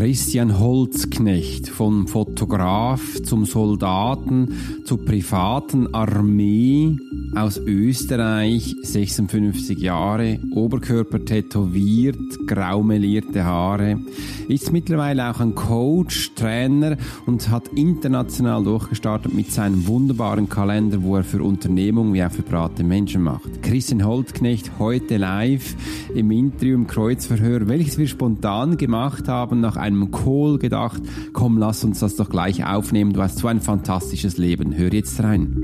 Christian 0.00 0.58
Holzknecht, 0.58 1.68
vom 1.68 2.08
Fotograf 2.08 3.20
zum 3.22 3.44
Soldaten 3.44 4.54
zur 4.86 5.04
privaten 5.04 5.92
Armee 5.94 6.96
aus 7.36 7.58
Österreich, 7.58 8.74
56 8.82 9.78
Jahre, 9.78 10.40
Oberkörper 10.52 11.22
tätowiert, 11.22 12.16
graumelierte 12.46 13.44
Haare, 13.44 14.00
ist 14.48 14.72
mittlerweile 14.72 15.30
auch 15.30 15.38
ein 15.38 15.54
Coach, 15.54 16.34
Trainer 16.34 16.96
und 17.26 17.50
hat 17.50 17.68
international 17.68 18.64
durchgestartet 18.64 19.34
mit 19.34 19.52
seinem 19.52 19.86
wunderbaren 19.86 20.48
Kalender, 20.48 21.02
wo 21.02 21.16
er 21.16 21.24
für 21.24 21.42
Unternehmungen 21.42 22.14
wie 22.14 22.24
auch 22.24 22.32
für 22.32 22.42
private 22.42 22.84
Menschen 22.84 23.22
macht. 23.22 23.62
Christian 23.62 24.04
Holzknecht 24.04 24.78
heute 24.78 25.18
live 25.18 25.76
im 26.14 26.30
Interview 26.30 26.74
im 26.74 26.86
Kreuzverhör, 26.86 27.68
welches 27.68 27.98
wir 27.98 28.08
spontan 28.08 28.78
gemacht 28.78 29.28
haben, 29.28 29.60
nach 29.60 29.76
einem 29.76 29.89
Call 30.10 30.58
gedacht, 30.58 31.02
komm, 31.32 31.58
lass 31.58 31.84
uns 31.84 32.00
das 32.00 32.16
doch 32.16 32.28
gleich 32.28 32.64
aufnehmen, 32.64 33.12
du 33.12 33.22
hast 33.22 33.38
so 33.38 33.48
ein 33.48 33.60
fantastisches 33.60 34.38
Leben. 34.38 34.74
Hör 34.74 34.92
jetzt 34.92 35.22
rein. 35.22 35.62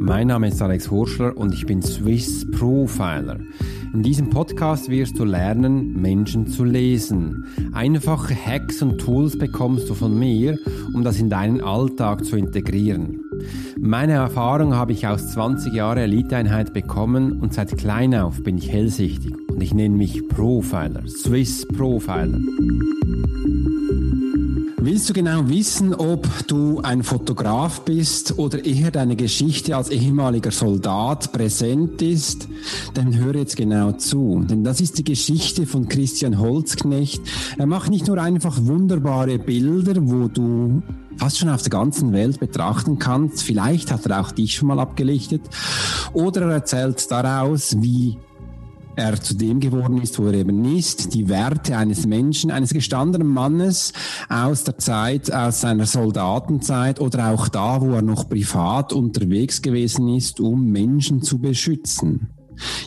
Mein 0.00 0.26
Name 0.26 0.48
ist 0.48 0.60
Alex 0.60 0.90
Horschler 0.90 1.36
und 1.36 1.54
ich 1.54 1.64
bin 1.64 1.80
Swiss 1.80 2.46
Profiler. 2.50 3.38
In 3.94 4.02
diesem 4.02 4.28
Podcast 4.28 4.90
wirst 4.90 5.18
du 5.18 5.24
lernen, 5.24 6.00
Menschen 6.00 6.46
zu 6.46 6.64
lesen. 6.64 7.46
Einfache 7.72 8.34
Hacks 8.34 8.82
und 8.82 8.98
Tools 8.98 9.38
bekommst 9.38 9.88
du 9.88 9.94
von 9.94 10.18
mir, 10.18 10.58
um 10.92 11.04
das 11.04 11.20
in 11.20 11.30
deinen 11.30 11.62
Alltag 11.62 12.24
zu 12.24 12.36
integrieren. 12.36 13.22
Meine 13.80 14.12
Erfahrung 14.12 14.74
habe 14.74 14.92
ich 14.92 15.06
aus 15.06 15.32
20 15.32 15.72
Jahre 15.72 16.02
Eliteeinheit 16.02 16.74
bekommen 16.74 17.40
und 17.40 17.54
seit 17.54 17.76
klein 17.78 18.14
auf 18.14 18.42
bin 18.42 18.58
ich 18.58 18.70
hellsichtig 18.70 19.43
und 19.54 19.62
ich 19.62 19.72
nenne 19.72 19.96
mich 19.96 20.26
Profiler, 20.28 21.06
Swiss 21.06 21.66
Profiler. 21.66 22.40
Willst 24.78 25.08
du 25.08 25.14
genau 25.14 25.48
wissen, 25.48 25.94
ob 25.94 26.28
du 26.46 26.80
ein 26.80 27.02
Fotograf 27.02 27.82
bist 27.82 28.38
oder 28.38 28.64
eher 28.64 28.90
deine 28.90 29.16
Geschichte 29.16 29.76
als 29.76 29.88
ehemaliger 29.88 30.50
Soldat 30.50 31.32
präsent 31.32 32.02
ist? 32.02 32.48
Dann 32.92 33.16
hör 33.16 33.34
jetzt 33.34 33.56
genau 33.56 33.92
zu. 33.92 34.44
Denn 34.44 34.62
das 34.62 34.82
ist 34.82 34.98
die 34.98 35.04
Geschichte 35.04 35.64
von 35.64 35.88
Christian 35.88 36.38
Holzknecht. 36.38 37.22
Er 37.56 37.66
macht 37.66 37.90
nicht 37.90 38.08
nur 38.08 38.20
einfach 38.20 38.58
wunderbare 38.60 39.38
Bilder, 39.38 39.94
wo 40.02 40.28
du 40.28 40.82
fast 41.16 41.38
schon 41.38 41.48
auf 41.48 41.62
der 41.62 41.70
ganzen 41.70 42.12
Welt 42.12 42.38
betrachten 42.38 42.98
kannst. 42.98 43.42
Vielleicht 43.42 43.90
hat 43.90 44.04
er 44.04 44.20
auch 44.20 44.32
dich 44.32 44.54
schon 44.54 44.68
mal 44.68 44.80
abgelichtet. 44.80 45.42
Oder 46.12 46.42
er 46.42 46.50
erzählt 46.50 47.10
daraus, 47.10 47.76
wie 47.80 48.18
er 48.96 49.20
zu 49.20 49.34
dem 49.34 49.60
geworden 49.60 50.00
ist, 50.00 50.18
wo 50.18 50.26
er 50.26 50.34
eben 50.34 50.64
ist, 50.76 51.14
die 51.14 51.28
Werte 51.28 51.76
eines 51.76 52.06
Menschen, 52.06 52.50
eines 52.50 52.72
gestandenen 52.72 53.28
Mannes 53.28 53.92
aus 54.28 54.64
der 54.64 54.78
Zeit, 54.78 55.32
aus 55.32 55.60
seiner 55.60 55.86
Soldatenzeit 55.86 57.00
oder 57.00 57.30
auch 57.30 57.48
da, 57.48 57.80
wo 57.80 57.92
er 57.92 58.02
noch 58.02 58.28
privat 58.28 58.92
unterwegs 58.92 59.62
gewesen 59.62 60.08
ist, 60.08 60.40
um 60.40 60.70
Menschen 60.70 61.22
zu 61.22 61.38
beschützen. 61.38 62.28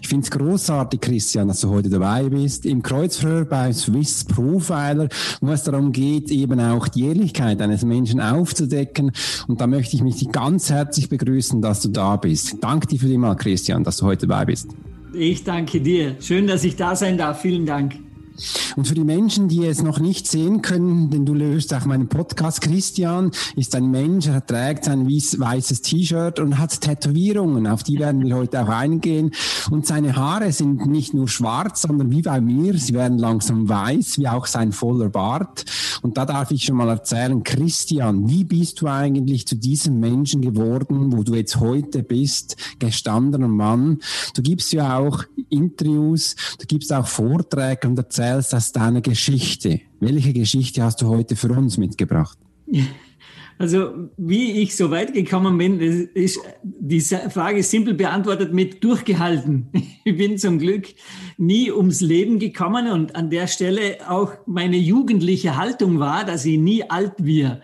Ich 0.02 0.08
finde 0.08 0.24
es 0.24 0.32
großartig, 0.32 1.02
Christian, 1.02 1.48
dass 1.48 1.62
du 1.62 1.70
heute 1.70 1.90
dabei 1.90 2.30
bist. 2.30 2.66
Im 2.66 2.82
Kreuzverhör 2.82 3.46
bei 3.46 3.74
Swiss 3.74 4.24
Profiler, 4.24 5.10
wo 5.42 5.52
es 5.52 5.64
darum 5.64 5.92
geht, 5.92 6.32
eben 6.32 6.60
auch 6.60 6.88
die 6.88 7.06
Ehrlichkeit 7.06 7.62
eines 7.62 7.84
Menschen 7.84 8.22
aufzudecken. 8.22 9.12
Und 9.48 9.62
da 9.62 9.68
möchte 9.68 9.96
ich 9.96 10.04
mich 10.04 10.32
ganz 10.32 10.70
herzlich 10.70 11.10
begrüßen, 11.10 11.62
dass 11.62 11.82
du 11.82 11.90
da 11.90 12.16
bist. 12.16 12.58
Danke 12.62 12.88
dir 12.88 13.00
für 13.00 13.08
die 13.08 13.18
Mal, 13.18 13.36
Christian, 13.36 13.84
dass 13.84 13.98
du 13.98 14.06
heute 14.06 14.28
dabei 14.28 14.46
bist. 14.46 14.70
Ich 15.18 15.44
danke 15.44 15.82
dir. 15.82 16.16
Schön, 16.22 16.46
dass 16.46 16.64
ich 16.64 16.76
da 16.76 16.96
sein 16.96 17.18
darf. 17.18 17.42
Vielen 17.42 17.66
Dank. 17.66 17.96
Und 18.76 18.88
für 18.88 18.94
die 18.94 19.04
Menschen, 19.04 19.48
die 19.48 19.66
es 19.66 19.82
noch 19.82 20.00
nicht 20.00 20.28
sehen 20.28 20.62
können, 20.62 21.10
denn 21.10 21.26
du 21.26 21.34
löst 21.34 21.74
auch 21.74 21.86
meinen 21.86 22.08
Podcast, 22.08 22.62
Christian 22.62 23.32
ist 23.56 23.74
ein 23.76 23.90
Mensch, 23.90 24.28
er 24.28 24.46
trägt 24.46 24.88
ein 24.88 25.08
weißes 25.08 25.82
T-Shirt 25.82 26.40
und 26.40 26.60
hat 26.60 26.80
Tätowierungen, 26.80 27.66
auf 27.66 27.82
die 27.82 27.98
werden 27.98 28.24
wir 28.24 28.36
heute 28.36 28.62
auch 28.62 28.70
eingehen. 28.70 29.32
Und 29.72 29.88
seine 29.88 30.16
Haare 30.16 30.52
sind 30.52 30.86
nicht 30.86 31.16
nur 31.16 31.28
schwarz, 31.28 31.82
sondern 31.82 32.12
wie 32.12 32.22
bei 32.22 32.40
mir, 32.40 32.78
sie 32.78 32.94
werden 32.94 33.18
langsam 33.18 33.68
weiß, 33.68 34.20
wie 34.20 34.28
auch 34.28 34.46
sein 34.46 34.72
voller 34.72 35.10
Bart. 35.10 35.66
Und 36.04 36.18
da 36.18 36.26
darf 36.26 36.52
ich 36.52 36.64
schon 36.64 36.76
mal 36.76 36.90
erzählen, 36.90 37.44
Christian, 37.44 38.30
wie 38.30 38.44
bist 38.44 38.82
du 38.82 38.88
eigentlich 38.88 39.48
zu 39.48 39.56
diesem 39.56 40.00
Menschen 40.00 40.42
geworden, 40.42 41.12
wo 41.12 41.24
du 41.24 41.34
jetzt 41.34 41.60
heute 41.60 42.04
bist, 42.04 42.56
gestandener 42.78 43.48
Mann? 43.48 44.00
Du 44.36 44.44
gibst 44.44 44.72
ja 44.74 44.98
auch 44.98 45.24
Interviews, 45.50 46.36
du 46.60 46.66
gibst 46.68 46.94
auch 46.94 47.08
Vorträge 47.08 47.88
und 47.88 47.98
erzählst 47.98 48.27
erzählst 48.28 48.54
aus 48.54 48.72
deiner 48.72 49.02
Geschichte. 49.02 49.82
Welche 50.00 50.34
Geschichte 50.34 50.84
hast 50.84 51.02
du 51.02 51.08
heute 51.08 51.36
für 51.36 51.50
uns 51.52 51.78
mitgebracht? 51.78 52.38
Also, 53.60 54.12
wie 54.18 54.62
ich 54.62 54.76
so 54.76 54.92
weit 54.92 55.16
gekommen 55.16 55.58
bin, 55.58 55.80
ist 55.80 56.40
die 56.62 57.02
Frage 57.02 57.64
simpel 57.64 57.96
beantwortet 57.96 58.54
mit 58.54 58.84
durchgehalten. 58.84 59.70
Ich 60.04 60.16
bin 60.16 60.38
zum 60.38 60.60
Glück 60.60 60.86
nie 61.38 61.72
ums 61.72 62.00
Leben 62.00 62.38
gekommen 62.38 62.92
und 62.92 63.16
an 63.16 63.32
der 63.32 63.48
Stelle 63.48 63.98
auch 64.08 64.34
meine 64.46 64.78
jugendliche 64.78 65.58
Haltung 65.58 66.00
war, 66.00 66.24
dass 66.24 66.46
ich 66.46 66.60
nie 66.60 66.88
alt 66.88 67.14
wir. 67.18 67.62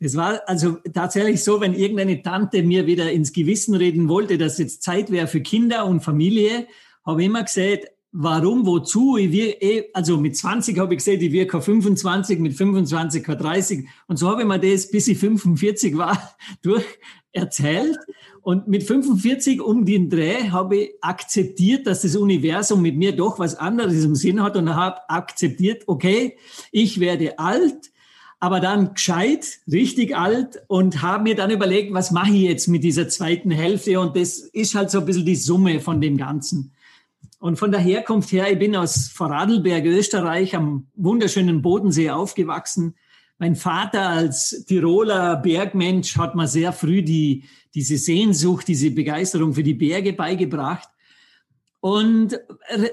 Das 0.00 0.16
war 0.16 0.40
also 0.46 0.78
tatsächlich 0.92 1.44
so, 1.44 1.60
wenn 1.60 1.74
irgendeine 1.74 2.20
Tante 2.22 2.64
mir 2.64 2.88
wieder 2.88 3.12
ins 3.12 3.32
Gewissen 3.32 3.76
reden 3.76 4.08
wollte, 4.08 4.38
dass 4.38 4.58
jetzt 4.58 4.82
Zeit 4.82 5.12
wäre 5.12 5.28
für 5.28 5.42
Kinder 5.42 5.86
und 5.86 6.00
Familie, 6.00 6.66
habe 7.06 7.22
ich 7.22 7.28
immer 7.28 7.44
gesagt, 7.44 7.86
warum, 8.18 8.66
wozu. 8.66 9.16
Ich 9.16 9.30
wir, 9.30 9.62
eh, 9.62 9.90
also 9.92 10.16
mit 10.16 10.36
20 10.36 10.78
habe 10.78 10.94
ich 10.94 10.98
gesehen, 10.98 11.20
ich 11.20 11.32
wirke 11.32 11.60
25, 11.60 12.38
mit 12.38 12.54
25 12.54 13.24
30. 13.24 13.86
Und 14.06 14.16
so 14.18 14.28
habe 14.28 14.42
ich 14.42 14.48
mir 14.48 14.58
das, 14.58 14.90
bis 14.90 15.08
ich 15.08 15.18
45 15.18 15.96
war, 15.96 16.18
durch 16.62 16.84
erzählt. 17.32 17.98
Und 18.40 18.68
mit 18.68 18.84
45 18.84 19.60
um 19.60 19.84
den 19.84 20.08
Dreh 20.08 20.50
habe 20.50 20.76
ich 20.76 20.94
akzeptiert, 21.02 21.86
dass 21.86 22.02
das 22.02 22.16
Universum 22.16 22.80
mit 22.80 22.96
mir 22.96 23.14
doch 23.14 23.38
was 23.38 23.56
anderes 23.56 24.04
im 24.04 24.14
Sinn 24.14 24.42
hat 24.42 24.56
und 24.56 24.74
habe 24.74 24.98
akzeptiert, 25.10 25.82
okay, 25.86 26.36
ich 26.70 27.00
werde 27.00 27.38
alt, 27.38 27.90
aber 28.38 28.60
dann 28.60 28.94
gescheit, 28.94 29.58
richtig 29.70 30.16
alt 30.16 30.62
und 30.68 31.02
habe 31.02 31.24
mir 31.24 31.34
dann 31.34 31.50
überlegt, 31.50 31.92
was 31.92 32.12
mache 32.12 32.30
ich 32.30 32.42
jetzt 32.42 32.68
mit 32.68 32.84
dieser 32.84 33.08
zweiten 33.08 33.50
Hälfte? 33.50 33.98
Und 34.00 34.16
das 34.16 34.38
ist 34.38 34.74
halt 34.74 34.90
so 34.90 35.00
ein 35.00 35.06
bisschen 35.06 35.26
die 35.26 35.36
Summe 35.36 35.80
von 35.80 36.00
dem 36.00 36.16
Ganzen. 36.16 36.72
Und 37.38 37.56
von 37.56 37.70
der 37.70 37.80
Herkunft 37.80 38.32
her, 38.32 38.50
ich 38.50 38.58
bin 38.58 38.74
aus 38.74 39.08
Vorarlberg, 39.08 39.84
Österreich, 39.84 40.54
am 40.56 40.86
wunderschönen 40.94 41.60
Bodensee 41.60 42.10
aufgewachsen. 42.10 42.94
Mein 43.38 43.56
Vater 43.56 44.08
als 44.08 44.64
Tiroler 44.66 45.36
Bergmensch 45.36 46.16
hat 46.16 46.34
mir 46.34 46.48
sehr 46.48 46.72
früh 46.72 47.02
die, 47.02 47.44
diese 47.74 47.98
Sehnsucht, 47.98 48.66
diese 48.66 48.90
Begeisterung 48.90 49.52
für 49.52 49.62
die 49.62 49.74
Berge 49.74 50.14
beigebracht. 50.14 50.88
Und 51.80 52.40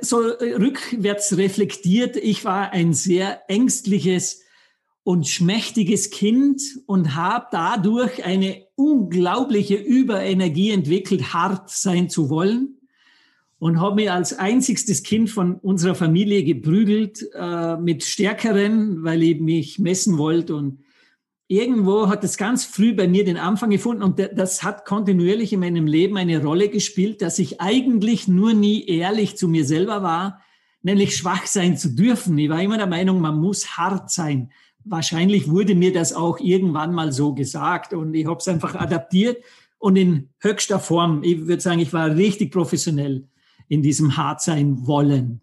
so 0.02 0.18
rückwärts 0.18 1.38
reflektiert, 1.38 2.18
ich 2.18 2.44
war 2.44 2.72
ein 2.72 2.94
sehr 2.94 3.50
ängstliches 3.50 4.42
und 5.04 5.28
schmächtiges 5.28 6.10
Kind 6.10 6.62
und 6.86 7.16
habe 7.16 7.48
dadurch 7.52 8.26
eine 8.26 8.66
unglaubliche 8.76 9.76
Überenergie 9.76 10.72
entwickelt, 10.72 11.34
hart 11.34 11.70
sein 11.70 12.10
zu 12.10 12.30
wollen 12.30 12.78
und 13.64 13.80
habe 13.80 13.96
mich 13.96 14.12
als 14.12 14.38
einzigstes 14.38 15.04
Kind 15.04 15.30
von 15.30 15.56
unserer 15.56 15.96
Familie 15.96 16.44
geprügelt 16.44 17.26
äh, 17.34 17.78
mit 17.78 18.04
Stärkeren, 18.04 19.06
weil 19.06 19.24
ich 19.24 19.40
mich 19.40 19.80
messen 19.80 20.18
wollte. 20.18 20.58
Und 20.58 20.84
irgendwo 21.48 22.10
hat 22.10 22.26
das 22.26 22.36
ganz 22.36 22.66
früh 22.66 22.94
bei 22.94 23.08
mir 23.08 23.24
den 23.24 23.38
Anfang 23.38 23.70
gefunden 23.70 24.04
und 24.04 24.20
das 24.20 24.64
hat 24.64 24.84
kontinuierlich 24.84 25.54
in 25.54 25.62
meinem 25.62 25.88
Leben 25.88 26.18
eine 26.18 26.44
Rolle 26.44 26.68
gespielt, 26.68 27.22
dass 27.22 27.40
ich 27.40 27.62
eigentlich 27.62 28.28
nur 28.28 28.54
nie 28.54 28.86
ehrlich 28.86 29.38
zu 29.38 29.48
mir 29.48 29.64
selber 29.64 30.04
war, 30.04 30.42
nämlich 30.82 31.16
schwach 31.16 31.46
sein 31.46 31.78
zu 31.78 31.96
dürfen. 31.96 32.38
Ich 32.38 32.50
war 32.50 32.62
immer 32.62 32.78
der 32.78 32.88
Meinung, 32.88 33.22
man 33.22 33.40
muss 33.40 33.78
hart 33.78 34.12
sein. 34.12 34.52
Wahrscheinlich 34.84 35.50
wurde 35.50 35.74
mir 35.74 35.94
das 35.94 36.12
auch 36.12 36.38
irgendwann 36.42 36.94
mal 36.94 37.14
so 37.14 37.34
gesagt 37.34 37.94
und 37.94 38.14
ich 38.14 38.26
habe 38.26 38.40
es 38.40 38.48
einfach 38.50 38.76
adaptiert 38.76 39.42
und 39.78 39.96
in 39.96 40.32
höchster 40.42 40.82
Form. 40.82 41.24
Ich 41.24 41.48
würde 41.48 41.62
sagen, 41.62 41.80
ich 41.80 41.94
war 41.94 42.14
richtig 42.14 42.52
professionell 42.52 43.30
in 43.68 43.82
diesem 43.82 44.18
hart 44.18 44.42
sein 44.42 44.86
wollen. 44.88 45.42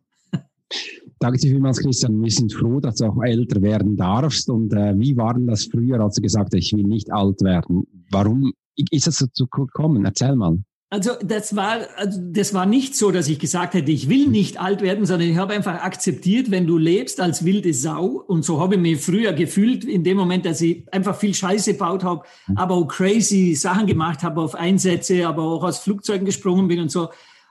Danke 1.19 1.39
dir 1.39 1.51
vielmals, 1.51 1.81
Christian. 1.81 2.23
Wir 2.23 2.31
sind 2.31 2.53
froh, 2.53 2.81
dass 2.81 2.97
du 2.97 3.05
auch 3.05 3.23
älter 3.23 3.61
werden 3.61 3.97
darfst. 3.97 4.49
Und 4.49 4.73
äh, 4.73 4.99
wie 4.99 5.17
war 5.19 5.35
denn 5.35 5.47
das 5.47 5.65
früher, 5.65 6.01
als 6.01 6.15
du 6.15 6.23
gesagt 6.23 6.55
hast, 6.55 6.55
ich 6.55 6.73
will 6.73 6.85
nicht 6.85 7.13
alt 7.13 7.43
werden? 7.43 7.87
Warum 8.11 8.53
ist 8.91 9.07
das 9.07 9.23
so 9.33 9.47
gekommen? 9.47 10.07
Erzähl 10.07 10.35
mal. 10.35 10.59
Also 10.93 11.13
das 11.23 11.55
war, 11.55 11.87
also 11.97 12.19
das 12.21 12.53
war 12.53 12.67
nicht 12.67 12.97
so, 12.97 13.13
dass 13.13 13.29
ich 13.29 13.39
gesagt 13.39 13.75
hätte, 13.75 13.93
ich 13.93 14.09
will 14.09 14.27
nicht 14.27 14.59
alt 14.59 14.83
werden, 14.83 15.07
sondern 15.07 15.29
ich 15.29 15.37
habe 15.37 15.53
einfach 15.53 15.83
akzeptiert, 15.83 16.51
wenn 16.51 16.67
du 16.67 16.79
lebst 16.79 17.21
als 17.21 17.45
wilde 17.45 17.73
Sau, 17.73 18.25
und 18.27 18.45
so 18.45 18.59
habe 18.59 18.75
ich 18.75 18.81
mich 18.81 19.01
früher 19.01 19.33
gefühlt, 19.33 19.85
in 19.85 20.03
dem 20.03 20.17
Moment, 20.17 20.47
dass 20.47 20.61
ich 20.61 20.93
einfach 20.93 21.15
viel 21.15 21.33
Scheiße 21.33 21.75
gebaut 21.75 22.03
habe, 22.03 22.23
mhm. 22.49 22.57
aber 22.57 22.75
auch 22.75 22.89
crazy 22.89 23.55
Sachen 23.55 23.87
gemacht 23.87 24.25
habe 24.25 24.41
auf 24.41 24.57
Einsätze, 24.57 25.29
aber 25.29 25.45
auch 25.45 25.63
aus 25.63 25.79
Flugzeugen 25.79 26.25
gesprungen 26.25 26.67
bin 26.67 26.81
und 26.81 26.91
so, 26.91 27.11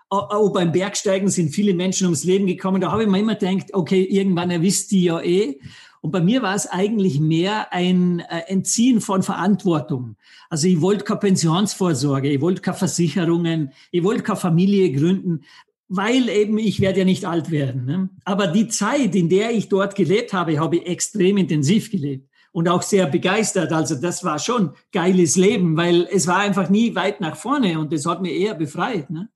auch 0.09 0.51
beim 0.51 0.71
Bergsteigen 0.71 1.29
sind 1.29 1.53
viele 1.53 1.73
Menschen 1.73 2.05
ums 2.05 2.23
Leben 2.23 2.47
gekommen. 2.47 2.81
Da 2.81 2.91
habe 2.91 3.03
ich 3.03 3.09
mir 3.09 3.19
immer 3.19 3.35
gedacht, 3.35 3.73
okay, 3.73 4.03
irgendwann 4.03 4.49
erwisst 4.49 4.91
die 4.91 5.03
ja 5.03 5.21
eh. 5.21 5.59
Und 6.01 6.11
bei 6.11 6.21
mir 6.21 6.41
war 6.41 6.55
es 6.55 6.65
eigentlich 6.67 7.19
mehr 7.19 7.73
ein 7.73 8.19
äh, 8.21 8.41
Entziehen 8.47 9.01
von 9.01 9.21
Verantwortung. 9.21 10.15
Also 10.49 10.67
ich 10.67 10.81
wollte 10.81 11.03
keine 11.03 11.19
Pensionsvorsorge, 11.19 12.29
ich 12.29 12.41
wollte 12.41 12.61
keine 12.61 12.77
Versicherungen, 12.77 13.73
ich 13.91 14.03
wollte 14.03 14.23
keine 14.23 14.39
Familie 14.39 14.91
gründen, 14.91 15.41
weil 15.89 16.29
eben 16.29 16.57
ich 16.57 16.79
werde 16.79 16.99
ja 16.99 17.05
nicht 17.05 17.25
alt 17.25 17.51
werden. 17.51 17.85
Ne? 17.85 18.09
Aber 18.23 18.47
die 18.47 18.67
Zeit, 18.69 19.13
in 19.15 19.27
der 19.27 19.51
ich 19.51 19.67
dort 19.67 19.95
gelebt 19.95 20.33
habe, 20.33 20.59
habe 20.59 20.77
ich 20.77 20.87
extrem 20.87 21.37
intensiv 21.37 21.91
gelebt 21.91 22.29
und 22.51 22.69
auch 22.69 22.81
sehr 22.81 23.05
begeistert. 23.05 23.73
Also 23.73 23.95
das 23.95 24.23
war 24.23 24.39
schon 24.39 24.71
geiles 24.91 25.35
Leben, 25.35 25.75
weil 25.75 26.07
es 26.11 26.27
war 26.27 26.37
einfach 26.37 26.69
nie 26.69 26.95
weit 26.95 27.19
nach 27.19 27.35
vorne 27.35 27.77
und 27.77 27.91
das 27.91 28.05
hat 28.05 28.21
mir 28.21 28.31
eher 28.31 28.55
befreit. 28.55 29.09
Ne? 29.09 29.29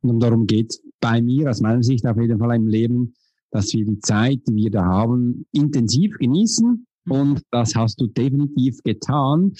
Und 0.00 0.20
darum 0.20 0.46
geht 0.46 0.80
bei 1.00 1.20
mir 1.20 1.50
aus 1.50 1.60
meiner 1.60 1.82
Sicht 1.82 2.06
auf 2.06 2.16
jeden 2.16 2.38
Fall 2.38 2.56
im 2.56 2.66
Leben, 2.66 3.14
dass 3.50 3.72
wir 3.72 3.84
die 3.84 4.00
Zeit, 4.00 4.40
die 4.48 4.54
wir 4.54 4.70
da 4.70 4.84
haben, 4.84 5.46
intensiv 5.52 6.16
genießen. 6.18 6.86
Mhm. 7.04 7.12
Und 7.12 7.42
das 7.50 7.74
hast 7.74 8.00
du 8.00 8.06
definitiv 8.06 8.82
getan. 8.82 9.52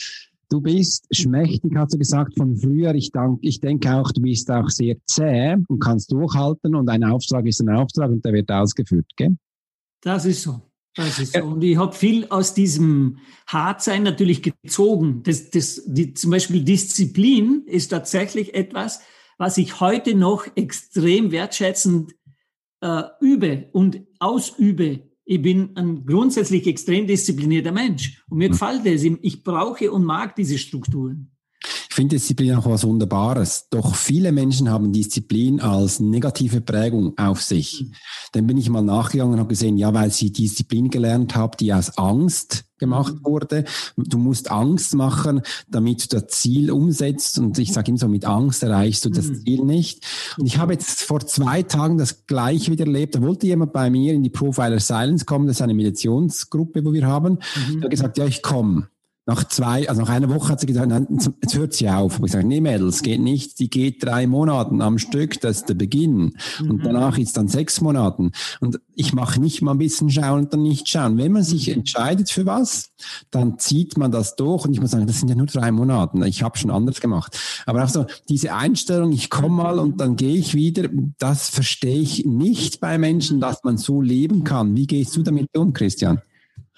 Du 0.49 0.61
bist 0.61 1.07
schmächtig, 1.11 1.73
hast 1.77 1.95
du 1.95 1.99
gesagt, 1.99 2.37
von 2.37 2.57
früher. 2.57 2.95
Ich, 2.95 3.11
dank, 3.11 3.39
ich 3.43 3.61
denke 3.61 3.95
auch, 3.95 4.11
du 4.13 4.21
bist 4.21 4.51
auch 4.51 4.69
sehr 4.69 4.97
zäh 5.07 5.57
und 5.69 5.79
kannst 5.79 6.13
durchhalten 6.13 6.75
und 6.75 6.89
ein 6.91 7.05
Auftrag 7.05 7.47
ist 7.47 7.61
ein 7.61 7.71
Auftrag 7.71 8.11
und 8.11 8.25
der 8.25 8.35
wird 8.35 8.51
ausgeführt, 8.51 9.07
gell? 9.17 9.37
Das 10.03 10.27
ist 10.27 10.43
so. 10.43 10.61
Das 10.95 11.19
ist 11.19 11.33
so. 11.35 11.45
Und 11.45 11.63
ich 11.63 11.79
habe 11.79 11.95
viel 11.95 12.27
aus 12.29 12.53
diesem 12.53 13.19
Hartsein 13.47 14.03
natürlich 14.03 14.43
gezogen. 14.43 15.23
Das, 15.23 15.49
das, 15.51 15.83
die, 15.87 16.13
zum 16.13 16.31
Beispiel 16.31 16.63
Disziplin 16.63 17.63
ist 17.65 17.89
tatsächlich 17.89 18.55
etwas, 18.55 19.01
was 19.43 19.59
ich 19.59 19.81
heute 19.81 20.15
noch 20.15 20.47
extrem 20.55 21.33
wertschätzend 21.33 22.15
äh, 22.81 23.03
übe 23.21 23.69
und 23.73 24.06
ausübe. 24.21 25.00
Ich 25.25 25.43
bin 25.43 25.77
ein 25.77 26.06
grundsätzlich 26.06 26.65
extrem 26.69 27.09
disziplinierter 27.09 27.73
Mensch 27.73 28.23
und 28.31 28.39
mir 28.39 28.50
mhm. 28.50 28.53
gefällt 28.53 28.87
es. 28.87 29.03
Ich 29.03 29.43
brauche 29.43 29.91
und 29.91 30.05
mag 30.05 30.37
diese 30.37 30.59
Strukturen. 30.59 31.31
Ich 31.93 31.97
finde 31.97 32.17
Disziplin 32.17 32.55
auch 32.55 32.65
was 32.65 32.85
Wunderbares. 32.85 33.67
Doch 33.69 33.94
viele 33.94 34.33
Menschen 34.33 34.71
haben 34.71 34.94
Disziplin 34.94 35.61
als 35.61 36.00
negative 36.00 36.62
Prägung 36.62 37.12
auf 37.19 37.43
sich. 37.43 37.83
Mhm. 37.83 37.93
Dann 38.33 38.47
bin 38.47 38.56
ich 38.56 38.71
mal 38.71 38.81
nachgegangen 38.81 39.35
und 39.35 39.41
habe 39.41 39.50
gesehen, 39.50 39.77
ja, 39.77 39.93
weil 39.93 40.11
sie 40.11 40.33
Disziplin 40.33 40.89
gelernt 40.89 41.37
haben, 41.37 41.53
die 41.61 41.71
aus 41.71 41.99
Angst 41.99 42.65
gemacht 42.79 43.17
mhm. 43.17 43.25
wurde. 43.27 43.65
Du 43.99 44.17
musst 44.17 44.50
Angst 44.50 44.94
machen, 44.94 45.43
damit 45.69 46.11
du 46.11 46.19
das 46.19 46.29
Ziel 46.29 46.71
umsetzt. 46.71 47.39
Und 47.39 47.59
ich 47.59 47.75
sage 47.75 47.91
immer 47.91 47.99
so, 47.99 48.09
mit 48.09 48.25
Angst 48.25 48.62
erreichst 48.62 49.05
du 49.05 49.11
das 49.11 49.27
mhm. 49.27 49.45
Ziel 49.45 49.62
nicht. 49.62 50.06
Und 50.38 50.47
ich 50.47 50.56
habe 50.56 50.73
jetzt 50.73 51.03
vor 51.03 51.21
zwei 51.27 51.62
Tagen 51.62 51.99
das 51.99 52.27
gleiche 52.27 52.73
wieder 52.73 52.87
erlebt. 52.87 53.17
Da 53.17 53.21
wollte 53.21 53.47
jemand 53.47 53.75
bei 53.75 53.91
mir 53.91 54.15
in 54.15 54.23
die 54.23 54.31
Profiler 54.31 54.81
Silence 54.81 55.27
kommen. 55.27 55.47
Das 55.47 55.56
ist 55.56 55.62
eine 55.62 55.75
Meditationsgruppe, 55.75 56.87
wo 56.87 56.95
wir 56.95 57.06
haben. 57.06 57.35
Mhm. 57.69 57.73
Der 57.73 57.83
hat 57.83 57.91
gesagt, 57.91 58.17
ja, 58.17 58.25
ich 58.25 58.41
komme 58.41 58.88
nach 59.25 59.45
zwei, 59.45 59.89
also 59.89 60.01
nach 60.01 60.09
einer 60.09 60.29
Woche 60.29 60.49
hat 60.49 60.61
sie 60.61 60.67
gesagt, 60.67 60.89
nein, 60.89 61.07
jetzt 61.11 61.57
hört 61.57 61.75
sie 61.75 61.89
auf. 61.89 62.19
Und 62.19 62.27
ich 62.27 62.33
sage, 62.33 62.47
nee, 62.47 62.61
Mädels, 62.61 63.03
geht 63.03 63.21
nicht. 63.21 63.61
Die 63.61 63.71
geht 63.71 64.05
drei 64.05 64.27
Monaten 64.27 64.83
am 64.83 64.99
Stück, 64.99 65.41
das 65.41 65.59
ist 65.59 65.69
der 65.69 65.75
Beginn. 65.75 66.37
Mhm. 66.61 66.71
Und 66.71 66.85
danach 66.85 67.19
ist 67.19 67.37
dann 67.37 67.47
sechs 67.47 67.81
Monaten. 67.81 68.33
Und 68.61 68.81
ich 68.95 69.13
mache 69.13 69.41
nicht 69.41 69.63
mal 69.63 69.73
ein 69.73 69.79
bisschen 69.79 70.11
schauen 70.11 70.41
und 70.41 70.53
dann 70.53 70.63
nicht 70.63 70.89
schauen. 70.89 71.19
Wenn 71.19 71.33
man 71.33 71.45
sich 71.45 71.69
mhm. 71.69 71.75
entscheidet 71.75 72.31
für 72.31 72.47
was, 72.47 72.91
dann 73.31 73.61
zieht 73.61 73.97
man 73.97 74.11
das 74.11 74.35
durch. 74.35 74.65
Und 74.65 74.73
ich 74.73 74.81
muss 74.81 74.91
sagen, 74.91 75.07
das 75.07 75.21
sind 75.21 75.29
ja 75.29 75.37
nur 75.37 75.47
drei 75.47 75.71
Monate. 75.71 76.27
Ich 76.27 76.43
habe 76.43 76.59
schon 76.59 76.73
anders 76.73 77.01
gemacht. 77.01 77.39
Aber 77.65 77.85
auch 77.85 77.89
so 77.89 78.07
diese 78.29 78.55
Einstellung, 78.55 79.13
ich 79.13 79.31
komme 79.31 79.51
mal 79.51 79.79
und 79.79 80.01
dann 80.01 80.17
gehe 80.17 80.37
ich 80.37 80.55
wieder, 80.55 80.89
das 81.19 81.49
verstehe 81.49 82.01
ich 82.01 82.25
nicht 82.27 82.81
bei 82.81 82.99
Menschen, 82.99 83.41
dass 83.41 83.63
man 83.63 83.77
so 83.77 84.01
leben 84.01 84.43
kann. 84.43 84.75
Wie 84.75 84.89
gehst 84.89 85.17
du 85.17 85.23
damit 85.23 85.57
um, 85.57 85.73
Christian? 85.73 86.21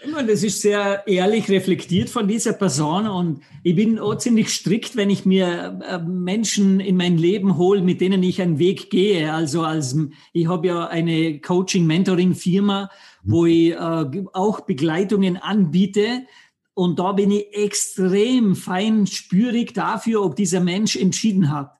Das 0.02 0.42
ist 0.42 0.60
sehr 0.60 1.06
ehrlich 1.06 1.48
reflektiert 1.48 2.10
von 2.10 2.28
dieser 2.28 2.52
Person 2.52 3.06
und 3.06 3.42
ich 3.62 3.76
bin 3.76 3.98
auch 3.98 4.16
ziemlich 4.16 4.50
strikt, 4.50 4.96
wenn 4.96 5.08
ich 5.08 5.24
mir 5.24 5.80
äh, 5.88 5.98
Menschen 5.98 6.80
in 6.80 6.96
mein 6.96 7.16
Leben 7.16 7.56
hole, 7.56 7.80
mit 7.80 8.00
denen 8.00 8.22
ich 8.22 8.42
einen 8.42 8.58
Weg 8.58 8.90
gehe. 8.90 9.32
Also 9.32 9.62
als 9.62 9.96
ich 10.32 10.46
habe 10.48 10.66
ja 10.66 10.86
eine 10.88 11.40
Coaching-Mentoring-Firma, 11.40 12.90
wo 13.22 13.46
ich 13.46 13.70
äh, 13.70 14.24
auch 14.32 14.60
Begleitungen 14.60 15.36
anbiete. 15.36 16.26
Und 16.74 16.98
da 16.98 17.12
bin 17.12 17.30
ich 17.30 17.54
extrem 17.54 18.56
feinspürig 18.56 19.72
dafür, 19.74 20.22
ob 20.22 20.36
dieser 20.36 20.60
Mensch 20.60 20.96
entschieden 20.96 21.50
hat. 21.50 21.70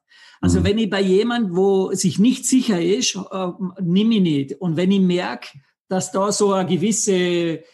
Also 0.41 0.61
mhm. 0.61 0.65
wenn 0.65 0.79
ich 0.79 0.89
bei 0.89 1.03
jemand, 1.03 1.55
wo 1.55 1.93
sich 1.93 2.19
nicht 2.19 2.47
sicher 2.47 2.81
ist, 2.81 3.17
äh, 3.17 3.49
nehme 3.83 4.15
ich 4.15 4.23
nicht. 4.23 4.61
Und 4.61 4.77
wenn 4.77 4.93
ich 4.93 5.01
merke, 5.01 5.59
dass 5.89 6.13
da 6.13 6.33
so 6.33 6.53
eine 6.53 6.69
gewisse 6.69 7.65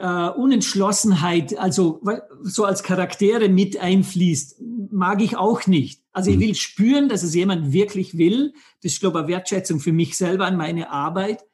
äh, 0.00 0.30
Unentschlossenheit, 0.30 1.58
also 1.58 2.02
so 2.42 2.64
als 2.64 2.82
Charaktere 2.82 3.48
mit 3.48 3.78
einfließt, 3.78 4.60
mag 4.90 5.22
ich 5.22 5.36
auch 5.36 5.66
nicht. 5.66 6.02
Also 6.12 6.30
ich 6.30 6.36
mhm. 6.36 6.40
will 6.40 6.54
spüren, 6.54 7.08
dass 7.08 7.22
es 7.22 7.34
jemand 7.34 7.72
wirklich 7.72 8.16
will. 8.16 8.52
Das 8.82 8.92
ist, 8.92 9.00
glaube 9.00 9.18
ich, 9.18 9.24
eine 9.24 9.32
Wertschätzung 9.34 9.80
für 9.80 9.92
mich 9.92 10.16
selber 10.16 10.46
an 10.46 10.56
meine 10.56 10.90
Arbeit. 10.90 11.44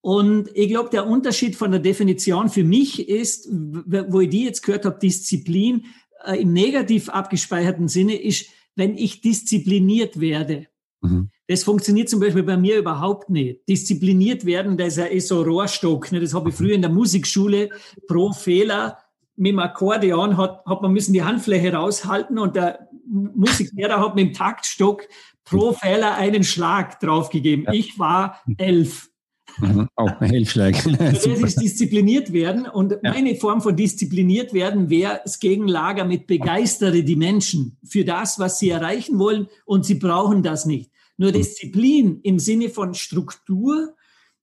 Und 0.00 0.50
ich 0.54 0.68
glaube, 0.68 0.90
der 0.90 1.06
Unterschied 1.06 1.56
von 1.56 1.70
der 1.72 1.80
Definition 1.80 2.48
für 2.48 2.62
mich 2.62 3.08
ist, 3.08 3.48
wo 3.50 4.20
ich 4.20 4.28
die 4.28 4.44
jetzt 4.44 4.62
gehört 4.62 4.84
habe, 4.84 4.98
Disziplin 5.00 5.86
äh, 6.24 6.40
im 6.40 6.52
negativ 6.52 7.08
abgespeicherten 7.08 7.88
Sinne 7.88 8.14
ist, 8.14 8.48
wenn 8.76 8.96
ich 8.96 9.20
diszipliniert 9.20 10.20
werde. 10.20 10.66
Mhm. 11.00 11.30
Das 11.48 11.62
funktioniert 11.62 12.08
zum 12.08 12.20
Beispiel 12.20 12.42
bei 12.42 12.56
mir 12.56 12.78
überhaupt 12.78 13.30
nicht. 13.30 13.68
Diszipliniert 13.68 14.44
werden, 14.44 14.76
das 14.76 14.96
ist 14.98 15.28
so 15.28 15.42
Rohrstock. 15.42 16.10
Ne? 16.10 16.20
Das 16.20 16.34
habe 16.34 16.50
ich 16.50 16.56
früher 16.56 16.74
in 16.74 16.82
der 16.82 16.90
Musikschule 16.90 17.70
pro 18.08 18.32
Fehler 18.32 18.98
mit 19.36 19.52
dem 19.52 19.58
Akkordeon 19.58 20.36
hat, 20.36 20.64
hat 20.66 20.82
man 20.82 20.92
müssen 20.92 21.12
die 21.12 21.22
Handfläche 21.22 21.72
raushalten 21.72 22.38
und 22.38 22.56
der 22.56 22.88
Musiklehrer 23.06 24.00
hat 24.00 24.16
mit 24.16 24.26
dem 24.26 24.32
Taktstock 24.32 25.06
pro 25.44 25.72
Fehler 25.72 26.16
einen 26.16 26.42
Schlag 26.42 26.98
draufgegeben. 27.00 27.66
Ja. 27.66 27.72
Ich 27.72 27.98
war 27.98 28.40
elf. 28.56 29.10
Mhm. 29.58 29.88
Oh, 29.96 30.10
Hilfschlag. 30.20 30.74
das 30.98 31.26
ist 31.26 31.60
diszipliniert 31.60 32.32
werden. 32.32 32.66
Und 32.66 32.92
ja. 32.92 33.12
meine 33.12 33.36
Form 33.36 33.60
von 33.60 33.76
diszipliniert 33.76 34.52
werden 34.52 34.90
wäre 34.90 35.20
das 35.22 35.38
Gegenlager 35.38 36.04
mit 36.04 36.26
begeistere 36.26 37.04
die 37.04 37.16
Menschen 37.16 37.78
für 37.84 38.04
das, 38.04 38.38
was 38.38 38.58
sie 38.58 38.70
erreichen 38.70 39.18
wollen 39.18 39.48
und 39.64 39.84
sie 39.84 39.94
brauchen 39.94 40.42
das 40.42 40.66
nicht. 40.66 40.90
Nur 41.16 41.30
hm. 41.30 41.36
Disziplin 41.36 42.20
im 42.22 42.38
Sinne 42.38 42.68
von 42.68 42.94
Struktur, 42.94 43.94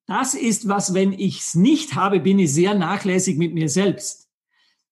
das 0.06 0.34
ist 0.34 0.68
was, 0.68 0.94
wenn 0.94 1.14
ich 1.14 1.40
es 1.40 1.56
nicht 1.56 1.96
habe, 1.96 2.20
bin 2.20 2.39
ich 2.39 2.53
sehr 2.53 2.74
nachlässig 2.75 3.38
mit 3.38 3.53
mir 3.53 3.70
selbst. 3.70 4.30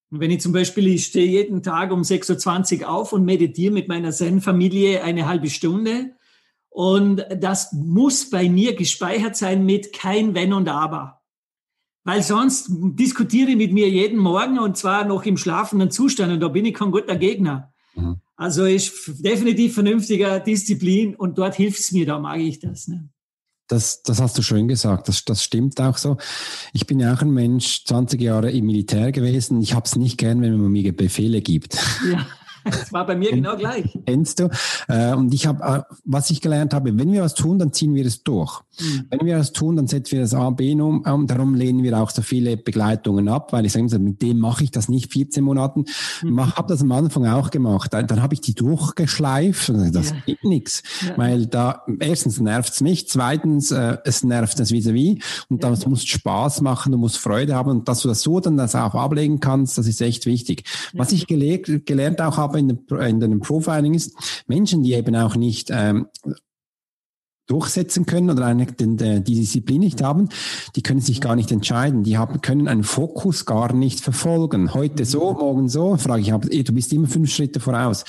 Und 0.09 0.19
wenn 0.19 0.31
ich 0.31 0.41
zum 0.41 0.51
Beispiel, 0.51 0.88
ich 0.88 1.05
stehe 1.05 1.27
jeden 1.27 1.63
Tag 1.63 1.91
um 1.91 2.01
6.20 2.01 2.81
Uhr 2.81 2.89
auf 2.89 3.13
und 3.13 3.25
meditiere 3.25 3.73
mit 3.73 3.88
meiner 3.88 4.11
Zen-Familie 4.11 5.03
eine 5.03 5.27
halbe 5.27 5.50
Stunde. 5.50 6.15
Und 6.69 7.25
das 7.38 7.73
muss 7.73 8.29
bei 8.29 8.50
mir 8.50 8.75
gespeichert 8.75 9.35
sein 9.35 9.65
mit 9.65 9.93
kein 9.93 10.33
Wenn 10.33 10.53
und 10.53 10.69
Aber. 10.69 11.21
Weil 12.03 12.23
sonst 12.23 12.67
diskutiere 12.69 13.51
ich 13.51 13.57
mit 13.57 13.73
mir 13.73 13.89
jeden 13.89 14.17
Morgen 14.17 14.59
und 14.59 14.77
zwar 14.77 15.05
noch 15.05 15.25
im 15.25 15.38
schlafenden 15.38 15.91
Zustand 15.91 16.33
und 16.33 16.39
da 16.39 16.47
bin 16.47 16.65
ich 16.65 16.73
kein 16.73 16.91
guter 16.91 17.15
Gegner. 17.15 17.73
Mhm. 17.93 18.20
Also 18.41 18.65
ist 18.65 18.91
definitiv 19.19 19.75
vernünftiger 19.75 20.39
Disziplin 20.39 21.13
und 21.13 21.38
dort 21.38 21.53
hilft 21.53 21.79
es 21.79 21.91
mir, 21.91 22.07
da 22.07 22.17
mag 22.17 22.39
ich 22.39 22.57
das. 22.57 22.88
Ne? 22.88 23.07
Das, 23.67 24.01
das 24.01 24.19
hast 24.19 24.36
du 24.36 24.41
schön 24.41 24.67
gesagt, 24.67 25.07
das, 25.07 25.24
das 25.25 25.43
stimmt 25.43 25.79
auch 25.79 25.95
so. 25.95 26.17
Ich 26.74 26.88
bin 26.88 27.00
ja 27.00 27.13
auch 27.13 27.21
ein 27.21 27.29
Mensch, 27.29 27.86
20 27.86 28.19
Jahre 28.19 28.50
im 28.50 28.65
Militär 28.65 29.12
gewesen. 29.12 29.62
Ich 29.62 29.75
habe 29.75 29.86
es 29.86 29.95
nicht 29.95 30.17
gern, 30.17 30.41
wenn 30.41 30.57
man 30.57 30.71
mir 30.71 30.91
Befehle 30.91 31.39
gibt. 31.41 31.77
Ja. 32.12 32.25
Das 32.63 32.91
war 32.91 33.05
bei 33.05 33.15
mir 33.15 33.29
genau 33.31 33.55
gleich. 33.57 33.95
Kennst 34.07 34.39
du? 34.39 34.50
Äh, 34.88 35.13
und 35.13 35.31
ich 35.36 35.45
habe, 35.45 35.63
äh, 35.63 35.95
was 36.03 36.31
ich 36.31 36.41
gelernt 36.41 36.74
habe, 36.74 36.98
wenn 36.98 37.12
wir 37.12 37.21
was 37.21 37.36
tun, 37.36 37.60
dann 37.60 37.74
ziehen 37.74 37.93
wir 37.93 38.07
es 38.07 38.24
durch. 38.24 38.62
Mhm. 38.81 39.07
Wenn 39.09 39.25
wir 39.25 39.38
was 39.38 39.51
tun, 39.51 39.75
dann 39.75 39.88
setzen 39.88 40.13
wir 40.13 40.21
das 40.21 40.33
A, 40.33 40.50
B 40.50 40.73
um. 40.73 41.03
Um. 41.05 41.27
Darum 41.27 41.55
lehnen 41.55 41.83
wir 41.83 42.00
auch 42.00 42.09
so 42.09 42.21
viele 42.21 42.57
Begleitungen 42.57 43.27
ab, 43.27 43.53
weil 43.53 43.65
ich 43.65 43.73
sage, 43.73 44.00
mit 44.00 44.21
dem 44.21 44.39
mache 44.39 44.63
ich 44.63 44.71
das 44.71 44.89
nicht 44.89 45.11
14 45.11 45.43
Monaten. 45.43 45.85
Mhm. 46.23 46.39
Ich 46.39 46.55
habe 46.55 46.67
das 46.67 46.81
am 46.81 46.91
Anfang 46.91 47.25
auch 47.27 47.51
gemacht. 47.51 47.93
Dann, 47.93 48.07
dann 48.07 48.21
habe 48.21 48.33
ich 48.33 48.41
die 48.41 48.55
durchgeschleift 48.55 49.69
und 49.69 49.93
das 49.93 50.11
ja. 50.11 50.15
gibt 50.25 50.43
nichts. 50.43 50.83
Ja. 51.07 51.17
Weil 51.17 51.47
da, 51.47 51.83
erstens 52.00 52.39
nervt 52.39 52.73
es 52.73 52.81
mich, 52.81 53.07
zweitens, 53.07 53.71
äh, 53.71 53.97
es 54.05 54.23
nervt 54.23 54.59
das 54.59 54.71
vis-à-vis 54.71 55.21
und 55.50 55.63
ja. 55.63 55.69
das 55.69 55.85
muss 55.85 56.03
Spaß 56.03 56.61
machen, 56.61 56.91
du 56.91 56.97
musst 56.97 57.17
Freude 57.17 57.55
haben 57.55 57.69
und 57.69 57.88
dass 57.88 58.01
du 58.01 58.07
das 58.07 58.21
so 58.21 58.39
dann 58.39 58.57
das 58.57 58.75
auch 58.75 58.95
ablegen 58.95 59.39
kannst, 59.39 59.77
das 59.77 59.88
ist 59.88 60.01
echt 60.01 60.25
wichtig. 60.25 60.63
Was 60.93 61.11
ich 61.11 61.27
gelernt, 61.27 61.85
gelernt 61.85 62.21
auch 62.21 62.38
habe 62.38 62.59
in, 62.59 62.69
in 62.69 63.19
dem 63.19 63.39
Profiling 63.39 63.93
ist, 63.93 64.15
Menschen, 64.47 64.83
die 64.83 64.93
eben 64.93 65.15
auch 65.15 65.35
nicht 65.35 65.69
ähm, 65.71 66.07
durchsetzen 67.51 68.05
können 68.05 68.29
oder 68.29 68.46
eine, 68.46 68.65
die, 68.65 68.96
die 68.96 69.36
Disziplin 69.36 69.81
nicht 69.81 70.01
haben, 70.01 70.29
die 70.75 70.81
können 70.81 71.01
sich 71.01 71.20
gar 71.20 71.36
nicht 71.36 71.51
entscheiden. 71.51 72.03
Die 72.03 72.17
haben, 72.17 72.41
können 72.41 72.70
einen 72.70 72.84
Fokus 72.84 73.46
gar 73.46 73.74
nicht 73.74 74.00
verfolgen. 74.00 74.74
Heute 74.74 75.03
so, 75.05 75.34
morgen 75.34 75.67
so, 75.67 75.98
frage 75.98 76.22
ich, 76.22 76.31
aber 76.31 76.51
eh, 76.51 76.63
du 76.63 76.74
bist 76.74 76.93
immer 76.93 77.08
fünf 77.08 77.29
Schritte 77.29 77.60
voraus. 77.60 78.05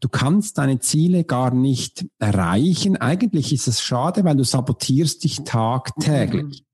Du 0.00 0.08
kannst 0.08 0.56
deine 0.56 0.80
Ziele 0.80 1.24
gar 1.24 1.52
nicht 1.52 2.06
erreichen. 2.18 2.96
Eigentlich 2.96 3.52
ist 3.52 3.68
es 3.68 3.82
schade, 3.82 4.24
weil 4.24 4.36
du 4.36 4.44
sabotierst 4.44 5.24
dich 5.24 5.44
tagtäglich. 5.44 6.64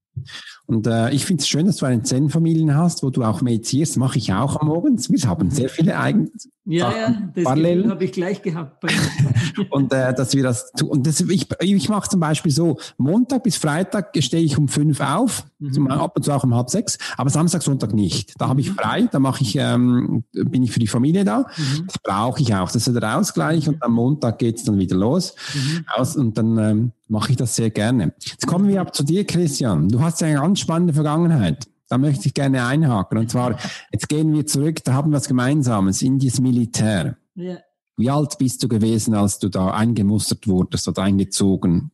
Und 0.67 0.87
äh, 0.87 1.11
ich 1.11 1.25
finde 1.25 1.41
es 1.41 1.49
schön, 1.49 1.67
dass 1.67 1.77
du 1.77 1.87
eine 1.87 2.03
Zen-Familie 2.03 2.77
hast, 2.77 3.03
wo 3.03 3.11
du 3.11 3.25
auch 3.25 3.43
meditierst. 3.43 3.97
Mache 3.97 4.19
ich 4.19 4.33
auch 4.33 4.61
am 4.61 4.69
Morgen. 4.69 4.97
Wir 4.97 5.29
haben 5.29 5.51
sehr 5.51 5.69
viele 5.69 5.99
eigene 5.99 6.31
ja, 6.65 6.93
ja, 6.97 7.23
das 7.35 7.45
habe 7.45 8.05
ich 8.05 8.13
gleich 8.13 8.41
gehabt. 8.41 8.85
und 9.71 9.93
äh, 9.93 10.15
dass 10.15 10.33
wir 10.33 10.45
das 10.45 10.71
tun. 10.73 10.91
Und 10.91 11.07
das, 11.09 11.21
ich, 11.21 11.49
ich 11.61 11.89
mache 11.89 12.09
zum 12.09 12.21
Beispiel 12.21 12.53
so, 12.53 12.79
Montag 12.99 13.43
bis 13.43 13.57
Freitag 13.57 14.17
stehe 14.21 14.45
ich 14.45 14.57
um 14.57 14.69
fünf 14.69 15.01
auf, 15.01 15.45
mhm. 15.59 15.73
zum, 15.73 15.91
ab 15.91 16.13
und 16.15 16.23
zu 16.23 16.31
auch 16.31 16.45
um 16.45 16.55
halb 16.55 16.71
sechs, 16.71 16.99
aber 17.17 17.31
Samstag, 17.31 17.63
Sonntag 17.63 17.93
nicht. 17.95 18.41
Da 18.41 18.49
habe 18.49 18.61
ich 18.61 18.71
mhm. 18.71 18.75
frei, 18.75 19.09
da 19.11 19.19
mache 19.19 19.43
ich, 19.43 19.57
ähm, 19.57 20.23
bin 20.33 20.63
ich 20.63 20.71
für 20.71 20.79
die 20.79 20.87
Familie 20.87 21.25
da. 21.25 21.47
Mhm. 21.57 21.87
Das 21.87 21.99
brauche 21.99 22.41
ich 22.41 22.55
auch. 22.55 22.71
Das 22.71 22.87
ist 22.87 22.95
der 22.95 23.19
Ausgleich 23.19 23.69
und 23.69 23.83
am 23.83 23.95
Montag 23.95 24.39
geht's 24.39 24.63
dann 24.63 24.79
wieder 24.79 24.97
los. 24.97 25.35
Mhm. 25.55 25.85
Aus, 25.97 26.15
und 26.15 26.39
dann 26.39 26.59
ähm, 26.59 26.93
mache 27.09 27.33
ich 27.33 27.37
das 27.37 27.57
sehr 27.57 27.71
gerne. 27.71 28.15
Jetzt 28.23 28.47
kommen 28.47 28.69
wir 28.69 28.81
ab 28.81 28.95
zu 28.95 29.03
dir, 29.03 29.27
Christian. 29.27 29.89
Du 29.89 30.01
hast 30.01 30.21
ja 30.21 30.29
eine 30.29 30.39
ganz 30.39 30.61
spannende 30.61 30.93
Vergangenheit. 30.93 31.67
Da 31.93 31.99
möchte 31.99 32.27
ich 32.27 32.33
gerne 32.33 32.65
einhaken. 32.65 33.19
Und 33.19 33.31
zwar, 33.31 33.59
jetzt 33.93 34.09
gehen 34.09 34.33
wir 34.33 34.47
zurück, 34.47 34.79
da 34.83 34.95
haben 34.95 35.11
wir 35.11 35.19
was 35.19 35.29
Gemeinsames, 35.29 36.01
in 36.01 36.19
das 36.19 36.41
Militär. 36.41 37.19
Ja. 37.35 37.59
Wie 37.99 38.09
alt 38.09 38.39
bist 38.39 38.63
du 38.63 38.69
gewesen, 38.69 39.13
als 39.13 39.39
du 39.39 39.51
da 39.51 39.73
eingemustert 39.73 40.49
wurdest 40.49 40.89
oder 40.89 41.03
eingezogen? 41.03 41.91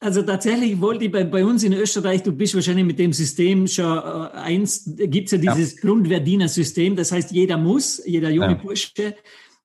Also 0.00 0.22
tatsächlich 0.22 0.80
wollte 0.80 1.04
ich 1.04 1.12
bei, 1.12 1.24
bei 1.24 1.44
uns 1.44 1.64
in 1.64 1.74
Österreich, 1.74 2.22
du 2.22 2.32
bist 2.32 2.54
wahrscheinlich 2.54 2.86
mit 2.86 2.98
dem 2.98 3.12
System 3.12 3.66
schon 3.66 3.98
äh, 3.98 4.38
eins, 4.38 4.90
gibt 4.96 5.26
es 5.26 5.32
ja 5.32 5.52
dieses 5.52 5.74
ja. 5.74 5.80
Grundwehrdiener-System, 5.82 6.96
das 6.96 7.12
heißt, 7.12 7.32
jeder 7.32 7.58
muss, 7.58 8.02
jeder 8.06 8.30
junge 8.30 8.52
ja. 8.52 8.54
Bursche. 8.54 9.14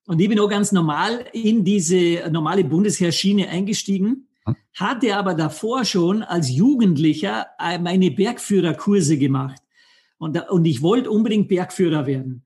Und 0.06 0.20
ich 0.20 0.28
bin 0.28 0.38
auch 0.38 0.50
ganz 0.50 0.70
normal 0.70 1.24
in 1.32 1.64
diese 1.64 2.30
normale 2.30 2.62
Bundesheerschiene 2.62 3.48
eingestiegen, 3.48 4.28
hm. 4.44 4.54
hatte 4.74 5.16
aber 5.16 5.32
davor 5.32 5.86
schon 5.86 6.22
als 6.22 6.50
Jugendlicher 6.50 7.46
äh, 7.58 7.78
meine 7.78 8.10
Bergführerkurse 8.10 9.16
gemacht. 9.16 9.62
Und, 10.18 10.50
und 10.50 10.64
ich 10.64 10.82
wollte 10.82 11.10
unbedingt 11.10 11.48
Bergführer 11.48 12.06
werden. 12.06 12.44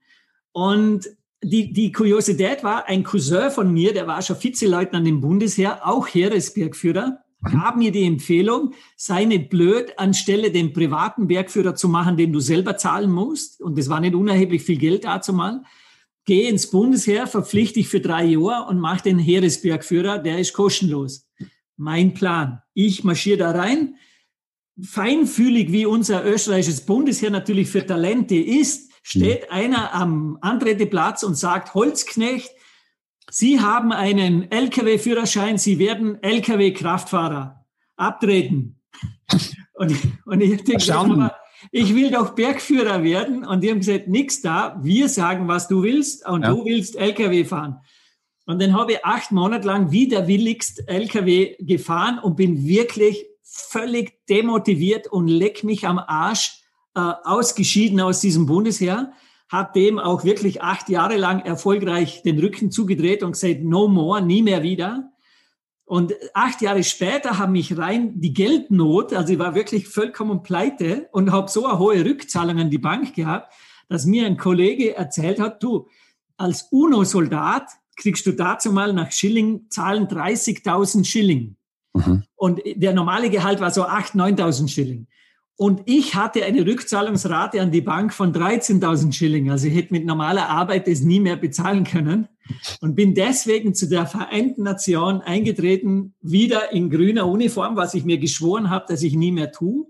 Und 0.52 1.08
die, 1.42 1.72
die 1.72 1.90
Kuriosität 1.90 2.62
war, 2.62 2.88
ein 2.88 3.02
Cousin 3.02 3.50
von 3.50 3.72
mir, 3.72 3.92
der 3.92 4.06
war 4.06 4.22
schon 4.22 4.40
Vizeleutnant 4.40 5.08
im 5.08 5.20
Bundesheer, 5.20 5.86
auch 5.86 6.06
Heeresbergführer, 6.06 7.18
gab 7.50 7.76
mir 7.76 7.90
die 7.90 8.04
Empfehlung, 8.04 8.74
sei 8.96 9.24
nicht 9.24 9.50
blöd, 9.50 9.98
anstelle 9.98 10.52
den 10.52 10.72
privaten 10.72 11.26
Bergführer 11.26 11.74
zu 11.74 11.88
machen, 11.88 12.16
den 12.16 12.32
du 12.32 12.38
selber 12.38 12.76
zahlen 12.76 13.10
musst. 13.10 13.60
Und 13.60 13.76
das 13.78 13.88
war 13.88 14.00
nicht 14.00 14.14
unerheblich 14.14 14.62
viel 14.62 14.78
Geld 14.78 15.04
dazu 15.04 15.32
mal. 15.32 15.62
Geh 16.24 16.48
ins 16.48 16.70
Bundesheer, 16.70 17.26
verpflichte 17.26 17.80
dich 17.80 17.88
für 17.88 18.00
drei 18.00 18.24
Jahre 18.24 18.68
und 18.68 18.78
mach 18.78 19.00
den 19.00 19.18
Heeresbergführer, 19.18 20.18
der 20.18 20.38
ist 20.38 20.52
kostenlos. 20.52 21.28
Mein 21.76 22.14
Plan. 22.14 22.62
Ich 22.74 23.02
marschiere 23.02 23.38
da 23.38 23.50
rein, 23.50 23.96
feinfühlig 24.80 25.72
wie 25.72 25.86
unser 25.86 26.24
österreichisches 26.24 26.86
Bundesheer 26.86 27.30
natürlich 27.30 27.68
für 27.68 27.84
Talente 27.84 28.36
ist, 28.36 28.92
steht 29.02 29.42
mhm. 29.42 29.50
einer 29.50 29.94
am 29.94 30.38
Antreteplatz 30.40 31.22
und 31.22 31.34
sagt, 31.34 31.74
Holzknecht, 31.74 32.50
Sie 33.30 33.60
haben 33.60 33.92
einen 33.92 34.50
Lkw-Führerschein, 34.50 35.56
Sie 35.56 35.78
werden 35.78 36.22
Lkw-Kraftfahrer. 36.22 37.64
Abtreten. 37.96 38.80
Und, 39.74 39.96
und 40.26 40.40
ich 40.40 40.64
denke, 40.64 41.30
ich 41.70 41.94
will 41.94 42.10
doch 42.10 42.34
Bergführer 42.34 43.02
werden. 43.02 43.46
Und 43.46 43.62
die 43.62 43.70
haben 43.70 43.78
gesagt, 43.78 44.08
nix 44.08 44.42
da, 44.42 44.78
wir 44.82 45.08
sagen, 45.08 45.48
was 45.48 45.68
du 45.68 45.82
willst 45.82 46.26
und 46.26 46.42
ja. 46.42 46.50
du 46.50 46.64
willst 46.64 46.96
Lkw 46.96 47.44
fahren. 47.44 47.78
Und 48.44 48.60
dann 48.60 48.74
habe 48.74 48.92
ich 48.92 49.04
acht 49.04 49.30
Monate 49.30 49.66
lang 49.66 49.92
widerwilligst 49.92 50.88
Lkw 50.88 51.56
gefahren 51.60 52.18
und 52.18 52.36
bin 52.36 52.66
wirklich 52.66 53.24
völlig 53.52 54.26
demotiviert 54.26 55.06
und 55.08 55.28
leck 55.28 55.62
mich 55.62 55.86
am 55.86 55.98
Arsch 55.98 56.62
äh, 56.94 57.00
ausgeschieden 57.00 58.00
aus 58.00 58.20
diesem 58.20 58.46
Bundesheer, 58.46 59.12
hat 59.48 59.76
dem 59.76 59.98
auch 59.98 60.24
wirklich 60.24 60.62
acht 60.62 60.88
Jahre 60.88 61.16
lang 61.18 61.40
erfolgreich 61.40 62.22
den 62.22 62.38
Rücken 62.38 62.70
zugedreht 62.70 63.22
und 63.22 63.32
gesagt, 63.32 63.62
no 63.62 63.88
more, 63.88 64.22
nie 64.22 64.42
mehr 64.42 64.62
wieder. 64.62 65.12
Und 65.84 66.14
acht 66.32 66.62
Jahre 66.62 66.82
später 66.82 67.38
haben 67.38 67.52
mich 67.52 67.76
rein 67.76 68.18
die 68.20 68.32
Geldnot, 68.32 69.12
also 69.12 69.34
ich 69.34 69.38
war 69.38 69.54
wirklich 69.54 69.86
vollkommen 69.86 70.42
pleite 70.42 71.08
und 71.12 71.30
habe 71.30 71.50
so 71.50 71.66
eine 71.66 71.78
hohe 71.78 72.02
Rückzahlung 72.02 72.58
an 72.58 72.70
die 72.70 72.78
Bank 72.78 73.14
gehabt, 73.14 73.52
dass 73.90 74.06
mir 74.06 74.24
ein 74.24 74.38
Kollege 74.38 74.96
erzählt 74.96 75.38
hat, 75.38 75.62
du, 75.62 75.88
als 76.38 76.68
UNO-Soldat 76.70 77.68
kriegst 77.96 78.24
du 78.24 78.32
dazu 78.32 78.72
mal 78.72 78.94
nach 78.94 79.12
Schilling 79.12 79.66
zahlen 79.68 80.06
30.000 80.08 81.04
Schilling. 81.04 81.56
Mhm. 81.94 82.24
Und 82.36 82.60
der 82.64 82.92
normale 82.92 83.30
Gehalt 83.30 83.60
war 83.60 83.70
so 83.70 83.84
8.000, 83.84 84.36
9.000 84.36 84.68
Schilling. 84.68 85.06
Und 85.56 85.82
ich 85.84 86.14
hatte 86.14 86.44
eine 86.44 86.66
Rückzahlungsrate 86.66 87.60
an 87.60 87.70
die 87.70 87.82
Bank 87.82 88.12
von 88.12 88.32
13.000 88.32 89.12
Schilling. 89.12 89.50
Also 89.50 89.68
ich 89.68 89.74
hätte 89.74 89.92
mit 89.92 90.04
normaler 90.04 90.48
Arbeit 90.48 90.88
das 90.88 91.02
nie 91.02 91.20
mehr 91.20 91.36
bezahlen 91.36 91.84
können 91.84 92.28
und 92.80 92.94
bin 92.94 93.14
deswegen 93.14 93.74
zu 93.74 93.88
der 93.88 94.06
Vereinten 94.06 94.62
Nation 94.62 95.20
eingetreten, 95.20 96.14
wieder 96.20 96.72
in 96.72 96.90
grüner 96.90 97.28
Uniform, 97.28 97.76
was 97.76 97.94
ich 97.94 98.04
mir 98.04 98.18
geschworen 98.18 98.70
habe, 98.70 98.86
dass 98.88 99.02
ich 99.02 99.14
nie 99.14 99.30
mehr 99.30 99.52
tue. 99.52 99.86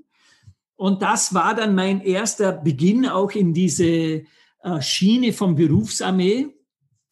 Und 0.76 1.00
das 1.00 1.32
war 1.32 1.54
dann 1.54 1.74
mein 1.74 2.00
erster 2.00 2.52
Beginn 2.52 3.06
auch 3.06 3.30
in 3.30 3.54
diese 3.54 3.84
äh, 3.84 4.80
Schiene 4.80 5.32
vom 5.32 5.54
Berufsarmee, 5.54 6.48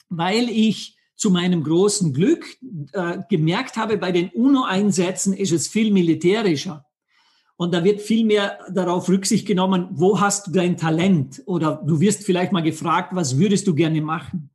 weil 0.08 0.48
ich 0.48 0.96
zu 1.20 1.30
meinem 1.30 1.62
großen 1.62 2.14
Glück 2.14 2.46
äh, 2.94 3.18
gemerkt 3.28 3.76
habe, 3.76 3.98
bei 3.98 4.10
den 4.10 4.30
UNO-Einsätzen 4.30 5.34
ist 5.34 5.52
es 5.52 5.68
viel 5.68 5.92
militärischer. 5.92 6.86
Und 7.56 7.74
da 7.74 7.84
wird 7.84 8.00
viel 8.00 8.24
mehr 8.24 8.58
darauf 8.72 9.06
Rücksicht 9.06 9.46
genommen, 9.46 9.88
wo 9.90 10.18
hast 10.18 10.46
du 10.46 10.52
dein 10.52 10.78
Talent? 10.78 11.42
Oder 11.44 11.82
du 11.86 12.00
wirst 12.00 12.24
vielleicht 12.24 12.52
mal 12.52 12.62
gefragt, 12.62 13.10
was 13.12 13.36
würdest 13.38 13.66
du 13.66 13.74
gerne 13.74 14.00
machen? 14.00 14.48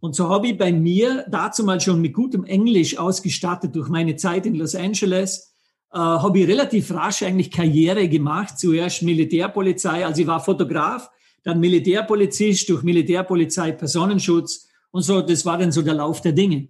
Und 0.00 0.16
so 0.16 0.30
habe 0.30 0.48
ich 0.48 0.56
bei 0.56 0.72
mir 0.72 1.26
dazu 1.28 1.64
mal 1.64 1.82
schon 1.82 2.00
mit 2.00 2.14
gutem 2.14 2.44
Englisch 2.44 2.96
ausgestattet 2.96 3.76
durch 3.76 3.90
meine 3.90 4.16
Zeit 4.16 4.46
in 4.46 4.54
Los 4.54 4.74
Angeles, 4.74 5.54
äh, 5.92 5.98
habe 5.98 6.38
ich 6.38 6.48
relativ 6.48 6.90
rasch 6.92 7.24
eigentlich 7.24 7.50
Karriere 7.50 8.08
gemacht. 8.08 8.58
Zuerst 8.58 9.02
Militärpolizei, 9.02 10.06
also 10.06 10.22
ich 10.22 10.26
war 10.26 10.40
Fotograf, 10.40 11.10
dann 11.42 11.60
Militärpolizist, 11.60 12.70
durch 12.70 12.82
Militärpolizei 12.82 13.72
Personenschutz 13.72 14.65
und 14.96 15.02
so, 15.02 15.20
das 15.20 15.44
war 15.44 15.58
dann 15.58 15.72
so 15.72 15.82
der 15.82 15.94
Lauf 15.94 16.22
der 16.22 16.32
Dinge. 16.32 16.68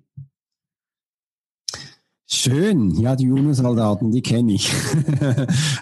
Schön, 2.28 2.90
ja, 3.00 3.14
die 3.14 3.30
UNO-Soldaten, 3.30 4.11
die 4.11 4.23
kenne 4.23 4.52
ich. 4.52 4.73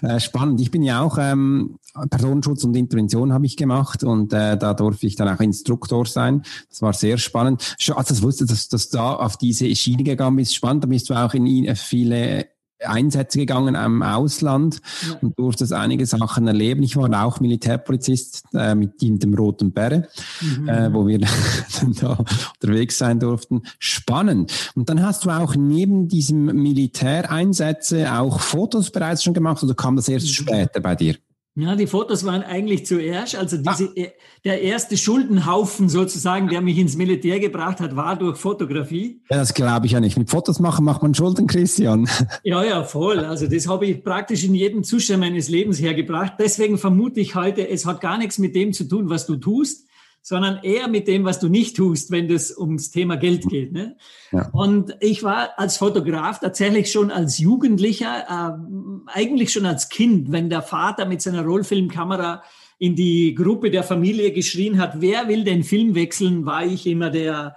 Äh, 0.01 0.19
spannend. 0.19 0.61
Ich 0.61 0.69
bin 0.69 0.83
ja 0.83 1.01
auch 1.01 1.17
ähm, 1.19 1.79
Personenschutz 2.11 2.63
und 2.63 2.75
Intervention 2.75 3.33
habe 3.33 3.47
ich 3.47 3.57
gemacht 3.57 4.03
und 4.03 4.33
äh, 4.33 4.55
da 4.55 4.75
durfte 4.75 5.07
ich 5.07 5.15
dann 5.15 5.29
auch 5.29 5.39
Instruktor 5.39 6.05
sein. 6.05 6.43
Das 6.69 6.81
war 6.83 6.93
sehr 6.93 7.17
spannend. 7.17 7.75
Also 7.79 7.93
das 7.95 8.21
wusste, 8.21 8.45
dass, 8.45 8.67
dass 8.67 8.89
da 8.89 9.15
auf 9.15 9.37
diese 9.37 9.73
Schiene 9.75 10.03
gegangen 10.03 10.35
bist. 10.35 10.53
Spannend, 10.53 10.83
da 10.83 10.87
bist 10.87 11.09
du 11.09 11.15
auch 11.15 11.33
in 11.33 11.75
viele 11.75 12.47
Einsätze 12.83 13.39
gegangen 13.39 13.75
am 13.75 14.01
Ausland 14.01 14.81
ja. 15.07 15.17
und 15.21 15.37
durfte 15.37 15.65
einige 15.75 16.05
Sachen 16.05 16.47
erleben. 16.47 16.83
Ich 16.83 16.95
war 16.95 17.25
auch 17.25 17.39
Militärpolizist 17.39 18.43
äh, 18.53 18.75
mit 18.75 19.01
dem 19.01 19.33
Roten 19.33 19.71
Bäre, 19.71 20.07
mhm. 20.41 20.69
äh, 20.69 20.93
wo 20.93 21.07
wir 21.07 21.19
da 21.99 22.17
unterwegs 22.61 22.97
sein 22.97 23.19
durften. 23.19 23.63
Spannend. 23.79 24.71
Und 24.75 24.89
dann 24.89 25.01
hast 25.01 25.25
du 25.25 25.29
auch 25.29 25.55
neben 25.55 26.07
diesem 26.07 26.45
Militäreinsätze 26.45 28.13
auch 28.13 28.39
Fotos 28.39 28.91
bereits 28.91 29.23
schon 29.23 29.33
gemacht 29.33 29.63
oder 29.63 29.73
kam 29.73 29.95
das 29.95 30.07
erst 30.07 30.27
mhm. 30.27 30.31
später 30.31 30.79
bei 30.79 30.95
dir? 30.95 31.15
Ja, 31.57 31.77
die 31.77 31.87
Fotos 31.87 32.25
waren 32.25 32.43
eigentlich 32.43 32.85
zuerst, 32.85 33.37
also 33.37 33.55
diese, 33.55 33.85
ah. 33.85 34.07
der 34.43 34.61
erste 34.61 34.97
Schuldenhaufen 34.97 35.87
sozusagen, 35.87 36.49
der 36.49 36.59
mich 36.59 36.77
ins 36.77 36.97
Militär 36.97 37.39
gebracht 37.39 37.79
hat, 37.79 37.95
war 37.95 38.17
durch 38.17 38.37
Fotografie. 38.37 39.21
Ja, 39.29 39.37
das 39.37 39.53
glaube 39.53 39.85
ich 39.85 39.93
ja 39.93 40.01
nicht. 40.01 40.17
Mit 40.17 40.29
Fotos 40.29 40.59
machen 40.59 40.83
macht 40.83 41.01
man 41.01 41.13
Schulden, 41.13 41.47
Christian. 41.47 42.09
Ja, 42.43 42.63
ja, 42.63 42.83
voll. 42.83 43.19
Also 43.19 43.47
das 43.47 43.67
habe 43.67 43.85
ich 43.85 44.03
praktisch 44.03 44.43
in 44.43 44.53
jedem 44.53 44.83
Zustand 44.83 45.21
meines 45.21 45.47
Lebens 45.47 45.79
hergebracht. 45.79 46.33
Deswegen 46.39 46.77
vermute 46.77 47.19
ich 47.21 47.35
heute, 47.35 47.67
es 47.67 47.85
hat 47.85 48.01
gar 48.01 48.17
nichts 48.17 48.37
mit 48.37 48.55
dem 48.55 48.73
zu 48.73 48.83
tun, 48.83 49.09
was 49.09 49.25
du 49.25 49.37
tust, 49.37 49.87
sondern 50.27 50.63
eher 50.63 50.87
mit 50.87 51.07
dem, 51.07 51.23
was 51.23 51.39
du 51.39 51.49
nicht 51.49 51.75
tust, 51.75 52.09
wenn 52.09 52.31
es 52.31 52.57
ums 52.57 52.89
Thema 52.89 53.15
Geld 53.15 53.47
geht. 53.47 53.71
Ne? 53.71 53.95
Ja. 54.31 54.49
Und 54.53 54.97
ich 54.99 55.21
war 55.21 55.51
als 55.59 55.77
Fotograf 55.77 56.39
tatsächlich 56.39 56.91
schon 56.91 57.11
als 57.11 57.37
Jugendlicher, 57.37 58.25
äh, 58.27 59.11
eigentlich 59.13 59.53
schon 59.53 59.67
als 59.67 59.87
Kind, 59.87 60.31
wenn 60.31 60.49
der 60.49 60.63
Vater 60.63 61.05
mit 61.05 61.21
seiner 61.21 61.45
Rollfilmkamera 61.45 62.41
in 62.79 62.95
die 62.95 63.35
Gruppe 63.35 63.69
der 63.69 63.83
Familie 63.83 64.31
geschrien 64.31 64.79
hat, 64.79 64.99
wer 64.99 65.27
will 65.27 65.43
den 65.43 65.63
Film 65.63 65.93
wechseln, 65.93 66.43
war 66.47 66.65
ich 66.65 66.87
immer 66.87 67.11
der, 67.11 67.55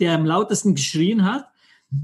der 0.00 0.14
am 0.14 0.24
lautesten 0.24 0.74
geschrien 0.74 1.30
hat. 1.30 1.44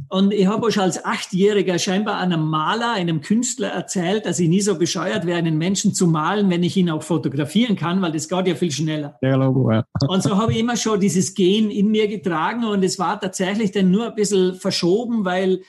Und 0.09 0.33
ich 0.33 0.47
habe 0.47 0.71
schon 0.71 0.85
als 0.85 1.05
Achtjähriger 1.05 1.79
scheinbar 1.79 2.19
einem 2.19 2.43
Maler, 2.43 2.93
einem 2.93 3.21
Künstler 3.21 3.69
erzählt, 3.69 4.27
dass 4.27 4.39
ich 4.39 4.49
nie 4.49 4.61
so 4.61 4.77
bescheuert 4.77 5.27
wäre, 5.27 5.39
einen 5.39 5.59
Menschen 5.59 5.95
zu 5.95 6.07
malen, 6.07 6.51
wenn 6.51 6.63
ich 6.63 6.77
ihn 6.77 6.91
auch 6.91 7.03
fotografieren 7.03 7.77
kann, 7.77 8.03
weil 8.03 8.13
das 8.13 8.29
geht 8.29 8.47
ja 8.47 8.55
viel 8.55 8.71
schneller. 8.71 9.19
Ja, 9.23 9.37
Logo, 9.37 9.71
ja. 9.71 9.85
Und 10.07 10.23
so 10.23 10.37
habe 10.37 10.53
ich 10.53 10.59
immer 10.59 10.77
schon 10.77 11.01
dieses 11.01 11.35
Gen 11.35 11.71
in 11.71 11.91
mir 11.91 12.09
getragen 12.09 12.65
und 12.65 12.85
es 12.85 12.99
war 12.99 13.21
tatsächlich 13.21 13.73
dann 13.73 13.91
nur 13.91 14.09
ein 14.09 14.15
bisschen 14.15 14.55
verschoben, 14.55 15.25
weil 15.25 15.63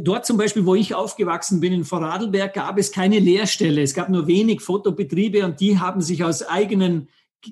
Dort 0.00 0.24
zum 0.24 0.38
Beispiel, 0.38 0.64
wo 0.64 0.74
ich 0.74 0.94
aufgewachsen 0.94 1.60
bin, 1.60 1.72
in 1.72 1.84
Vorarlberg, 1.84 2.54
gab 2.54 2.78
es 2.78 2.90
keine 2.90 3.18
Lehrstelle. 3.18 3.82
Es 3.82 3.94
gab 3.94 4.08
nur 4.08 4.26
wenig 4.26 4.60
Fotobetriebe 4.60 5.44
und 5.44 5.60
die 5.60 5.78
haben 5.78 6.00
sich 6.00 6.24
aus 6.24 6.42
eigenen 6.42 7.08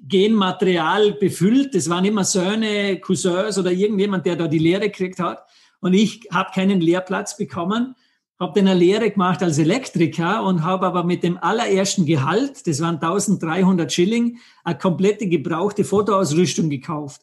Genmaterial 0.08 1.12
befüllt. 1.12 1.74
Das 1.74 1.90
waren 1.90 2.04
immer 2.04 2.24
Söhne, 2.24 2.98
Cousins 3.00 3.58
oder 3.58 3.70
irgendjemand, 3.70 4.24
der 4.24 4.36
da 4.36 4.48
die 4.48 4.58
Lehre 4.58 4.88
gekriegt 4.88 5.20
hat. 5.20 5.46
Und 5.82 5.94
ich 5.94 6.28
habe 6.30 6.52
keinen 6.54 6.80
Lehrplatz 6.80 7.36
bekommen, 7.36 7.96
habe 8.38 8.52
dann 8.54 8.68
eine 8.68 8.78
Lehre 8.78 9.10
gemacht 9.10 9.42
als 9.42 9.58
Elektriker 9.58 10.44
und 10.44 10.62
habe 10.62 10.86
aber 10.86 11.02
mit 11.02 11.24
dem 11.24 11.36
allerersten 11.38 12.06
Gehalt, 12.06 12.66
das 12.66 12.80
waren 12.80 12.94
1300 12.94 13.92
Schilling, 13.92 14.38
eine 14.64 14.78
komplette 14.78 15.28
gebrauchte 15.28 15.84
Fotoausrüstung 15.84 16.70
gekauft. 16.70 17.22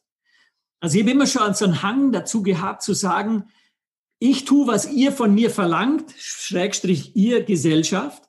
Also 0.82 0.98
ich 0.98 1.04
habe 1.04 1.12
immer 1.12 1.26
schon 1.26 1.54
so 1.54 1.66
einen 1.66 1.82
Hang 1.82 2.12
dazu 2.12 2.44
gehabt 2.44 2.84
zu 2.84 2.94
sagen, 2.94 3.46
ich 4.20 4.44
tue, 4.44 4.68
was 4.68 4.92
ihr 4.92 5.14
von 5.14 5.34
mir 5.34 5.50
verlangt, 5.50 6.14
Schrägstrich 6.18 7.16
ihr 7.16 7.44
Gesellschaft, 7.44 8.24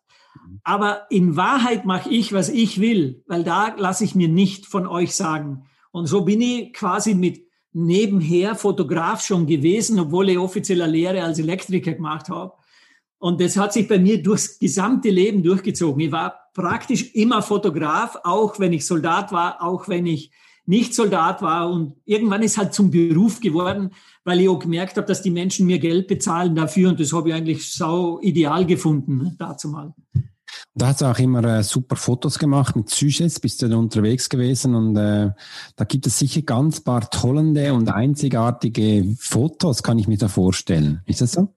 aber 0.62 1.06
in 1.10 1.36
Wahrheit 1.36 1.86
mache 1.86 2.08
ich, 2.10 2.32
was 2.32 2.48
ich 2.48 2.80
will, 2.80 3.24
weil 3.26 3.42
da 3.42 3.74
lasse 3.76 4.04
ich 4.04 4.14
mir 4.14 4.28
nicht 4.28 4.66
von 4.66 4.86
euch 4.86 5.16
sagen. 5.16 5.64
Und 5.90 6.06
so 6.06 6.24
bin 6.24 6.40
ich 6.40 6.72
quasi 6.72 7.14
mit 7.14 7.49
nebenher 7.72 8.54
Fotograf 8.54 9.24
schon 9.24 9.46
gewesen, 9.46 9.98
obwohl 10.00 10.30
ich 10.30 10.38
offizieller 10.38 10.86
Lehre 10.86 11.22
als 11.22 11.38
Elektriker 11.38 11.92
gemacht 11.92 12.28
habe. 12.28 12.52
Und 13.18 13.40
das 13.40 13.56
hat 13.56 13.72
sich 13.72 13.86
bei 13.86 13.98
mir 13.98 14.22
durchs 14.22 14.58
gesamte 14.58 15.10
Leben 15.10 15.42
durchgezogen. 15.42 16.00
Ich 16.00 16.12
war 16.12 16.50
praktisch 16.54 17.14
immer 17.14 17.42
Fotograf, 17.42 18.16
auch 18.24 18.58
wenn 18.58 18.72
ich 18.72 18.86
Soldat 18.86 19.30
war, 19.30 19.62
auch 19.62 19.88
wenn 19.88 20.06
ich 20.06 20.30
nicht 20.66 20.94
Soldat 20.94 21.42
war. 21.42 21.70
Und 21.70 21.96
irgendwann 22.06 22.42
ist 22.42 22.56
halt 22.56 22.72
zum 22.72 22.90
Beruf 22.90 23.40
geworden, 23.40 23.90
weil 24.24 24.40
ich 24.40 24.48
auch 24.48 24.58
gemerkt 24.58 24.96
habe, 24.96 25.06
dass 25.06 25.20
die 25.20 25.30
Menschen 25.30 25.66
mir 25.66 25.78
Geld 25.78 26.06
bezahlen 26.06 26.54
dafür. 26.54 26.88
Und 26.88 27.00
das 27.00 27.12
habe 27.12 27.28
ich 27.28 27.34
eigentlich 27.34 27.72
sau 27.72 28.20
ideal 28.20 28.64
gefunden, 28.64 29.18
ne, 29.18 29.36
dazu 29.38 29.68
mal. 29.68 29.94
Da 30.74 30.88
hast 30.88 31.00
du 31.00 31.06
auch 31.06 31.18
immer 31.18 31.44
äh, 31.44 31.62
super 31.62 31.96
Fotos 31.96 32.38
gemacht 32.38 32.76
mit 32.76 32.90
Sujets, 32.90 33.40
bist 33.40 33.62
du 33.62 33.68
dann 33.68 33.78
unterwegs 33.78 34.28
gewesen 34.28 34.74
und 34.74 34.96
äh, 34.96 35.30
da 35.76 35.84
gibt 35.84 36.06
es 36.06 36.18
sicher 36.18 36.42
ganz 36.42 36.80
paar 36.80 37.10
tollende 37.10 37.72
und 37.74 37.88
einzigartige 37.88 39.16
Fotos, 39.18 39.82
kann 39.82 39.98
ich 39.98 40.08
mir 40.08 40.18
da 40.18 40.28
vorstellen. 40.28 41.02
Ist 41.06 41.20
das 41.20 41.32
so? 41.32 41.54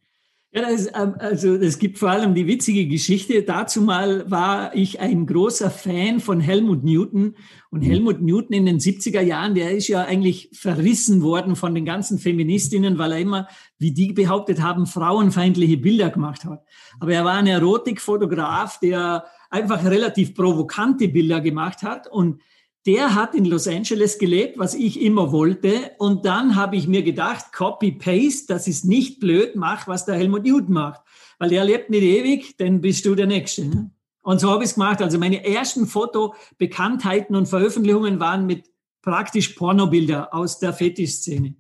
Ja, 0.56 0.62
das, 0.70 0.86
ähm, 0.94 1.16
also 1.18 1.56
es 1.56 1.80
gibt 1.80 1.98
vor 1.98 2.12
allem 2.12 2.36
die 2.36 2.46
witzige 2.46 2.86
Geschichte. 2.88 3.42
Dazu 3.42 3.82
mal 3.82 4.30
war 4.30 4.76
ich 4.76 5.00
ein 5.00 5.26
großer 5.26 5.72
Fan 5.72 6.20
von 6.20 6.40
Helmut 6.40 6.84
Newton. 6.84 7.36
Und 7.72 7.82
mhm. 7.82 7.88
Helmut 7.88 8.22
Newton 8.22 8.54
in 8.54 8.68
den 8.68 8.78
70er 8.78 9.22
Jahren, 9.22 9.56
der 9.56 9.72
ist 9.72 9.88
ja 9.88 10.04
eigentlich 10.04 10.50
verrissen 10.54 11.24
worden 11.24 11.56
von 11.56 11.74
den 11.74 11.86
ganzen 11.86 12.20
Feministinnen, 12.20 13.00
weil 13.00 13.14
er 13.14 13.20
immer, 13.20 13.48
wie 13.80 13.94
die 13.94 14.14
behauptet 14.14 14.62
haben, 14.62 14.86
frauenfeindliche 14.86 15.78
Bilder 15.78 16.12
gemacht 16.12 16.46
hat. 16.46 16.64
Aber 17.00 17.12
er 17.12 17.26
war 17.26 17.34
ein 17.34 17.48
Erotikfotograf, 17.48 18.80
der 18.80 19.26
einfach 19.50 19.84
relativ 19.84 20.36
provokante 20.36 21.08
Bilder 21.08 21.42
gemacht 21.42 21.82
hat. 21.82 22.06
Und 22.06 22.42
der 22.86 23.16
hat 23.16 23.34
in 23.34 23.46
Los 23.46 23.68
Angeles 23.68 24.20
gelebt, 24.20 24.58
was 24.60 24.74
ich 24.74 25.02
immer 25.02 25.32
wollte. 25.32 25.92
Und 26.00 26.26
dann 26.26 26.56
habe 26.56 26.76
ich 26.76 26.88
mir 26.88 27.02
gedacht, 27.02 27.54
Copy-Paste, 27.54 28.46
das 28.48 28.68
ist 28.68 28.84
nicht 28.84 29.20
blöd, 29.20 29.56
mach, 29.56 29.88
was 29.88 30.06
der 30.06 30.16
Helmut 30.16 30.44
Newton 30.44 30.74
macht. 30.74 31.02
Weil 31.40 31.50
der 31.50 31.64
lebt 31.64 31.90
nicht 31.90 32.04
ewig, 32.04 32.58
dann 32.58 32.82
bist 32.82 33.06
du 33.06 33.16
der 33.16 33.28
Nächste. 33.28 33.66
Ne? 33.66 33.92
Und 34.22 34.40
so 34.40 34.50
habe 34.50 34.64
ich 34.64 34.72
es 34.72 34.76
gemacht. 34.76 35.02
Also 35.02 35.18
meine 35.18 35.46
ersten 35.46 35.88
Fotobekanntheiten 35.88 37.36
und 37.36 37.48
Veröffentlichungen 37.48 38.20
waren 38.20 38.46
mit 38.46 38.70
praktisch 39.02 39.50
Pornobilder 39.50 40.34
aus 40.34 40.60
der 40.60 40.74
Fetischszene. 40.74 41.56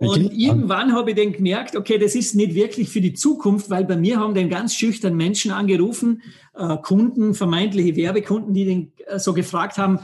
Und 0.00 0.32
irgendwann 0.32 0.94
habe 0.94 1.10
ich 1.10 1.16
dann 1.16 1.32
gemerkt, 1.32 1.76
okay, 1.76 1.98
das 1.98 2.14
ist 2.14 2.34
nicht 2.34 2.54
wirklich 2.54 2.88
für 2.88 3.02
die 3.02 3.12
Zukunft, 3.12 3.68
weil 3.68 3.84
bei 3.84 3.96
mir 3.96 4.18
haben 4.18 4.34
dann 4.34 4.48
ganz 4.48 4.74
schüchtern 4.74 5.14
Menschen 5.14 5.50
angerufen, 5.50 6.22
äh, 6.54 6.78
Kunden, 6.78 7.34
vermeintliche 7.34 7.96
Werbekunden, 7.96 8.54
die 8.54 8.64
den 8.64 8.92
äh, 9.06 9.18
so 9.18 9.34
gefragt 9.34 9.76
haben, 9.76 9.98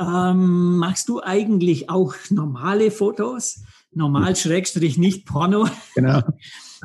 ähm, 0.00 0.76
machst 0.76 1.08
du 1.08 1.20
eigentlich 1.20 1.90
auch 1.90 2.14
normale 2.30 2.92
Fotos? 2.92 3.62
Normal 3.92 4.36
Schrägstrich 4.36 4.98
nicht 4.98 5.26
Porno. 5.26 5.66
Genau. 5.96 6.22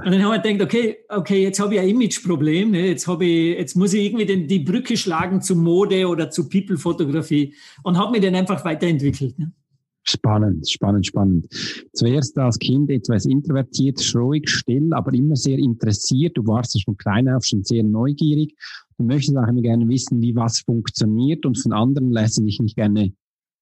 Und 0.03 0.11
dann 0.11 0.23
haben 0.23 0.31
wir 0.31 0.39
gedacht, 0.39 0.61
okay, 0.61 0.97
okay, 1.07 1.41
jetzt 1.41 1.59
habe 1.59 1.75
ich 1.75 1.79
ein 1.79 1.87
Imageproblem. 1.87 2.71
Ne? 2.71 2.87
Jetzt 2.87 3.07
habe 3.07 3.25
ich, 3.25 3.57
jetzt 3.57 3.75
muss 3.75 3.93
ich 3.93 4.03
irgendwie 4.03 4.25
den, 4.25 4.47
die 4.47 4.59
Brücke 4.59 4.97
schlagen 4.97 5.41
zu 5.41 5.55
Mode 5.55 6.07
oder 6.07 6.29
zu 6.29 6.49
People-Fotografie 6.49 7.53
und 7.83 7.97
habe 7.97 8.11
mich 8.11 8.21
dann 8.21 8.35
einfach 8.35 8.65
weiterentwickelt. 8.65 9.39
Ne? 9.39 9.53
Spannend, 10.07 10.69
spannend, 10.69 11.07
spannend. 11.07 11.47
Zuerst 11.93 12.37
als 12.37 12.59
Kind 12.59 12.91
etwas 12.91 13.25
introvertiert, 13.25 13.99
ruhig, 14.15 14.47
still, 14.47 14.93
aber 14.93 15.11
immer 15.13 15.35
sehr 15.35 15.57
interessiert. 15.57 16.37
Du 16.37 16.45
warst 16.45 16.75
ja 16.75 16.81
schon 16.81 16.95
klein 16.95 17.27
auf 17.27 17.43
schon 17.43 17.63
sehr 17.63 17.83
neugierig. 17.83 18.55
Du 18.97 19.03
möchtest 19.03 19.35
auch 19.35 19.47
immer 19.47 19.63
gerne 19.63 19.87
wissen, 19.89 20.21
wie 20.21 20.35
was 20.35 20.59
funktioniert 20.59 21.45
und 21.45 21.57
von 21.57 21.73
anderen 21.73 22.11
lässt 22.11 22.37
du 22.37 22.43
dich 22.43 22.59
nicht 22.59 22.75
gerne 22.75 23.13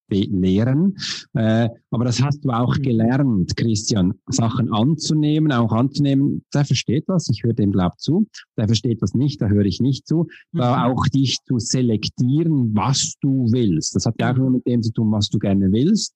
lehren. 0.09 0.95
Äh, 1.33 1.69
aber 1.91 2.05
das 2.05 2.21
hast 2.21 2.43
du 2.43 2.49
auch 2.51 2.75
gelernt, 2.75 3.55
Christian, 3.55 4.13
Sachen 4.27 4.71
anzunehmen, 4.73 5.51
auch 5.51 5.71
anzunehmen. 5.71 6.43
Der 6.53 6.65
versteht 6.65 7.05
was, 7.07 7.29
ich 7.29 7.43
höre 7.43 7.53
dem 7.53 7.71
glaub 7.71 7.99
zu. 7.99 8.27
Der 8.57 8.67
versteht 8.67 9.01
was 9.01 9.13
nicht, 9.13 9.41
da 9.41 9.47
höre 9.47 9.65
ich 9.65 9.79
nicht 9.79 10.07
zu. 10.07 10.27
Da 10.51 10.77
mhm. 10.77 10.91
auch 10.91 11.07
dich 11.07 11.39
zu 11.45 11.59
selektieren, 11.59 12.75
was 12.75 13.15
du 13.21 13.47
willst. 13.51 13.95
Das 13.95 14.05
hat 14.05 14.15
ja 14.19 14.31
auch 14.31 14.37
nur 14.37 14.51
mit 14.51 14.67
dem 14.67 14.81
zu 14.81 14.91
tun, 14.91 15.11
was 15.11 15.29
du 15.29 15.39
gerne 15.39 15.71
willst. 15.71 16.13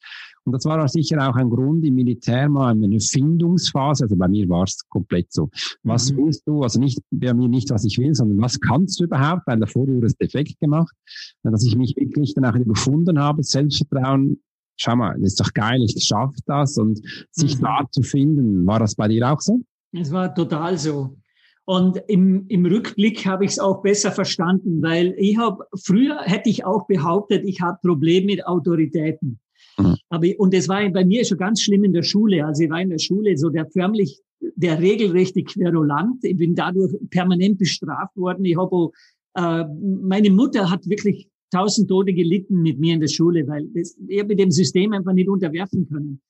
Und 0.48 0.54
das 0.54 0.64
war 0.64 0.82
auch 0.82 0.88
sicher 0.88 1.30
auch 1.30 1.36
ein 1.36 1.50
Grund 1.50 1.86
im 1.86 1.96
Militär 1.96 2.48
mal 2.48 2.72
eine 2.72 3.02
Findungsphase. 3.02 4.06
Also 4.06 4.16
bei 4.16 4.30
mir 4.30 4.48
war 4.48 4.64
es 4.64 4.80
komplett 4.88 5.34
so. 5.34 5.50
Was 5.84 6.10
mhm. 6.10 6.18
willst 6.20 6.48
du? 6.48 6.64
Also 6.64 6.80
nicht 6.80 7.02
bei 7.12 7.34
mir 7.34 7.50
nicht, 7.50 7.70
was 7.70 7.84
ich 7.84 7.98
will, 7.98 8.16
sondern 8.16 8.40
was 8.42 8.58
kannst 8.62 8.98
du 8.98 9.04
überhaupt? 9.04 9.42
Weil 9.46 9.60
davor 9.60 9.86
wurde 9.90 10.08
es 10.08 10.16
defekt 10.16 10.58
gemacht. 10.62 10.96
Dass 11.44 11.66
ich 11.66 11.76
mich 11.76 11.98
wirklich 11.98 12.34
danach 12.34 12.58
gefunden 12.58 13.20
habe, 13.20 13.44
Selbstvertrauen, 13.44 14.42
schau 14.78 14.96
mal, 14.96 15.16
das 15.20 15.34
ist 15.34 15.42
doch 15.42 15.52
geil, 15.54 15.84
ich 15.84 16.02
schaffe 16.02 16.40
das 16.46 16.78
und 16.78 17.02
sich 17.32 17.58
mhm. 17.58 17.64
da 17.64 17.86
zu 17.92 18.02
finden. 18.02 18.66
War 18.66 18.80
das 18.80 18.96
bei 18.96 19.10
dir 19.10 19.30
auch 19.30 19.42
so? 19.42 19.60
Es 19.92 20.14
war 20.14 20.34
total 20.34 20.78
so. 20.78 21.18
Und 21.66 22.02
im, 22.08 22.46
im 22.48 22.66
Rückblick 22.66 23.26
habe 23.26 23.44
ich 23.44 23.52
es 23.52 23.60
auch 23.60 23.82
besser 23.82 24.14
verstanden, 24.14 24.82
weil 24.82 25.14
ich 25.18 25.38
habe, 25.38 25.66
früher 25.76 26.22
hätte 26.22 26.50
ich 26.50 26.64
auch 26.64 26.88
behauptet, 26.88 27.44
ich 27.44 27.60
habe 27.60 27.80
Probleme 27.82 28.28
mit 28.28 28.48
Autoritäten. 28.48 29.42
Mhm. 29.80 29.96
Aber, 30.10 30.28
und 30.38 30.54
es 30.54 30.68
war 30.68 30.88
bei 30.90 31.06
mir 31.06 31.26
schon 31.26 31.38
ganz 31.38 31.62
schlimm 31.62 31.84
in 31.84 31.94
der 31.94 32.04
Schule. 32.04 32.46
Also 32.46 32.63
ich 32.63 32.70
war 32.70 32.82
in 32.82 32.90
der 32.90 33.00
Schule 33.00 33.38
so 33.38 33.50
der 33.50 33.68
förmlich, 33.68 34.22
der 34.56 34.80
regelrechte 34.80 35.44
Querulant. 35.44 36.24
Ich 36.24 36.38
bin 36.38 36.56
dadurch 36.56 36.94
permanent 37.10 37.58
bestraft 37.58 38.16
worden. 38.16 38.46
Ich 38.46 38.58
habe, 38.58 38.92
äh, 39.36 39.66
meine 40.02 40.30
Mutter 40.30 40.70
hat 40.70 40.88
wirklich 40.88 41.30
tausend 41.52 41.90
Tote 41.90 42.13
gelitten 42.13 42.62
mit 42.62 42.80
mir 42.80 42.96
in 42.96 43.00
der 43.00 43.08
Schule, 43.08 43.48
weil 43.48 43.68
das, 43.74 43.98
ich 44.08 44.26
mit 44.26 44.40
dem 44.40 44.52
System 44.52 44.94
einfach 44.94 45.13
nicht 45.13 45.30
unterwerfen 45.30 45.88
können. 45.88 46.22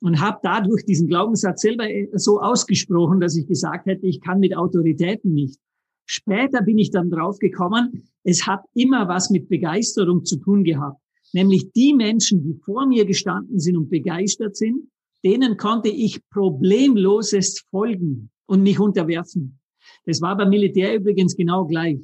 Und 0.00 0.20
habe 0.20 0.38
dadurch 0.42 0.84
diesen 0.84 1.06
Glaubenssatz 1.06 1.62
selber 1.62 1.88
äh, 1.88 2.08
so 2.14 2.40
ausgesprochen, 2.40 3.20
dass 3.20 3.36
ich 3.36 3.46
gesagt 3.46 3.86
hätte, 3.86 4.06
ich 4.06 4.20
kann 4.20 4.40
mit 4.40 4.56
Autoritäten 4.56 5.32
nicht. 5.32 5.58
Später 6.04 6.62
bin 6.62 6.78
ich 6.78 6.90
dann 6.90 7.10
drauf 7.10 7.38
gekommen, 7.38 8.02
es 8.24 8.46
hat 8.46 8.62
immer 8.74 9.08
was 9.08 9.30
mit 9.30 9.48
Begeisterung 9.48 10.24
zu 10.24 10.36
tun 10.36 10.64
gehabt. 10.64 11.01
Nämlich 11.32 11.72
die 11.72 11.94
Menschen, 11.94 12.42
die 12.42 12.54
vor 12.64 12.86
mir 12.86 13.04
gestanden 13.04 13.58
sind 13.58 13.76
und 13.76 13.88
begeistert 13.88 14.56
sind, 14.56 14.88
denen 15.24 15.56
konnte 15.56 15.88
ich 15.88 16.20
problemlosest 16.30 17.64
folgen 17.70 18.30
und 18.46 18.62
mich 18.62 18.78
unterwerfen. 18.78 19.58
Das 20.04 20.20
war 20.20 20.36
beim 20.36 20.50
Militär 20.50 20.94
übrigens 20.96 21.36
genau 21.36 21.64
gleich. 21.64 21.98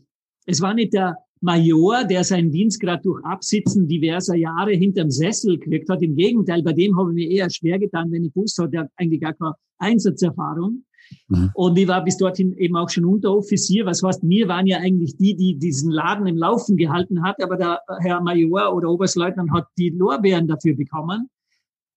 Es 0.47 0.61
war 0.61 0.75
nicht 0.75 0.95
der 0.95 1.17
Major, 1.41 2.05
der 2.05 2.25
seinen 2.25 2.51
Dienstgrad 2.51 3.05
durch 3.05 3.25
Absitzen 3.25 3.87
diverser 3.87 4.35
Jahre 4.35 4.73
hinterm 4.73 5.11
Sessel 5.11 5.59
gekriegt 5.59 5.89
hat. 5.89 6.03
Im 6.03 6.17
Gegenteil, 6.17 6.63
bei 6.63 6.73
dem 6.73 6.97
habe 6.99 7.11
ich 7.11 7.15
mir 7.15 7.31
eher 7.31 7.51
schwer 7.51 7.79
getan, 7.79 8.11
wenn 8.11 8.25
ich 8.25 8.35
wusste, 8.35 8.69
der 8.69 8.83
hat 8.83 8.91
eigentlich 8.97 9.21
gar 9.21 9.35
keine 9.35 9.55
Einsatzerfahrung. 9.79 10.85
Mhm. 11.29 11.51
Und 11.55 11.79
ich 11.79 11.89
war 11.89 12.03
bis 12.05 12.17
dorthin 12.17 12.57
eben 12.57 12.77
auch 12.77 12.89
schon 12.89 13.05
Unteroffizier. 13.05 13.87
Was 13.87 14.03
heißt, 14.03 14.23
wir 14.23 14.49
waren 14.49 14.67
ja 14.67 14.79
eigentlich 14.79 15.17
die, 15.17 15.37
die 15.37 15.59
diesen 15.59 15.91
Laden 15.91 16.27
im 16.27 16.37
Laufen 16.37 16.77
gehalten 16.77 17.23
hat, 17.23 17.43
aber 17.43 17.57
der 17.57 17.81
Herr 18.01 18.21
Major 18.21 18.75
oder 18.75 18.89
Oberstleutnant 18.89 19.51
hat 19.53 19.67
die 19.77 19.91
Lorbeeren 19.91 20.47
dafür 20.47 20.75
bekommen. 20.75 21.29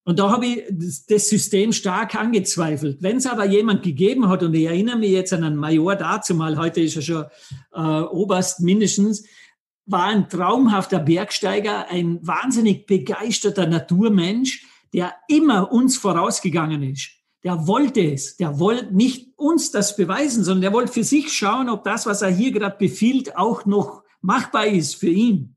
Und 0.04 0.18
da 0.18 0.30
habe 0.30 0.46
ich 0.46 0.64
das 1.08 1.28
System 1.28 1.72
stark 1.72 2.16
angezweifelt. 2.16 3.02
Wenn 3.02 3.18
es 3.18 3.26
aber 3.26 3.46
jemand 3.46 3.84
gegeben 3.84 4.28
hat, 4.28 4.42
und 4.42 4.52
ich 4.54 4.64
erinnere 4.64 4.98
mich 4.98 5.12
jetzt 5.12 5.32
an 5.32 5.44
einen 5.44 5.56
Major 5.56 5.94
dazu 5.94 6.34
mal, 6.34 6.58
heute 6.58 6.80
ist 6.80 6.96
er 6.96 7.02
schon 7.02 7.24
äh, 7.72 8.00
Oberst 8.00 8.60
mindestens, 8.60 9.24
war 9.86 10.04
ein 10.04 10.28
traumhafter 10.28 10.98
Bergsteiger, 10.98 11.88
ein 11.88 12.18
wahnsinnig 12.26 12.86
begeisterter 12.86 13.66
Naturmensch, 13.66 14.66
der 14.92 15.14
immer 15.28 15.72
uns 15.72 15.96
vorausgegangen 15.96 16.82
ist 16.82 17.21
der 17.44 17.66
wollte 17.66 18.00
es. 18.00 18.36
Der 18.36 18.58
wollte 18.58 18.94
nicht 18.94 19.32
uns 19.36 19.70
das 19.70 19.96
beweisen, 19.96 20.44
sondern 20.44 20.62
der 20.62 20.72
wollte 20.72 20.92
für 20.92 21.04
sich 21.04 21.32
schauen, 21.32 21.68
ob 21.68 21.84
das, 21.84 22.06
was 22.06 22.22
er 22.22 22.30
hier 22.30 22.52
gerade 22.52 22.76
befiehlt, 22.78 23.36
auch 23.36 23.66
noch 23.66 24.02
machbar 24.20 24.66
ist 24.66 24.94
für 24.94 25.08
ihn. 25.08 25.56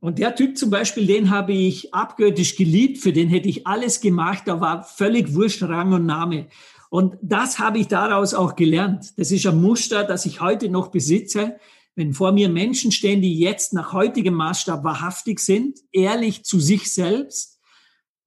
Und 0.00 0.18
der 0.18 0.34
Typ 0.34 0.58
zum 0.58 0.70
Beispiel, 0.70 1.06
den 1.06 1.30
habe 1.30 1.52
ich 1.52 1.94
abgöttisch 1.94 2.56
geliebt, 2.56 2.98
für 2.98 3.12
den 3.12 3.28
hätte 3.28 3.48
ich 3.48 3.66
alles 3.66 4.00
gemacht, 4.00 4.44
da 4.46 4.60
war 4.60 4.82
völlig 4.82 5.34
wurscht 5.34 5.62
Rang 5.62 5.92
und 5.92 6.06
Name. 6.06 6.48
Und 6.90 7.16
das 7.22 7.58
habe 7.58 7.78
ich 7.78 7.88
daraus 7.88 8.34
auch 8.34 8.56
gelernt. 8.56 9.12
Das 9.16 9.30
ist 9.30 9.46
ein 9.46 9.60
Muster, 9.60 10.04
das 10.04 10.26
ich 10.26 10.40
heute 10.40 10.68
noch 10.68 10.88
besitze. 10.88 11.56
Wenn 11.94 12.14
vor 12.14 12.32
mir 12.32 12.48
Menschen 12.48 12.90
stehen, 12.90 13.22
die 13.22 13.38
jetzt 13.38 13.74
nach 13.74 13.92
heutigem 13.92 14.34
Maßstab 14.34 14.82
wahrhaftig 14.82 15.38
sind, 15.38 15.78
ehrlich 15.92 16.44
zu 16.44 16.58
sich 16.58 16.92
selbst 16.92 17.51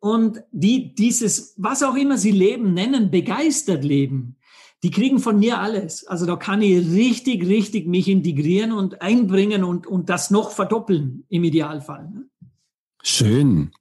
und 0.06 0.44
die 0.52 0.94
dieses, 0.94 1.56
was 1.58 1.82
auch 1.82 1.96
immer 1.96 2.20
sie 2.20 2.30
leben, 2.30 2.76
nennen, 2.76 3.10
begeistert 3.10 3.84
leben, 3.84 4.36
die 4.84 4.92
kriegen 4.92 5.18
von 5.18 5.40
mir 5.40 5.60
alles. 5.60 6.06
Also 6.06 6.28
da 6.28 6.36
kann 6.36 6.62
ich 6.62 6.78
richtig, 6.92 7.48
richtig 7.48 7.88
mich 7.88 8.08
integrieren 8.08 8.72
und 8.72 9.02
einbringen 9.02 9.64
und, 9.64 9.88
und 9.88 10.12
das 10.12 10.30
noch 10.30 10.52
verdoppeln 10.52 11.24
im 11.30 11.44
Idealfall. 11.44 12.08
Ne? 12.08 12.26
Schön. 13.02 13.72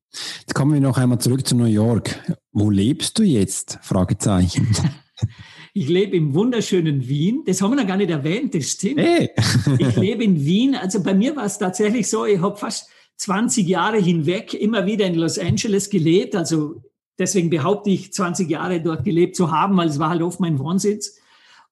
Jetzt 0.41 0.55
kommen 0.55 0.73
wir 0.73 0.81
noch 0.81 0.97
einmal 0.97 1.19
zurück 1.19 1.47
zu 1.47 1.57
New 1.57 1.67
York. 1.67 2.19
Wo 2.53 2.71
lebst 2.71 3.19
du 3.19 3.23
jetzt? 3.23 3.79
Fragezeichen. 3.83 4.69
Ich 5.77 5.89
lebe 5.89 6.17
im 6.17 6.35
wunderschönen 6.35 7.09
Wien. 7.09 7.43
Das 7.47 7.61
haben 7.61 7.73
wir 7.73 7.83
noch 7.83 7.87
gar 7.89 7.97
nicht 7.97 8.11
erwähnt, 8.11 8.55
das 8.55 8.71
stimmt. 8.71 9.01
Hey. 9.01 9.31
ich 9.79 9.97
lebe 9.97 10.23
in 10.23 10.45
Wien. 10.45 10.77
Also 10.77 11.03
bei 11.03 11.15
mir 11.15 11.35
war 11.35 11.47
es 11.47 11.59
tatsächlich 11.59 12.09
so, 12.09 12.27
ich 12.27 12.41
habe 12.41 12.57
fast 12.57 12.89
20 13.17 13.67
Jahre 13.67 13.99
hinweg 13.99 14.55
immer 14.55 14.87
wieder 14.87 15.07
in 15.07 15.15
Los 15.15 15.39
Angeles 15.39 15.91
gelebt. 15.91 16.35
Also 16.35 16.83
deswegen 17.19 17.51
behaupte 17.51 17.91
ich, 17.91 18.13
20 18.13 18.51
Jahre 18.51 18.81
dort 18.81 19.05
gelebt 19.05 19.37
zu 19.37 19.51
haben, 19.51 19.77
weil 19.77 19.89
es 19.89 19.99
war 19.99 20.11
halt 20.11 20.23
oft 20.23 20.41
mein 20.41 20.59
Wohnsitz. 20.59 21.19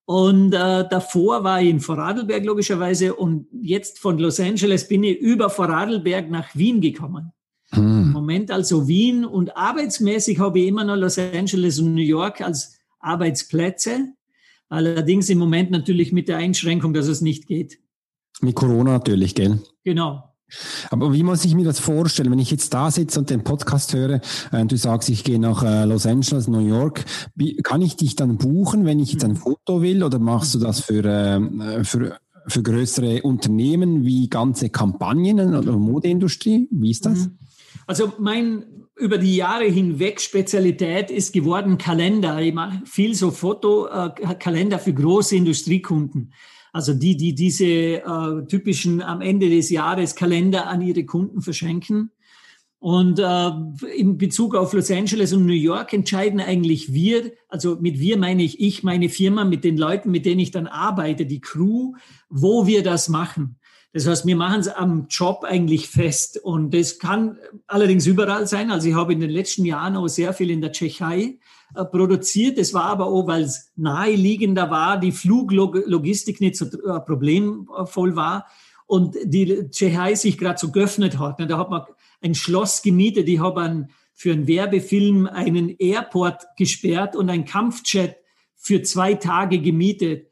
Und 0.04 0.52
äh, 0.52 0.84
davor 0.88 1.44
war 1.44 1.62
ich 1.62 1.70
in 1.70 1.80
Vorarlberg 1.80 2.44
logischerweise 2.44 3.14
und 3.14 3.46
jetzt 3.60 3.98
von 3.98 4.18
Los 4.18 4.40
Angeles 4.40 4.88
bin 4.88 5.04
ich 5.04 5.18
über 5.18 5.48
Vorarlberg 5.48 6.28
nach 6.28 6.54
Wien 6.54 6.80
gekommen. 6.80 7.32
Hm. 7.70 8.02
Im 8.02 8.12
Moment 8.12 8.50
also 8.50 8.88
Wien 8.88 9.24
und 9.24 9.56
arbeitsmäßig 9.56 10.38
habe 10.38 10.60
ich 10.60 10.66
immer 10.66 10.84
noch 10.84 10.96
Los 10.96 11.18
Angeles 11.18 11.78
und 11.78 11.94
New 11.94 12.02
York 12.02 12.40
als 12.40 12.78
Arbeitsplätze. 12.98 14.12
Allerdings 14.68 15.30
im 15.30 15.38
Moment 15.38 15.70
natürlich 15.70 16.12
mit 16.12 16.28
der 16.28 16.38
Einschränkung, 16.38 16.92
dass 16.94 17.06
es 17.06 17.20
nicht 17.20 17.46
geht. 17.46 17.78
Mit 18.40 18.56
Corona 18.56 18.92
natürlich, 18.92 19.34
gell? 19.34 19.60
Genau. 19.84 20.31
Aber 20.90 21.12
wie 21.12 21.22
muss 21.22 21.44
ich 21.44 21.54
mir 21.54 21.64
das 21.64 21.78
vorstellen, 21.78 22.30
wenn 22.30 22.38
ich 22.38 22.50
jetzt 22.50 22.72
da 22.74 22.90
sitze 22.90 23.18
und 23.18 23.30
den 23.30 23.44
Podcast 23.44 23.92
höre 23.94 24.20
äh, 24.52 24.64
du 24.66 24.76
sagst, 24.76 25.08
ich 25.08 25.24
gehe 25.24 25.38
nach 25.38 25.62
äh, 25.62 25.84
Los 25.84 26.06
Angeles, 26.06 26.48
New 26.48 26.66
York, 26.66 27.04
wie, 27.34 27.56
kann 27.56 27.82
ich 27.82 27.96
dich 27.96 28.16
dann 28.16 28.36
buchen, 28.36 28.84
wenn 28.84 29.00
ich 29.00 29.12
jetzt 29.12 29.24
ein. 29.24 29.36
Foto 29.36 29.82
will 29.82 30.04
oder 30.04 30.18
machst 30.18 30.54
du 30.54 30.58
das 30.58 30.80
für, 30.80 31.04
äh, 31.04 31.84
für, 31.84 32.18
für 32.46 32.62
größere 32.62 33.22
Unternehmen 33.22 34.04
wie 34.04 34.28
ganze 34.28 34.70
Kampagnen 34.70 35.54
oder 35.54 35.72
Modeindustrie? 35.72 36.68
Wie 36.70 36.90
ist 36.90 37.06
das? 37.06 37.26
Mhm. 37.26 37.38
Also 37.86 38.12
mein 38.18 38.64
über 38.96 39.18
die 39.18 39.36
Jahre 39.36 39.64
hinweg 39.64 40.20
Spezialität 40.20 41.10
ist 41.10 41.32
geworden 41.32 41.78
Kalender. 41.78 42.40
Ich 42.40 42.54
mache 42.54 42.82
viel 42.84 43.14
so 43.14 43.30
Fotokalender 43.30 44.76
äh, 44.76 44.80
für 44.80 44.92
große 44.92 45.34
Industriekunden. 45.34 46.32
Also 46.72 46.94
die, 46.94 47.16
die 47.16 47.34
diese 47.34 47.64
äh, 47.64 48.46
typischen 48.48 49.02
am 49.02 49.20
Ende 49.20 49.50
des 49.50 49.70
Jahres 49.70 50.14
Kalender 50.14 50.66
an 50.66 50.80
ihre 50.80 51.04
Kunden 51.04 51.42
verschenken. 51.42 52.10
Und 52.78 53.20
äh, 53.20 53.50
in 53.96 54.18
Bezug 54.18 54.56
auf 54.56 54.72
Los 54.72 54.90
Angeles 54.90 55.32
und 55.32 55.46
New 55.46 55.52
York 55.52 55.92
entscheiden 55.92 56.40
eigentlich 56.40 56.92
wir, 56.92 57.32
also 57.48 57.76
mit 57.80 58.00
wir 58.00 58.16
meine 58.16 58.42
ich 58.42 58.60
ich, 58.60 58.82
meine 58.82 59.08
Firma, 59.08 59.44
mit 59.44 59.62
den 59.62 59.76
Leuten, 59.76 60.10
mit 60.10 60.26
denen 60.26 60.40
ich 60.40 60.50
dann 60.50 60.66
arbeite, 60.66 61.24
die 61.24 61.40
Crew, 61.40 61.92
wo 62.28 62.66
wir 62.66 62.82
das 62.82 63.08
machen. 63.08 63.60
Das 63.92 64.06
heißt, 64.06 64.26
wir 64.26 64.36
machen 64.36 64.60
es 64.60 64.68
am 64.68 65.06
Job 65.08 65.44
eigentlich 65.44 65.88
fest. 65.88 66.42
Und 66.42 66.72
das 66.72 66.98
kann 66.98 67.38
allerdings 67.66 68.06
überall 68.06 68.46
sein. 68.46 68.70
Also 68.70 68.88
ich 68.88 68.94
habe 68.94 69.12
in 69.12 69.20
den 69.20 69.30
letzten 69.30 69.64
Jahren 69.64 69.96
auch 69.96 70.08
sehr 70.08 70.32
viel 70.32 70.50
in 70.50 70.62
der 70.62 70.72
Tschechei 70.72 71.38
produziert. 71.72 72.58
Das 72.58 72.74
war 72.74 72.84
aber 72.84 73.06
auch, 73.06 73.26
weil 73.26 73.42
es 73.42 73.72
naheliegender 73.76 74.70
war, 74.70 74.98
die 74.98 75.12
Fluglogistik 75.12 76.40
nicht 76.40 76.56
so 76.56 76.66
äh, 76.66 77.00
problemvoll 77.00 78.16
war 78.16 78.46
und 78.86 79.16
die 79.24 79.70
Tschechei 79.70 80.14
sich 80.14 80.38
gerade 80.38 80.58
so 80.58 80.70
geöffnet 80.70 81.18
hat. 81.18 81.40
Da 81.40 81.58
hat 81.58 81.70
man 81.70 81.82
ein 82.20 82.34
Schloss 82.34 82.82
gemietet. 82.82 83.28
Ich 83.28 83.40
habe 83.40 83.88
für 84.12 84.32
einen 84.32 84.46
Werbefilm 84.46 85.26
einen 85.26 85.70
Airport 85.78 86.44
gesperrt 86.56 87.16
und 87.16 87.30
ein 87.30 87.44
Kampfjet 87.44 88.16
für 88.54 88.82
zwei 88.82 89.14
Tage 89.14 89.60
gemietet. 89.60 90.28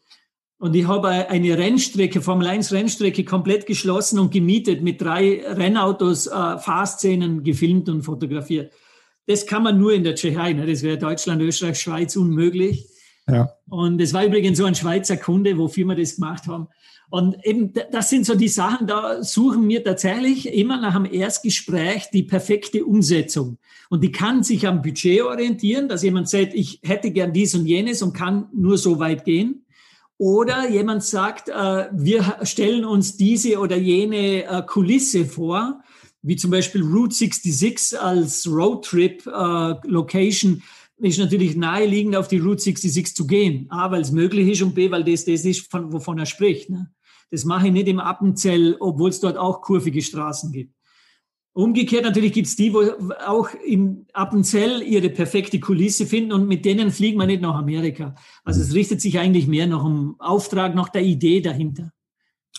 Und 0.58 0.76
ich 0.76 0.86
habe 0.86 1.08
eine 1.08 1.56
Rennstrecke, 1.56 2.20
Formel 2.20 2.46
1 2.46 2.70
Rennstrecke 2.72 3.24
komplett 3.24 3.64
geschlossen 3.64 4.18
und 4.18 4.30
gemietet 4.30 4.82
mit 4.82 5.00
drei 5.00 5.42
Rennautos, 5.46 6.26
äh, 6.26 6.58
Fahrszenen 6.58 7.42
gefilmt 7.42 7.88
und 7.88 8.02
fotografiert. 8.02 8.72
Das 9.26 9.46
kann 9.46 9.62
man 9.62 9.78
nur 9.78 9.92
in 9.92 10.04
der 10.04 10.14
Tschechei. 10.14 10.52
Ne? 10.52 10.66
Das 10.66 10.82
wäre 10.82 10.98
Deutschland, 10.98 11.40
Österreich, 11.42 11.78
Schweiz 11.80 12.16
unmöglich. 12.16 12.86
Ja. 13.28 13.52
Und 13.68 14.00
es 14.00 14.12
war 14.12 14.24
übrigens 14.24 14.58
so 14.58 14.64
ein 14.64 14.74
Schweizer 14.74 15.16
Kunde, 15.16 15.56
wofür 15.56 15.84
wir 15.86 15.94
das 15.94 16.16
gemacht 16.16 16.46
haben. 16.46 16.68
Und 17.10 17.44
eben, 17.44 17.72
das 17.90 18.08
sind 18.08 18.24
so 18.24 18.36
die 18.36 18.48
Sachen, 18.48 18.86
da 18.86 19.22
suchen 19.22 19.68
wir 19.68 19.82
tatsächlich 19.82 20.54
immer 20.54 20.80
nach 20.80 20.94
einem 20.94 21.12
Erstgespräch 21.12 22.08
die 22.12 22.22
perfekte 22.22 22.84
Umsetzung. 22.84 23.58
Und 23.88 24.04
die 24.04 24.12
kann 24.12 24.44
sich 24.44 24.66
am 24.68 24.80
Budget 24.80 25.22
orientieren, 25.22 25.88
dass 25.88 26.04
jemand 26.04 26.28
sagt, 26.28 26.54
ich 26.54 26.80
hätte 26.84 27.10
gern 27.10 27.32
dies 27.32 27.54
und 27.56 27.66
jenes 27.66 28.02
und 28.02 28.12
kann 28.12 28.48
nur 28.52 28.78
so 28.78 29.00
weit 29.00 29.24
gehen. 29.24 29.64
Oder 30.18 30.68
jemand 30.68 31.02
sagt, 31.02 31.48
äh, 31.48 31.88
wir 31.92 32.36
stellen 32.42 32.84
uns 32.84 33.16
diese 33.16 33.58
oder 33.58 33.76
jene 33.76 34.44
äh, 34.44 34.62
Kulisse 34.64 35.24
vor, 35.24 35.82
wie 36.22 36.36
zum 36.36 36.50
Beispiel 36.50 36.82
Route 36.82 37.14
66 37.14 38.00
als 38.00 38.46
Roadtrip-Location, 38.46 40.56
äh, 40.56 41.08
ist 41.08 41.18
natürlich 41.18 41.56
naheliegend, 41.56 42.16
auf 42.16 42.28
die 42.28 42.38
Route 42.38 42.62
66 42.62 43.16
zu 43.16 43.26
gehen. 43.26 43.66
A, 43.70 43.90
weil 43.90 44.02
es 44.02 44.12
möglich 44.12 44.48
ist 44.48 44.62
und 44.62 44.74
B, 44.74 44.90
weil 44.90 45.04
das 45.04 45.24
das 45.24 45.44
ist, 45.44 45.70
von, 45.70 45.92
wovon 45.92 46.18
er 46.18 46.26
spricht. 46.26 46.68
Ne? 46.68 46.90
Das 47.30 47.44
mache 47.44 47.68
ich 47.68 47.72
nicht 47.72 47.88
im 47.88 48.00
Appenzell, 48.00 48.76
obwohl 48.80 49.10
es 49.10 49.20
dort 49.20 49.38
auch 49.38 49.62
kurvige 49.62 50.02
Straßen 50.02 50.52
gibt. 50.52 50.74
Umgekehrt 51.52 52.04
natürlich 52.04 52.32
gibt's 52.32 52.54
die, 52.54 52.72
wo 52.72 52.82
auch 53.26 53.48
in 53.66 54.06
Appenzell 54.12 54.82
ihre 54.82 55.10
perfekte 55.10 55.58
Kulisse 55.58 56.06
finden 56.06 56.32
und 56.32 56.46
mit 56.46 56.64
denen 56.64 56.92
fliegen 56.92 57.18
wir 57.18 57.26
nicht 57.26 57.42
nach 57.42 57.56
Amerika. 57.56 58.14
Also 58.44 58.60
es 58.60 58.72
richtet 58.72 59.00
sich 59.00 59.18
eigentlich 59.18 59.48
mehr 59.48 59.66
nach 59.66 59.82
dem 59.82 60.14
Auftrag, 60.20 60.76
nach 60.76 60.90
der 60.90 61.02
Idee 61.02 61.40
dahinter. 61.40 61.92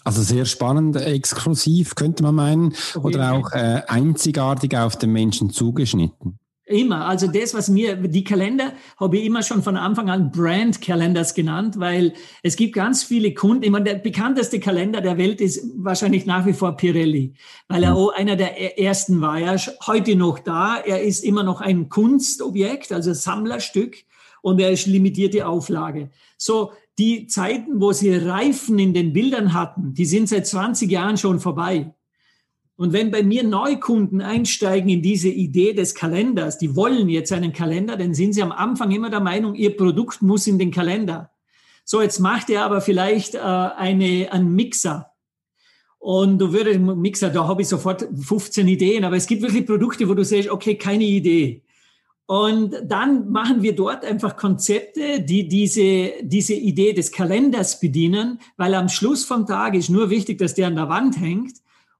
Also 0.04 0.22
sehr 0.22 0.46
spannend, 0.46 0.96
exklusiv 0.96 1.96
könnte 1.96 2.24
man 2.24 2.36
meinen, 2.36 2.74
oder 3.02 3.34
auch 3.34 3.52
äh, 3.52 3.82
einzigartig 3.88 4.76
auf 4.76 4.98
den 4.98 5.12
Menschen 5.12 5.52
zugeschnitten. 5.52 6.40
Immer. 6.72 7.06
Also 7.06 7.28
das, 7.28 7.54
was 7.54 7.68
mir, 7.68 7.96
die 7.96 8.24
Kalender 8.24 8.72
habe 8.98 9.18
ich 9.18 9.26
immer 9.26 9.44
schon 9.44 9.62
von 9.62 9.76
Anfang 9.76 10.10
an 10.10 10.32
Brand 10.32 10.82
Calendars 10.82 11.34
genannt, 11.34 11.76
weil 11.80 12.14
es 12.44 12.56
gibt 12.56 12.76
ganz 12.76 13.04
viele 13.04 13.34
Kunden. 13.34 13.64
Ich 13.64 13.72
meine, 13.72 13.86
der 13.86 13.96
bekannteste 13.96 14.60
Kalender 14.60 15.02
der 15.02 15.18
Welt 15.18 15.42
ist 15.42 15.66
wahrscheinlich 15.76 16.26
nach 16.26 16.46
wie 16.46 16.54
vor 16.54 16.78
Pirelli, 16.78 17.34
weil 17.68 17.84
er 17.84 17.92
mhm. 17.92 17.98
auch 17.98 18.14
einer 18.14 18.38
der 18.38 18.58
e-, 18.58 18.82
ersten 18.82 19.20
war. 19.20 19.40
Er 19.40 19.56
ist 19.56 19.72
heute 19.86 20.16
noch 20.16 20.40
da. 20.40 20.78
Er 20.78 21.02
ist 21.02 21.26
immer 21.26 21.44
noch 21.44 21.60
ein 21.60 21.90
Kunstobjekt, 21.90 22.94
also 22.94 23.12
Sammlerstück 23.12 23.98
und 24.42 24.62
er 24.62 24.72
ist 24.72 24.88
limitierte 24.88 25.48
Auflage. 25.48 26.10
So, 26.38 26.72
die 27.02 27.26
Zeiten, 27.26 27.82
wo 27.82 27.94
sie 27.94 28.14
Reifen 28.14 28.78
in 28.78 28.94
den 28.94 29.12
Bildern 29.12 29.56
hatten, 29.56 29.96
die 29.96 30.06
sind 30.06 30.30
seit 30.30 30.46
20 30.46 30.92
Jahren 30.92 31.18
schon 31.18 31.40
vorbei. 31.40 31.96
Und 32.76 32.94
wenn 32.94 33.10
bei 33.10 33.24
mir 33.24 33.44
Neukunden 33.44 34.22
einsteigen 34.22 34.88
in 34.88 35.02
diese 35.02 35.30
Idee 35.30 35.74
des 35.74 35.96
Kalenders, 35.96 36.60
die 36.60 36.76
wollen 36.76 37.10
jetzt 37.10 37.34
einen 37.34 37.54
Kalender, 37.54 37.98
dann 37.98 38.14
sind 38.14 38.34
sie 38.34 38.44
am 38.44 38.52
Anfang 38.52 38.92
immer 38.92 39.10
der 39.10 39.20
Meinung, 39.20 39.56
ihr 39.56 39.76
Produkt 39.76 40.22
muss 40.22 40.46
in 40.46 40.60
den 40.60 40.70
Kalender. 40.70 41.32
So, 41.86 42.04
jetzt 42.04 42.20
macht 42.20 42.50
ihr 42.50 42.62
aber 42.62 42.82
vielleicht 42.82 43.34
äh, 43.34 43.40
eine, 43.40 44.32
einen 44.32 44.54
Mixer. 44.54 45.08
Und 45.98 46.38
du 46.38 46.54
würdest, 46.54 46.80
Mixer, 46.80 47.32
da 47.32 47.48
habe 47.48 47.64
ich 47.64 47.68
sofort 47.68 48.08
15 48.16 48.68
Ideen, 48.68 49.06
aber 49.06 49.16
es 49.16 49.26
gibt 49.26 49.42
wirklich 49.42 49.66
Produkte, 49.66 50.08
wo 50.08 50.14
du 50.14 50.24
sagst, 50.24 50.50
okay, 50.50 50.76
keine 50.76 51.06
Idee. 51.06 51.64
Und 52.32 52.78
dann 52.86 53.30
machen 53.30 53.62
wir 53.62 53.76
dort 53.76 54.06
einfach 54.06 54.38
Konzepte, 54.38 55.20
die 55.20 55.50
diese, 55.50 56.14
diese 56.22 56.54
Idee 56.54 56.94
des 56.94 57.12
Kalenders 57.12 57.82
bedienen, 57.82 58.40
weil 58.56 58.74
am 58.74 58.88
Schluss 58.88 59.26
vom 59.26 59.46
Tag 59.46 59.76
ist 59.76 59.90
nur 59.90 60.10
wichtig, 60.10 60.38
dass 60.38 60.54
der 60.54 60.68
an 60.68 60.78
der 60.78 60.88
Wand 60.88 61.20
hängt 61.20 61.58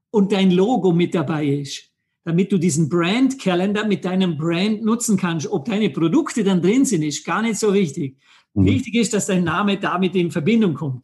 und 0.10 0.32
dein 0.32 0.50
Logo 0.50 0.94
mit 0.94 1.14
dabei 1.16 1.48
ist, 1.48 1.92
damit 2.24 2.50
du 2.50 2.58
diesen 2.58 2.88
Brand-Kalender 2.88 3.86
mit 3.86 4.06
deinem 4.06 4.38
Brand 4.38 4.86
nutzen 4.86 5.18
kannst. 5.18 5.52
Ob 5.52 5.66
deine 5.66 5.90
Produkte 5.90 6.46
dann 6.46 6.62
drin 6.62 6.86
sind, 6.86 7.04
ist 7.04 7.26
gar 7.26 7.42
nicht 7.42 7.60
so 7.60 7.74
wichtig. 7.74 8.16
Mhm. 8.54 8.64
Wichtig 8.68 8.96
ist, 8.96 9.14
dass 9.14 9.26
dein 9.26 9.44
Name 9.44 9.80
damit 9.80 10.16
in 10.16 10.32
Verbindung 10.32 10.76
kommt. 10.76 11.04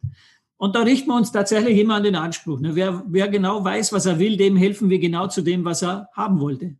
Und 0.56 0.74
da 0.74 0.80
richten 0.80 1.08
wir 1.08 1.16
uns 1.16 1.32
tatsächlich 1.32 1.78
immer 1.78 1.96
an 1.96 2.04
den 2.04 2.16
Anspruch. 2.16 2.60
Ne? 2.60 2.74
Wer, 2.74 3.04
wer 3.06 3.28
genau 3.28 3.62
weiß, 3.62 3.92
was 3.92 4.06
er 4.06 4.18
will, 4.18 4.38
dem 4.38 4.56
helfen 4.56 4.88
wir 4.88 4.98
genau 4.98 5.28
zu 5.28 5.42
dem, 5.42 5.66
was 5.66 5.82
er 5.82 6.08
haben 6.14 6.40
wollte. 6.40 6.76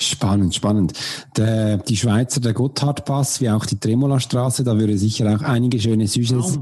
Spannend, 0.00 0.54
spannend. 0.54 0.92
Der, 1.36 1.78
die 1.78 1.96
Schweizer, 1.96 2.40
der 2.40 2.52
Gotthardpass, 2.52 3.40
wie 3.40 3.50
auch 3.50 3.66
die 3.66 3.78
Tremola-Straße, 3.78 4.62
da 4.62 4.78
würde 4.78 4.96
sicher 4.96 5.34
auch 5.34 5.42
einige 5.42 5.80
schöne 5.80 6.06
Sujets. 6.06 6.60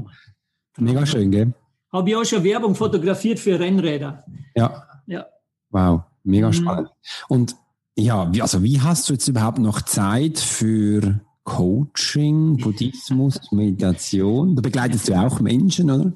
Mega 0.77 1.05
schön, 1.05 1.29
gell? 1.29 1.53
Habe 1.93 2.09
ich 2.09 2.15
auch 2.15 2.25
schon 2.25 2.43
Werbung 2.43 2.73
fotografiert 2.73 3.39
für 3.39 3.59
Rennräder. 3.59 4.23
Ja. 4.55 4.83
Ja. 5.05 5.27
Wow, 5.69 6.01
mega 6.23 6.47
mhm. 6.47 6.53
spannend. 6.53 6.89
Und 7.27 7.55
ja, 7.95 8.31
wie, 8.33 8.41
also 8.41 8.63
wie 8.63 8.81
hast 8.81 9.07
du 9.07 9.13
jetzt 9.13 9.27
überhaupt 9.27 9.59
noch 9.59 9.81
Zeit 9.81 10.39
für 10.39 11.21
Coaching, 11.43 12.57
Buddhismus, 12.57 13.39
Meditation? 13.51 14.55
Da 14.55 14.61
begleitest 14.61 15.09
du 15.09 15.13
auch 15.13 15.39
Menschen, 15.39 15.91
oder? 15.91 16.13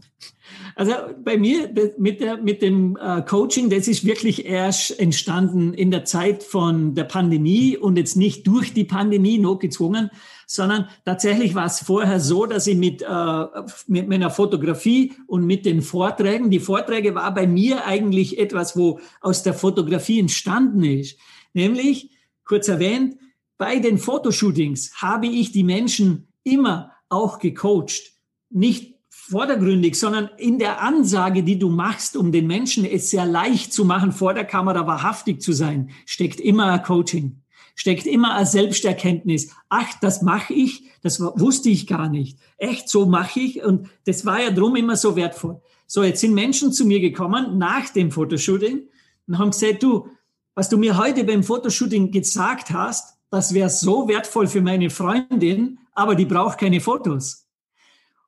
Also 0.76 0.94
bei 1.24 1.38
mir 1.38 1.70
mit, 1.98 2.22
der, 2.22 2.38
mit 2.38 2.62
dem 2.62 2.98
äh, 2.98 3.22
Coaching, 3.22 3.70
das 3.70 3.88
ist 3.88 4.06
wirklich 4.06 4.46
erst 4.46 5.00
entstanden 5.00 5.74
in 5.74 5.92
der 5.92 6.06
Zeit 6.06 6.44
von 6.44 6.96
der 6.96 7.04
Pandemie 7.04 7.78
und 7.78 7.98
jetzt 7.98 8.16
nicht 8.16 8.48
durch 8.48 8.74
die 8.74 8.84
Pandemie 8.84 9.38
notgezwungen, 9.38 10.10
sondern 10.48 10.90
tatsächlich 11.06 11.56
war 11.56 11.66
es 11.66 11.80
vorher 11.80 12.20
so, 12.20 12.46
dass 12.46 12.68
ich 12.68 12.78
mit, 12.78 13.02
äh, 13.02 13.46
mit 13.88 14.10
meiner 14.10 14.30
Fotografie 14.30 15.14
und 15.28 15.46
mit 15.46 15.66
den 15.66 15.82
Vorträgen, 15.82 16.50
die 16.50 16.60
Vorträge 16.60 17.16
war 17.16 17.34
bei 17.34 17.48
mir 17.48 17.86
eigentlich 17.86 18.38
etwas, 18.38 18.76
wo 18.76 19.00
aus 19.22 19.44
der 19.44 19.54
Fotografie 19.54 20.20
entstanden 20.20 20.84
ist. 20.84 21.18
Nämlich, 21.54 22.12
kurz 22.44 22.68
erwähnt, 22.68 23.18
bei 23.58 23.80
den 23.80 23.98
Fotoshootings 23.98 25.02
habe 25.02 25.28
ich 25.28 25.52
die 25.52 25.64
Menschen 25.64 26.28
immer 26.44 26.92
auch 27.10 27.40
gecoacht. 27.40 28.14
Nicht 28.50 28.91
vordergründig, 29.32 29.98
sondern 29.98 30.30
in 30.38 30.60
der 30.60 30.82
Ansage, 30.82 31.42
die 31.42 31.58
du 31.58 31.70
machst, 31.70 32.18
um 32.18 32.32
den 32.32 32.48
Menschen 32.48 32.86
es 32.86 33.10
sehr 33.10 33.26
leicht 33.26 33.74
zu 33.74 33.86
machen, 33.86 34.12
vor 34.12 34.34
der 34.34 34.46
Kamera 34.46 34.86
wahrhaftig 34.86 35.42
zu 35.42 35.54
sein, 35.54 35.90
steckt 36.06 36.40
immer 36.40 36.66
ein 36.66 36.84
Coaching, 36.84 37.42
steckt 37.74 38.06
immer 38.06 38.36
eine 38.36 38.46
Selbsterkenntnis. 38.46 39.50
Ach, 39.70 39.88
das 40.02 40.22
mache 40.22 40.54
ich, 40.54 40.84
das 41.02 41.20
wusste 41.20 41.70
ich 41.70 41.88
gar 41.88 42.10
nicht. 42.10 42.38
Echt, 42.58 42.90
so 42.90 43.06
mache 43.06 43.40
ich 43.40 43.64
und 43.64 43.88
das 44.06 44.26
war 44.26 44.42
ja 44.42 44.52
drum 44.52 44.76
immer 44.76 44.98
so 44.98 45.16
wertvoll. 45.16 45.62
So, 45.88 46.04
jetzt 46.04 46.22
sind 46.22 46.34
Menschen 46.34 46.74
zu 46.74 46.86
mir 46.86 47.00
gekommen 47.00 47.58
nach 47.58 47.90
dem 47.90 48.12
Fotoshooting 48.12 48.88
und 49.28 49.40
haben 49.40 49.52
gesagt, 49.52 49.82
du, 49.82 50.08
was 50.56 50.70
du 50.70 50.78
mir 50.78 50.98
heute 50.98 51.24
beim 51.24 51.44
Fotoshooting 51.44 52.12
gesagt 52.12 52.72
hast, 52.72 53.18
das 53.30 53.54
wäre 53.54 53.70
so 53.70 54.10
wertvoll 54.10 54.48
für 54.48 54.62
meine 54.62 54.90
Freundin, 54.90 55.80
aber 55.94 56.16
die 56.16 56.26
braucht 56.26 56.60
keine 56.60 56.82
Fotos. 56.82 57.41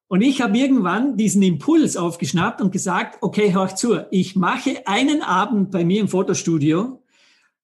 Und 0.08 0.22
ich 0.22 0.42
habe 0.42 0.58
irgendwann 0.58 1.18
diesen 1.18 1.42
Impuls 1.42 1.98
aufgeschnappt 1.98 2.62
und 2.62 2.72
gesagt, 2.72 3.18
okay, 3.22 3.54
hör 3.54 3.76
zu, 3.76 4.06
ich 4.12 4.36
mache 4.36 4.86
einen 4.86 5.22
Abend 5.22 5.72
bei 5.72 5.84
mir 5.84 6.02
im 6.02 6.08
Fotostudio 6.08 7.02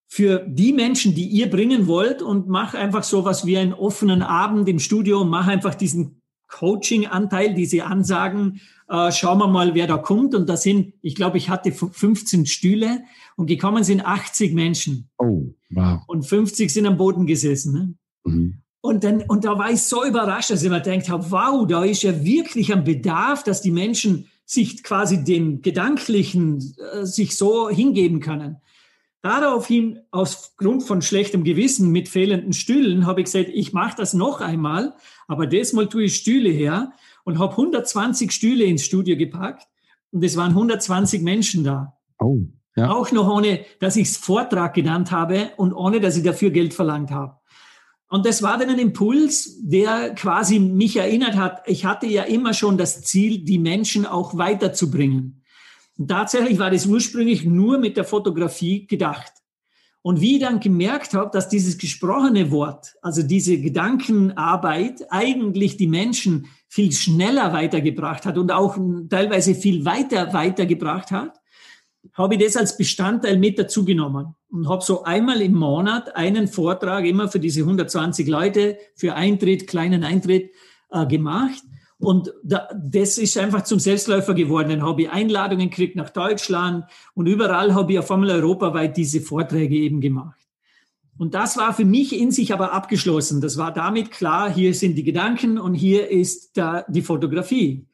für 0.07 0.43
die 0.47 0.73
Menschen, 0.73 1.13
die 1.13 1.27
ihr 1.27 1.49
bringen 1.49 1.85
wollt 1.85 2.23
und 2.23 2.47
mache 2.47 2.79
einfach 2.79 3.03
sowas 3.03 3.45
wie 3.45 3.57
einen 3.57 3.73
offenen 3.73 4.23
Abend 4.23 4.67
im 4.67 4.79
Studio 4.79 5.21
und 5.21 5.29
mache 5.29 5.51
einfach 5.51 5.75
diesen 5.75 6.19
Coaching-Anteil, 6.47 7.53
diese 7.53 7.85
Ansagen, 7.85 8.59
äh, 8.87 9.11
schauen 9.11 9.37
wir 9.37 9.47
mal, 9.47 9.75
wer 9.75 9.85
da 9.85 9.97
kommt. 9.97 10.33
Und 10.33 10.49
da 10.49 10.57
sind, 10.57 10.93
ich 11.01 11.13
glaube, 11.13 11.37
ich 11.37 11.49
hatte 11.49 11.71
15 11.71 12.47
Stühle 12.47 13.03
und 13.35 13.45
gekommen 13.45 13.83
sind 13.83 14.03
80 14.05 14.53
Menschen. 14.53 15.09
Oh, 15.19 15.53
wow. 15.69 16.01
Und 16.07 16.23
50 16.23 16.73
sind 16.73 16.87
am 16.87 16.97
Boden 16.97 17.27
gesessen. 17.27 17.73
Ne? 17.73 17.93
Mhm. 18.25 18.61
Und, 18.81 19.03
dann, 19.03 19.23
und 19.23 19.43
da 19.43 19.57
war 19.57 19.71
ich 19.71 19.81
so 19.81 20.05
überrascht, 20.05 20.51
dass 20.51 20.63
ich 20.63 20.69
mir 20.69 20.79
gedacht 20.79 21.09
habe, 21.09 21.29
wow, 21.31 21.67
da 21.67 21.83
ist 21.83 22.03
ja 22.03 22.23
wirklich 22.23 22.73
ein 22.73 22.83
Bedarf, 22.83 23.43
dass 23.43 23.61
die 23.61 23.71
Menschen 23.71 24.29
sich 24.45 24.83
quasi 24.83 25.23
dem 25.23 25.61
Gedanklichen 25.61 26.75
äh, 26.93 27.05
sich 27.05 27.35
so 27.37 27.69
hingeben 27.69 28.19
können. 28.19 28.57
Daraufhin, 29.21 29.99
aufgrund 30.11 30.83
von 30.83 31.01
schlechtem 31.01 31.43
Gewissen 31.43 31.91
mit 31.91 32.07
fehlenden 32.07 32.53
Stühlen, 32.53 33.05
habe 33.05 33.19
ich 33.19 33.25
gesagt, 33.25 33.49
ich 33.53 33.73
mache 33.73 33.97
das 33.97 34.13
noch 34.13 34.39
einmal, 34.39 34.95
aber 35.27 35.45
diesmal 35.45 35.89
tue 35.89 36.05
ich 36.05 36.15
Stühle 36.15 36.49
her 36.49 36.93
und 37.25 37.37
habe 37.37 37.51
120 37.51 38.31
Stühle 38.31 38.63
ins 38.63 38.85
Studio 38.85 39.17
gepackt 39.17 39.67
und 40.11 40.23
es 40.23 40.37
waren 40.37 40.51
120 40.51 41.21
Menschen 41.21 41.65
da. 41.65 41.97
Oh, 42.17 42.39
ja. 42.77 42.91
Auch 42.91 43.11
noch 43.11 43.27
ohne, 43.27 43.65
dass 43.81 43.97
ich 43.97 44.07
es 44.07 44.17
Vortrag 44.17 44.73
genannt 44.73 45.11
habe 45.11 45.51
und 45.57 45.73
ohne, 45.73 45.99
dass 45.99 46.15
ich 46.15 46.23
dafür 46.23 46.49
Geld 46.49 46.73
verlangt 46.73 47.11
habe. 47.11 47.38
Und 48.09 48.25
das 48.25 48.41
war 48.41 48.57
dann 48.57 48.69
ein 48.69 48.79
Impuls, 48.79 49.59
der 49.61 50.15
quasi 50.15 50.59
mich 50.59 50.97
erinnert 50.97 51.35
hat, 51.35 51.61
ich 51.67 51.85
hatte 51.85 52.07
ja 52.07 52.23
immer 52.23 52.55
schon 52.55 52.77
das 52.77 53.03
Ziel, 53.03 53.45
die 53.45 53.59
Menschen 53.59 54.07
auch 54.07 54.35
weiterzubringen. 54.35 55.43
Und 55.97 56.07
tatsächlich 56.07 56.57
war 56.57 56.71
das 56.71 56.87
ursprünglich 56.87 57.45
nur 57.45 57.77
mit 57.77 57.97
der 57.97 58.05
Fotografie 58.05 58.87
gedacht. 58.87 59.33
Und 60.01 60.21
wie 60.21 60.37
ich 60.37 60.41
dann 60.41 60.59
gemerkt 60.59 61.13
habe, 61.13 61.29
dass 61.31 61.49
dieses 61.49 61.77
gesprochene 61.77 62.51
Wort, 62.51 62.95
also 63.01 63.21
diese 63.21 63.59
Gedankenarbeit 63.59 65.05
eigentlich 65.11 65.77
die 65.77 65.87
Menschen 65.87 66.47
viel 66.67 66.91
schneller 66.93 67.53
weitergebracht 67.53 68.25
hat 68.25 68.37
und 68.37 68.51
auch 68.51 68.77
teilweise 69.09 69.53
viel 69.55 69.85
weiter 69.85 70.33
weitergebracht 70.33 71.11
hat, 71.11 71.39
habe 72.13 72.35
ich 72.35 72.43
das 72.43 72.55
als 72.55 72.77
Bestandteil 72.77 73.37
mit 73.37 73.59
dazu 73.59 73.85
genommen 73.85 74.35
und 74.49 74.67
habe 74.67 74.83
so 74.83 75.03
einmal 75.03 75.41
im 75.41 75.53
Monat 75.53 76.15
einen 76.15 76.47
Vortrag 76.47 77.05
immer 77.05 77.27
für 77.27 77.39
diese 77.39 77.61
120 77.61 78.27
Leute 78.27 78.77
für 78.95 79.15
Eintritt, 79.15 79.67
kleinen 79.67 80.03
Eintritt 80.03 80.51
äh, 80.91 81.05
gemacht. 81.05 81.61
Und 81.99 82.33
da, 82.43 82.69
das 82.73 83.17
ist 83.17 83.37
einfach 83.37 83.63
zum 83.63 83.79
Selbstläufer 83.79 84.33
geworden. 84.33 84.69
Dann 84.69 84.83
habe 84.83 85.03
ich 85.03 85.09
Einladungen 85.09 85.69
gekriegt 85.69 85.97
nach 85.97 86.09
Deutschland 86.09 86.85
und 87.13 87.27
überall 87.27 87.73
habe 87.73 87.91
ich 87.93 87.99
auf 87.99 88.09
einmal 88.09 88.31
europaweit 88.31 88.95
diese 88.95 89.19
Vorträge 89.19 89.75
eben 89.75 89.99
gemacht. 89.99 90.39
Und 91.17 91.33
das 91.33 91.57
war 91.57 91.73
für 91.73 91.83
mich 91.83 92.17
in 92.17 92.31
sich 92.31 92.53
aber 92.53 92.71
abgeschlossen. 92.71 93.41
Das 93.41 93.57
war 93.57 93.73
damit 93.73 94.11
klar, 94.11 94.49
hier 94.49 94.73
sind 94.73 94.95
die 94.95 95.03
Gedanken 95.03 95.59
und 95.59 95.73
hier 95.73 96.09
ist 96.09 96.55
da 96.55 96.85
die 96.87 97.01
Fotografie. 97.01 97.85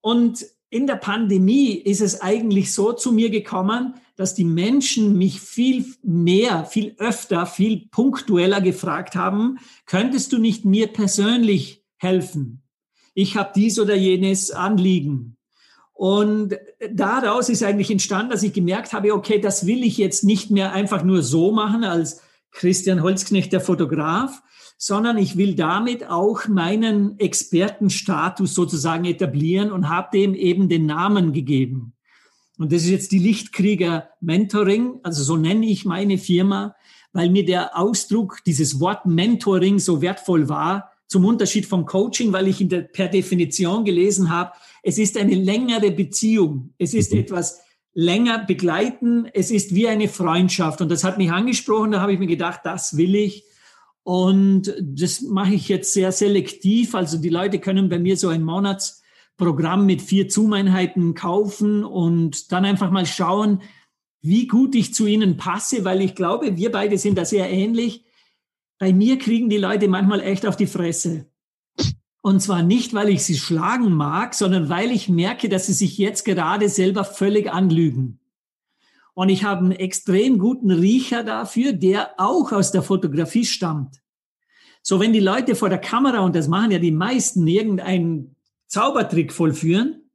Und 0.00 0.44
in 0.70 0.86
der 0.86 0.96
Pandemie 0.96 1.72
ist 1.72 2.00
es 2.00 2.20
eigentlich 2.20 2.72
so 2.72 2.92
zu 2.92 3.12
mir 3.12 3.28
gekommen, 3.28 3.94
dass 4.16 4.34
die 4.34 4.44
Menschen 4.44 5.18
mich 5.18 5.40
viel 5.40 5.84
mehr, 6.02 6.64
viel 6.64 6.94
öfter, 6.98 7.44
viel 7.44 7.88
punktueller 7.90 8.60
gefragt 8.60 9.16
haben, 9.16 9.58
könntest 9.86 10.32
du 10.32 10.38
nicht 10.38 10.64
mir 10.64 10.86
persönlich 10.86 11.84
helfen? 11.96 12.62
Ich 13.14 13.36
habe 13.36 13.50
dies 13.54 13.80
oder 13.80 13.96
jenes 13.96 14.52
Anliegen. 14.52 15.36
Und 15.92 16.56
daraus 16.90 17.48
ist 17.48 17.64
eigentlich 17.64 17.90
entstanden, 17.90 18.30
dass 18.30 18.44
ich 18.44 18.52
gemerkt 18.52 18.92
habe, 18.92 19.12
okay, 19.12 19.40
das 19.40 19.66
will 19.66 19.82
ich 19.82 19.98
jetzt 19.98 20.22
nicht 20.22 20.50
mehr 20.50 20.72
einfach 20.72 21.02
nur 21.02 21.22
so 21.22 21.50
machen 21.50 21.82
als 21.82 22.22
Christian 22.52 23.02
Holzknecht, 23.02 23.52
der 23.52 23.60
Fotograf, 23.60 24.40
sondern 24.82 25.18
ich 25.18 25.36
will 25.36 25.54
damit 25.54 26.08
auch 26.08 26.48
meinen 26.48 27.18
Expertenstatus 27.18 28.54
sozusagen 28.54 29.04
etablieren 29.04 29.70
und 29.72 29.90
habe 29.90 30.08
dem 30.14 30.34
eben 30.34 30.70
den 30.70 30.86
Namen 30.86 31.34
gegeben. 31.34 31.92
Und 32.56 32.72
das 32.72 32.84
ist 32.84 32.88
jetzt 32.88 33.12
die 33.12 33.18
Lichtkrieger 33.18 34.08
Mentoring, 34.22 34.98
also 35.02 35.22
so 35.22 35.36
nenne 35.36 35.66
ich 35.66 35.84
meine 35.84 36.16
Firma, 36.16 36.74
weil 37.12 37.28
mir 37.28 37.44
der 37.44 37.76
Ausdruck, 37.76 38.38
dieses 38.46 38.80
Wort 38.80 39.04
Mentoring 39.04 39.78
so 39.78 40.00
wertvoll 40.00 40.48
war, 40.48 40.90
zum 41.06 41.26
Unterschied 41.26 41.66
vom 41.66 41.84
Coaching, 41.84 42.32
weil 42.32 42.48
ich 42.48 42.62
in 42.62 42.70
der, 42.70 42.80
per 42.80 43.08
Definition 43.08 43.84
gelesen 43.84 44.30
habe, 44.30 44.52
es 44.82 44.96
ist 44.96 45.18
eine 45.18 45.34
längere 45.34 45.90
Beziehung. 45.90 46.72
Es 46.78 46.94
ist 46.94 47.12
mhm. 47.12 47.20
etwas 47.20 47.60
länger 47.92 48.46
begleiten. 48.46 49.26
Es 49.34 49.50
ist 49.50 49.74
wie 49.74 49.88
eine 49.88 50.08
Freundschaft. 50.08 50.80
Und 50.80 50.88
das 50.88 51.04
hat 51.04 51.18
mich 51.18 51.30
angesprochen. 51.30 51.90
Da 51.90 52.00
habe 52.00 52.14
ich 52.14 52.18
mir 52.18 52.28
gedacht, 52.28 52.60
das 52.64 52.96
will 52.96 53.14
ich. 53.14 53.44
Und 54.02 54.74
das 54.80 55.20
mache 55.22 55.54
ich 55.54 55.68
jetzt 55.68 55.92
sehr 55.92 56.12
selektiv. 56.12 56.94
Also 56.94 57.18
die 57.18 57.28
Leute 57.28 57.58
können 57.58 57.88
bei 57.88 57.98
mir 57.98 58.16
so 58.16 58.28
ein 58.28 58.42
Monatsprogramm 58.42 59.86
mit 59.86 60.02
vier 60.02 60.30
Zoom-Einheiten 60.30 61.14
kaufen 61.14 61.84
und 61.84 62.52
dann 62.52 62.64
einfach 62.64 62.90
mal 62.90 63.06
schauen, 63.06 63.62
wie 64.22 64.46
gut 64.46 64.74
ich 64.74 64.94
zu 64.94 65.06
ihnen 65.06 65.36
passe, 65.36 65.84
weil 65.84 66.00
ich 66.02 66.14
glaube, 66.14 66.56
wir 66.56 66.70
beide 66.70 66.98
sind 66.98 67.16
da 67.16 67.24
sehr 67.24 67.50
ähnlich. 67.50 68.04
Bei 68.78 68.92
mir 68.92 69.18
kriegen 69.18 69.48
die 69.48 69.58
Leute 69.58 69.88
manchmal 69.88 70.20
echt 70.20 70.46
auf 70.46 70.56
die 70.56 70.66
Fresse. 70.66 71.26
Und 72.22 72.40
zwar 72.40 72.62
nicht, 72.62 72.92
weil 72.92 73.08
ich 73.08 73.24
sie 73.24 73.36
schlagen 73.36 73.92
mag, 73.92 74.34
sondern 74.34 74.68
weil 74.68 74.90
ich 74.90 75.08
merke, 75.08 75.48
dass 75.48 75.66
sie 75.66 75.72
sich 75.72 75.96
jetzt 75.96 76.24
gerade 76.24 76.68
selber 76.68 77.04
völlig 77.04 77.50
anlügen. 77.50 78.19
Und 79.20 79.28
ich 79.28 79.44
habe 79.44 79.66
einen 79.66 79.72
extrem 79.72 80.38
guten 80.38 80.70
Riecher 80.70 81.22
dafür, 81.22 81.74
der 81.74 82.12
auch 82.16 82.52
aus 82.52 82.72
der 82.72 82.82
Fotografie 82.82 83.44
stammt. 83.44 84.00
So, 84.80 84.98
wenn 84.98 85.12
die 85.12 85.20
Leute 85.20 85.54
vor 85.56 85.68
der 85.68 85.76
Kamera, 85.76 86.20
und 86.20 86.34
das 86.34 86.48
machen 86.48 86.70
ja 86.70 86.78
die 86.78 86.90
meisten, 86.90 87.46
irgendeinen 87.46 88.34
Zaubertrick 88.66 89.30
vollführen, 89.30 90.10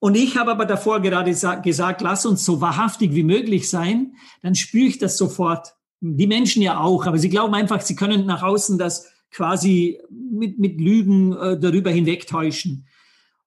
und 0.00 0.16
ich 0.16 0.36
habe 0.36 0.50
aber 0.50 0.66
davor 0.66 1.00
gerade 1.00 1.30
gesagt, 1.62 2.00
lass 2.00 2.26
uns 2.26 2.44
so 2.44 2.60
wahrhaftig 2.60 3.14
wie 3.14 3.22
möglich 3.22 3.70
sein, 3.70 4.16
dann 4.42 4.56
spüre 4.56 4.88
ich 4.88 4.98
das 4.98 5.16
sofort. 5.16 5.76
Die 6.00 6.26
Menschen 6.26 6.60
ja 6.60 6.80
auch, 6.80 7.06
aber 7.06 7.18
sie 7.18 7.28
glauben 7.28 7.54
einfach, 7.54 7.80
sie 7.80 7.94
können 7.94 8.26
nach 8.26 8.42
außen 8.42 8.76
das 8.76 9.06
quasi 9.30 10.00
mit, 10.10 10.58
mit 10.58 10.80
Lügen 10.80 11.32
äh, 11.32 11.60
darüber 11.60 11.92
hinwegtäuschen. 11.92 12.88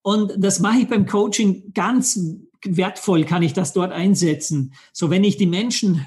Und 0.04 0.32
das 0.38 0.62
mache 0.62 0.80
ich 0.80 0.88
beim 0.88 1.06
Coaching 1.06 1.74
ganz 1.74 2.18
wertvoll 2.66 3.26
kann 3.26 3.44
ich 3.44 3.54
das 3.54 3.74
dort 3.74 3.92
einsetzen. 3.92 4.74
So, 4.94 5.10
wenn 5.10 5.24
ich 5.24 5.38
die 5.38 5.48
Menschen 5.48 6.06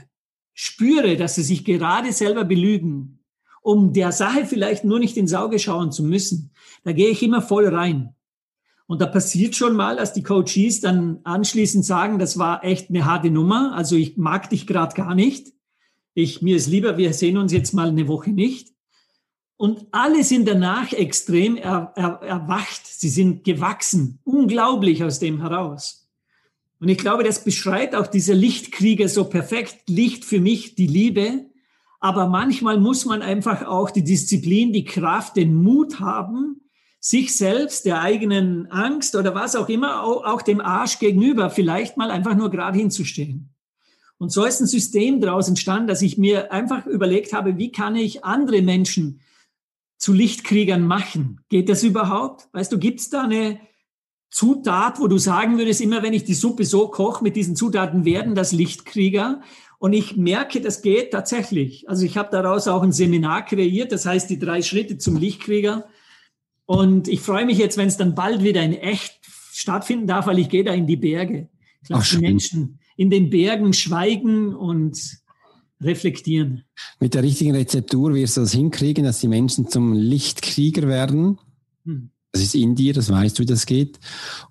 spüre, 0.53 1.17
dass 1.17 1.35
sie 1.35 1.43
sich 1.43 1.65
gerade 1.65 2.13
selber 2.13 2.45
belügen, 2.45 3.21
um 3.63 3.93
der 3.93 4.13
Sache 4.13 4.47
vielleicht 4.47 4.85
nur 4.85 4.99
nicht 4.99 5.17
ins 5.17 5.35
Auge 5.35 5.59
schauen 5.59 5.91
zu 5.91 6.05
müssen, 6.05 6.53
da 6.85 6.93
gehe 6.93 7.09
ich 7.09 7.23
immer 7.23 7.43
voll 7.43 7.67
rein. 7.67 8.15
Und 8.87 9.01
da 9.01 9.07
passiert 9.07 9.57
schon 9.57 9.75
mal, 9.75 9.97
dass 9.97 10.13
die 10.13 10.23
Coaches 10.23 10.81
dann 10.81 11.21
anschließend 11.25 11.85
sagen, 11.85 12.19
das 12.19 12.39
war 12.39 12.63
echt 12.63 12.91
eine 12.91 13.07
harte 13.07 13.31
Nummer, 13.31 13.75
also 13.75 13.97
ich 13.97 14.17
mag 14.19 14.51
dich 14.51 14.67
gerade 14.67 14.95
gar 14.95 15.15
nicht. 15.15 15.55
Ich, 16.13 16.43
mir 16.43 16.57
ist 16.57 16.69
lieber, 16.69 16.97
wir 16.99 17.13
sehen 17.13 17.39
uns 17.39 17.53
jetzt 17.53 17.73
mal 17.73 17.89
eine 17.89 18.07
Woche 18.07 18.31
nicht. 18.31 18.75
Und 19.57 19.87
alle 19.93 20.23
sind 20.25 20.47
danach 20.47 20.93
extrem 20.93 21.57
er, 21.57 21.93
er, 21.97 22.21
erwacht. 22.23 22.87
Sie 22.87 23.09
sind 23.09 23.45
gewachsen, 23.45 24.21
unglaublich 24.25 25.03
aus 25.03 25.19
dem 25.19 25.41
heraus. 25.41 26.04
Und 26.81 26.89
ich 26.89 26.99
glaube, 26.99 27.25
das 27.25 27.45
beschreibt 27.45 27.95
auch 27.95 28.07
dieser 28.07 28.35
Lichtkrieger 28.35 29.09
so 29.09 29.25
perfekt. 29.25 29.89
Licht 29.89 30.25
für 30.25 30.41
mich, 30.41 30.75
die 30.75 30.87
Liebe. 30.87 31.47
Aber 32.01 32.29
manchmal 32.29 32.79
muss 32.79 33.07
man 33.07 33.23
einfach 33.23 33.67
auch 33.67 33.91
die 33.91 34.05
Disziplin, 34.05 34.73
die 34.73 34.85
Kraft, 34.85 35.37
den 35.37 35.55
Mut 35.55 36.01
haben, 36.01 36.61
sich 37.01 37.37
selbst, 37.37 37.87
der 37.87 38.01
eigenen 38.01 38.67
Angst 38.71 39.15
oder 39.15 39.35
was 39.35 39.57
auch 39.57 39.69
immer, 39.69 40.03
auch 40.03 40.43
dem 40.43 40.61
Arsch 40.61 40.99
gegenüber 40.99 41.51
vielleicht 41.51 41.97
mal 41.97 42.11
einfach 42.11 42.35
nur 42.35 42.51
gerade 42.51 42.79
hinzustehen. 42.79 43.55
Und 44.19 44.31
so 44.31 44.45
ist 44.45 44.61
ein 44.61 44.67
System 44.67 45.21
daraus 45.21 45.49
entstanden, 45.49 45.89
dass 45.89 46.03
ich 46.03 46.19
mir 46.19 46.53
einfach 46.53 46.87
überlegt 46.87 47.33
habe, 47.33 47.59
wie 47.59 47.73
kann 47.73 47.97
ich 47.97 48.25
andere 48.25 48.63
Menschen 48.63 49.21
zu 49.99 50.13
Lichtkriegern 50.13 50.87
machen? 50.87 51.41
Geht 51.49 51.69
das 51.69 51.83
überhaupt? 51.83 52.49
Weißt 52.53 52.73
du, 52.73 52.79
gibt 52.79 53.01
es 53.01 53.11
da 53.11 53.23
eine 53.23 53.61
Zutat, 54.35 54.99
wo 54.99 55.07
du 55.07 55.17
sagen 55.17 55.59
würdest, 55.59 55.81
immer 55.81 56.03
wenn 56.03 56.13
ich 56.13 56.25
die 56.25 56.35
Suppe 56.35 56.65
so 56.65 56.89
koche, 56.89 57.23
mit 57.23 57.37
diesen 57.37 57.55
Zutaten 57.55 58.05
werden 58.05 58.35
das 58.35 58.51
Lichtkrieger? 58.51 59.43
Und 59.79 59.93
ich 59.93 60.17
merke, 60.17 60.61
das 60.61 60.83
geht 60.83 61.13
tatsächlich. 61.13 61.89
Also 61.89 62.05
ich 62.05 62.17
habe 62.17 62.31
daraus 62.33 62.67
auch 62.67 62.83
ein 62.83 62.91
Seminar 62.91 63.45
kreiert, 63.45 63.93
das 63.93 64.07
heißt 64.07 64.29
die 64.29 64.41
drei 64.41 64.61
Schritte 64.61 64.99
zum 64.99 65.17
Lichtkrieger. 65.17 65.87
Und 66.67 67.07
ich 67.07 67.21
freue 67.21 67.47
mich 67.47 67.59
jetzt, 67.59 67.77
wenn 67.77 67.87
es 67.87 67.97
dann 67.97 68.17
bald 68.17 68.43
wieder 68.43 68.61
in 68.61 68.73
echt 68.73 69.21
stattfinden 69.53 70.09
darf, 70.09 70.27
weil 70.27 70.41
ich 70.41 70.49
gehe 70.49 70.65
da 70.65 70.75
in 70.75 70.89
die 70.89 70.97
Berge. 70.97 71.49
Ich 71.85 71.89
lasse 71.91 72.17
die 72.17 72.23
Menschen 72.23 72.81
in 72.97 73.11
den 73.11 73.31
Bergen 73.31 73.73
schweigen 73.73 74.53
und 74.53 74.99
reflektieren. 75.81 76.65
Mit 76.99 77.15
der 77.15 77.23
richtigen 77.23 77.55
Rezeptur 77.55 78.15
wirst 78.15 78.37
du 78.37 78.41
das 78.41 78.53
hinkriegen, 78.53 79.05
dass 79.05 79.21
die 79.21 79.29
Menschen 79.29 79.69
zum 79.69 79.93
Lichtkrieger 79.93 80.89
werden. 80.89 81.39
Hm. 81.85 82.11
Das 82.35 82.43
ist 82.43 82.57
in 82.57 82.75
dir, 82.75 82.93
das 82.93 83.11
weißt 83.11 83.39
du, 83.39 83.43
wie 83.43 83.47
das 83.47 83.65
geht. 83.65 84.01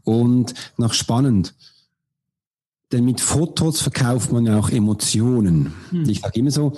Und 0.06 0.54
noch 0.78 0.94
spannend. 0.94 1.54
Denn 2.94 3.04
mit 3.04 3.20
Fotos 3.20 3.82
verkauft 3.82 4.32
man 4.32 4.46
ja 4.46 4.58
auch 4.58 4.70
Emotionen. 4.70 5.74
Hm. 5.90 6.08
Ich 6.08 6.22
sage 6.22 6.40
immer 6.40 6.52
so, 6.52 6.74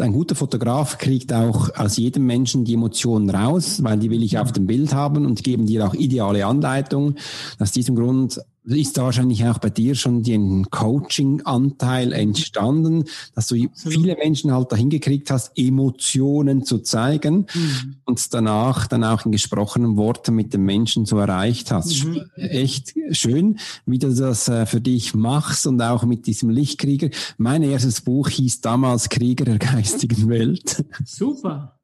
ein 0.00 0.12
guter 0.12 0.34
Fotograf 0.34 0.98
kriegt 0.98 1.32
auch 1.32 1.72
aus 1.76 1.96
jedem 1.96 2.26
Menschen 2.26 2.64
die 2.64 2.74
Emotionen 2.74 3.30
raus, 3.30 3.84
weil 3.84 3.98
die 3.98 4.10
will 4.10 4.24
ich 4.24 4.38
auf 4.38 4.50
dem 4.50 4.66
Bild 4.66 4.92
haben 4.94 5.26
und 5.26 5.44
geben 5.44 5.66
dir 5.66 5.86
auch 5.86 5.94
ideale 5.94 6.44
Anleitung. 6.44 7.14
Aus 7.60 7.70
diesem 7.70 7.94
Grund 7.94 8.40
ist 8.76 8.96
da 8.96 9.04
wahrscheinlich 9.04 9.44
auch 9.46 9.58
bei 9.58 9.70
dir 9.70 9.94
schon 9.94 10.22
den 10.22 10.70
Coaching-Anteil 10.70 12.12
entstanden, 12.12 13.04
dass 13.34 13.48
du 13.48 13.68
viele 13.74 14.16
Menschen 14.16 14.52
halt 14.52 14.72
dahin 14.72 14.90
gekriegt 14.90 15.30
hast, 15.30 15.52
Emotionen 15.56 16.64
zu 16.64 16.78
zeigen 16.78 17.46
mhm. 17.52 17.96
und 18.04 18.34
danach 18.34 18.86
dann 18.86 19.04
auch 19.04 19.24
in 19.24 19.32
gesprochenen 19.32 19.96
Worten 19.96 20.34
mit 20.34 20.52
den 20.52 20.62
Menschen 20.62 21.06
so 21.06 21.18
erreicht 21.18 21.70
hast. 21.70 22.04
Mhm. 22.04 22.22
Echt 22.36 22.94
schön, 23.12 23.58
wie 23.86 23.98
du 23.98 24.14
das 24.14 24.48
äh, 24.48 24.66
für 24.66 24.80
dich 24.80 25.14
machst 25.14 25.66
und 25.66 25.80
auch 25.80 26.04
mit 26.04 26.26
diesem 26.26 26.50
Lichtkrieger. 26.50 27.10
Mein 27.36 27.62
erstes 27.62 28.00
Buch 28.00 28.28
hieß 28.28 28.60
damals 28.60 29.08
Krieger 29.08 29.44
der 29.44 29.58
geistigen 29.58 30.28
Welt. 30.28 30.84
Super. 31.04 31.77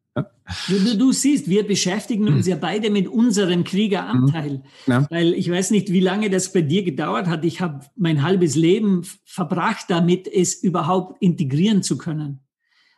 Du, 0.69 0.97
du, 0.97 1.13
siehst, 1.13 1.49
wir 1.49 1.67
beschäftigen 1.67 2.29
uns 2.29 2.47
ja 2.47 2.57
beide 2.57 2.91
mit 2.91 3.09
unserem 3.09 3.65
Kriegeranteil. 3.65 4.63
Mhm. 4.87 4.93
Ja. 4.93 5.07
Weil 5.11 5.33
ich 5.35 5.51
weiß 5.51 5.71
nicht, 5.71 5.91
wie 5.91 6.01
lange 6.01 6.31
das 6.31 6.53
bei 6.53 6.61
dir 6.61 6.85
gedauert 6.85 7.27
hat. 7.27 7.45
Ich 7.45 7.61
habe 7.61 7.87
mein 7.97 8.23
halbes 8.23 8.55
Leben 8.55 9.03
verbracht, 9.25 9.87
damit 9.89 10.29
es 10.29 10.55
überhaupt 10.63 11.21
integrieren 11.23 11.83
zu 11.83 11.97
können. 11.97 12.41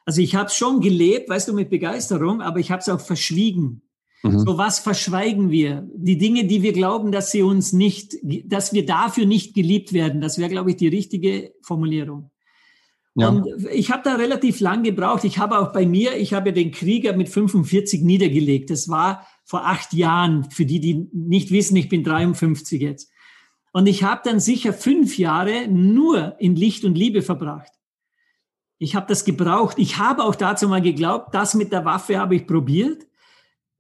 Also 0.05 0.21
ich 0.21 0.35
habe 0.35 0.47
es 0.47 0.57
schon 0.57 0.81
gelebt, 0.81 1.29
weißt 1.29 1.49
du, 1.49 1.55
mit 1.55 1.71
Begeisterung, 1.71 2.43
aber 2.43 2.59
ich 2.59 2.71
habe 2.71 2.81
es 2.81 2.89
auch 2.89 3.01
verschwiegen. 3.01 3.83
Mhm. 4.23 4.41
So 4.41 4.59
was 4.59 4.79
verschweigen 4.79 5.51
wir? 5.51 5.89
Die 5.95 6.19
Dinge, 6.19 6.47
die 6.47 6.63
wir 6.63 6.73
glauben, 6.73 7.13
dass 7.13 7.31
sie 7.31 7.43
uns 7.43 7.73
nicht, 7.73 8.17
dass 8.45 8.73
wir 8.73 8.85
dafür 8.85 9.27
nicht 9.27 9.55
geliebt 9.55 9.93
werden. 9.93 10.21
Das 10.21 10.39
wäre, 10.39 10.51
glaube 10.51 10.71
ich, 10.71 10.77
die 10.77 10.89
richtige 10.89 11.53
Formulierung. 11.63 12.31
Ja. 13.19 13.31
Und 13.31 13.47
ich 13.73 13.91
habe 13.91 14.03
da 14.05 14.17
relativ 14.17 14.61
lang 14.61 14.83
gebraucht. 14.83 15.25
Ich 15.25 15.39
habe 15.39 15.59
auch 15.59 15.73
bei 15.73 15.87
mir, 15.87 16.17
ich 16.17 16.35
habe 16.35 16.53
den 16.53 16.71
Krieger 16.71 17.17
mit 17.17 17.31
45 17.31 18.03
niedergelegt. 18.03 18.69
Das 18.69 18.91
war 18.91 19.27
vor 19.45 19.67
acht 19.67 19.95
Jahren, 19.95 20.51
für 20.51 20.67
die, 20.67 20.81
die 20.81 21.09
nicht 21.13 21.51
wissen, 21.51 21.77
ich 21.77 21.89
bin 21.89 22.05
53 22.05 22.81
jetzt. 22.81 23.11
Und 23.73 23.87
ich 23.87 24.03
habe 24.03 24.21
dann 24.25 24.39
sicher 24.39 24.73
fünf 24.73 25.17
Jahre 25.17 25.67
nur 25.69 26.37
in 26.39 26.57
Licht 26.57 26.85
und 26.85 26.97
Liebe 26.97 27.23
verbracht. 27.23 27.73
Ich 28.79 28.95
habe 28.95 29.07
das 29.07 29.25
gebraucht. 29.25 29.79
Ich 29.79 29.97
habe 29.97 30.23
auch 30.23 30.35
dazu 30.35 30.69
mal 30.69 30.83
geglaubt, 30.83 31.35
das 31.35 31.55
mit 31.55 31.73
der 31.73 31.87
Waffe 31.87 32.19
habe 32.19 32.37
ich 32.37 32.47
probiert. 32.47 33.07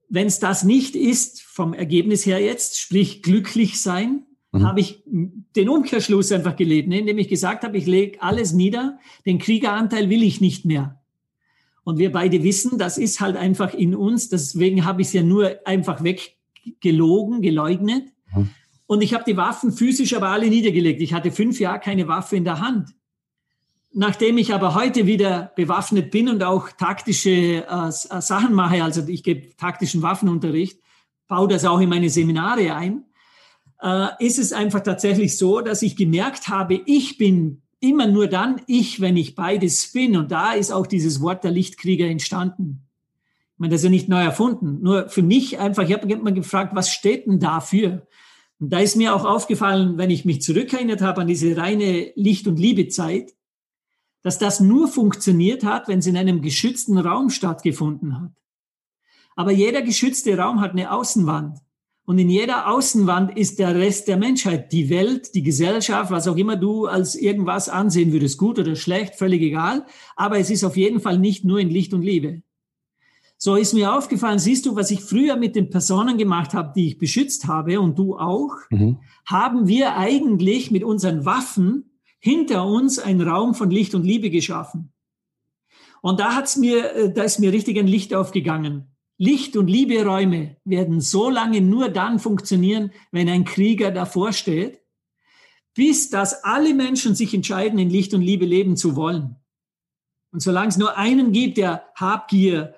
Wenn 0.08 0.28
es 0.28 0.38
das 0.38 0.64
nicht 0.64 0.96
ist, 0.96 1.42
vom 1.42 1.74
Ergebnis 1.74 2.24
her 2.24 2.40
jetzt, 2.40 2.78
sprich 2.78 3.22
glücklich 3.22 3.82
sein, 3.82 4.25
mhm. 4.60 4.66
habe 4.66 4.80
ich 4.80 5.02
den 5.06 5.68
Umkehrschluss 5.68 6.32
einfach 6.32 6.56
gelebt, 6.56 6.88
ne? 6.88 7.00
indem 7.00 7.18
ich 7.18 7.28
gesagt 7.28 7.64
habe, 7.64 7.76
ich 7.76 7.86
lege 7.86 8.22
alles 8.22 8.52
nieder, 8.52 8.98
den 9.24 9.38
Kriegeranteil 9.38 10.10
will 10.10 10.22
ich 10.22 10.40
nicht 10.40 10.64
mehr. 10.64 11.00
Und 11.84 11.98
wir 11.98 12.10
beide 12.10 12.42
wissen, 12.42 12.78
das 12.78 12.98
ist 12.98 13.20
halt 13.20 13.36
einfach 13.36 13.72
in 13.72 13.94
uns, 13.94 14.28
deswegen 14.28 14.84
habe 14.84 15.02
ich 15.02 15.08
es 15.08 15.12
ja 15.14 15.22
nur 15.22 15.60
einfach 15.64 16.02
weggelogen, 16.02 17.42
geleugnet. 17.42 18.12
Mhm. 18.34 18.50
Und 18.86 19.02
ich 19.02 19.14
habe 19.14 19.24
die 19.24 19.36
Waffen 19.36 19.72
physisch 19.72 20.14
aber 20.14 20.28
alle 20.28 20.48
niedergelegt. 20.48 21.00
Ich 21.00 21.12
hatte 21.12 21.30
fünf 21.30 21.60
Jahre 21.60 21.80
keine 21.80 22.08
Waffe 22.08 22.36
in 22.36 22.44
der 22.44 22.60
Hand. 22.60 22.90
Nachdem 23.92 24.36
ich 24.36 24.52
aber 24.52 24.74
heute 24.74 25.06
wieder 25.06 25.52
bewaffnet 25.56 26.10
bin 26.10 26.28
und 26.28 26.42
auch 26.42 26.70
taktische 26.70 27.64
äh, 27.66 27.90
Sachen 27.90 28.52
mache, 28.52 28.84
also 28.84 29.06
ich 29.08 29.22
gebe 29.22 29.56
taktischen 29.56 30.02
Waffenunterricht, 30.02 30.80
baue 31.28 31.48
das 31.48 31.64
auch 31.64 31.80
in 31.80 31.88
meine 31.88 32.10
Seminare 32.10 32.74
ein, 32.74 33.05
äh, 33.86 34.08
ist 34.18 34.38
es 34.40 34.52
einfach 34.52 34.80
tatsächlich 34.80 35.38
so, 35.38 35.60
dass 35.60 35.82
ich 35.82 35.94
gemerkt 35.94 36.48
habe, 36.48 36.80
ich 36.86 37.18
bin 37.18 37.62
immer 37.78 38.08
nur 38.08 38.26
dann 38.26 38.60
ich, 38.66 39.00
wenn 39.00 39.16
ich 39.16 39.36
beides 39.36 39.92
bin. 39.92 40.16
Und 40.16 40.32
da 40.32 40.52
ist 40.52 40.72
auch 40.72 40.88
dieses 40.88 41.20
Wort 41.20 41.44
der 41.44 41.52
Lichtkrieger 41.52 42.06
entstanden. 42.06 42.82
Ich 43.54 43.58
meine, 43.58 43.70
das 43.70 43.82
ist 43.82 43.84
ja 43.84 43.90
nicht 43.90 44.08
neu 44.08 44.22
erfunden. 44.22 44.82
Nur 44.82 45.08
für 45.08 45.22
mich 45.22 45.60
einfach, 45.60 45.84
ich 45.84 45.92
habe 45.92 46.06
mir 46.16 46.32
gefragt, 46.32 46.74
was 46.74 46.90
steht 46.90 47.26
denn 47.26 47.38
dafür? 47.38 48.06
Und 48.58 48.72
da 48.72 48.80
ist 48.80 48.96
mir 48.96 49.14
auch 49.14 49.24
aufgefallen, 49.24 49.98
wenn 49.98 50.10
ich 50.10 50.24
mich 50.24 50.42
zurückerinnert 50.42 51.00
habe 51.00 51.20
an 51.20 51.28
diese 51.28 51.56
reine 51.56 52.10
Licht- 52.16 52.48
und 52.48 52.58
Liebezeit, 52.58 53.34
dass 54.22 54.38
das 54.38 54.58
nur 54.58 54.88
funktioniert 54.88 55.62
hat, 55.62 55.86
wenn 55.86 56.00
es 56.00 56.06
in 56.06 56.16
einem 56.16 56.42
geschützten 56.42 56.98
Raum 56.98 57.30
stattgefunden 57.30 58.20
hat. 58.20 58.32
Aber 59.36 59.52
jeder 59.52 59.82
geschützte 59.82 60.36
Raum 60.36 60.60
hat 60.60 60.72
eine 60.72 60.90
Außenwand. 60.90 61.58
Und 62.06 62.18
in 62.18 62.30
jeder 62.30 62.68
Außenwand 62.72 63.36
ist 63.36 63.58
der 63.58 63.74
Rest 63.74 64.06
der 64.06 64.16
Menschheit, 64.16 64.72
die 64.72 64.88
Welt, 64.90 65.34
die 65.34 65.42
Gesellschaft, 65.42 66.12
was 66.12 66.28
auch 66.28 66.36
immer 66.36 66.56
du 66.56 66.86
als 66.86 67.16
irgendwas 67.16 67.68
ansehen 67.68 68.12
würdest, 68.12 68.38
gut 68.38 68.60
oder 68.60 68.76
schlecht, 68.76 69.16
völlig 69.16 69.42
egal. 69.42 69.84
Aber 70.14 70.38
es 70.38 70.48
ist 70.48 70.62
auf 70.62 70.76
jeden 70.76 71.00
Fall 71.00 71.18
nicht 71.18 71.44
nur 71.44 71.58
in 71.58 71.68
Licht 71.68 71.92
und 71.92 72.02
Liebe. 72.02 72.42
So 73.38 73.56
ist 73.56 73.74
mir 73.74 73.92
aufgefallen, 73.92 74.38
siehst 74.38 74.66
du, 74.66 74.76
was 74.76 74.92
ich 74.92 75.00
früher 75.00 75.36
mit 75.36 75.56
den 75.56 75.68
Personen 75.68 76.16
gemacht 76.16 76.54
habe, 76.54 76.72
die 76.76 76.86
ich 76.86 76.98
beschützt 76.98 77.48
habe 77.48 77.80
und 77.80 77.98
du 77.98 78.16
auch, 78.16 78.54
mhm. 78.70 78.98
haben 79.26 79.66
wir 79.66 79.96
eigentlich 79.96 80.70
mit 80.70 80.84
unseren 80.84 81.24
Waffen 81.24 81.98
hinter 82.20 82.66
uns 82.66 83.00
einen 83.00 83.20
Raum 83.20 83.54
von 83.54 83.70
Licht 83.70 83.96
und 83.96 84.04
Liebe 84.04 84.30
geschaffen. 84.30 84.92
Und 86.02 86.20
da 86.20 86.36
hat's 86.36 86.56
mir, 86.56 86.94
äh, 86.94 87.12
da 87.12 87.24
ist 87.24 87.40
mir 87.40 87.52
richtig 87.52 87.78
ein 87.78 87.88
Licht 87.88 88.14
aufgegangen. 88.14 88.95
Licht- 89.18 89.56
und 89.56 89.68
Lieberäume 89.68 90.56
werden 90.64 91.00
so 91.00 91.30
lange 91.30 91.60
nur 91.60 91.88
dann 91.88 92.18
funktionieren, 92.18 92.92
wenn 93.12 93.28
ein 93.28 93.44
Krieger 93.44 93.90
davor 93.90 94.32
steht, 94.32 94.80
bis 95.74 96.10
dass 96.10 96.44
alle 96.44 96.74
Menschen 96.74 97.14
sich 97.14 97.32
entscheiden, 97.34 97.78
in 97.78 97.90
Licht 97.90 98.14
und 98.14 98.22
Liebe 98.22 98.44
leben 98.44 98.76
zu 98.76 98.96
wollen. 98.96 99.36
Und 100.32 100.40
solange 100.40 100.68
es 100.68 100.76
nur 100.76 100.96
einen 100.96 101.32
gibt, 101.32 101.56
der 101.56 101.84
Habgier 101.94 102.74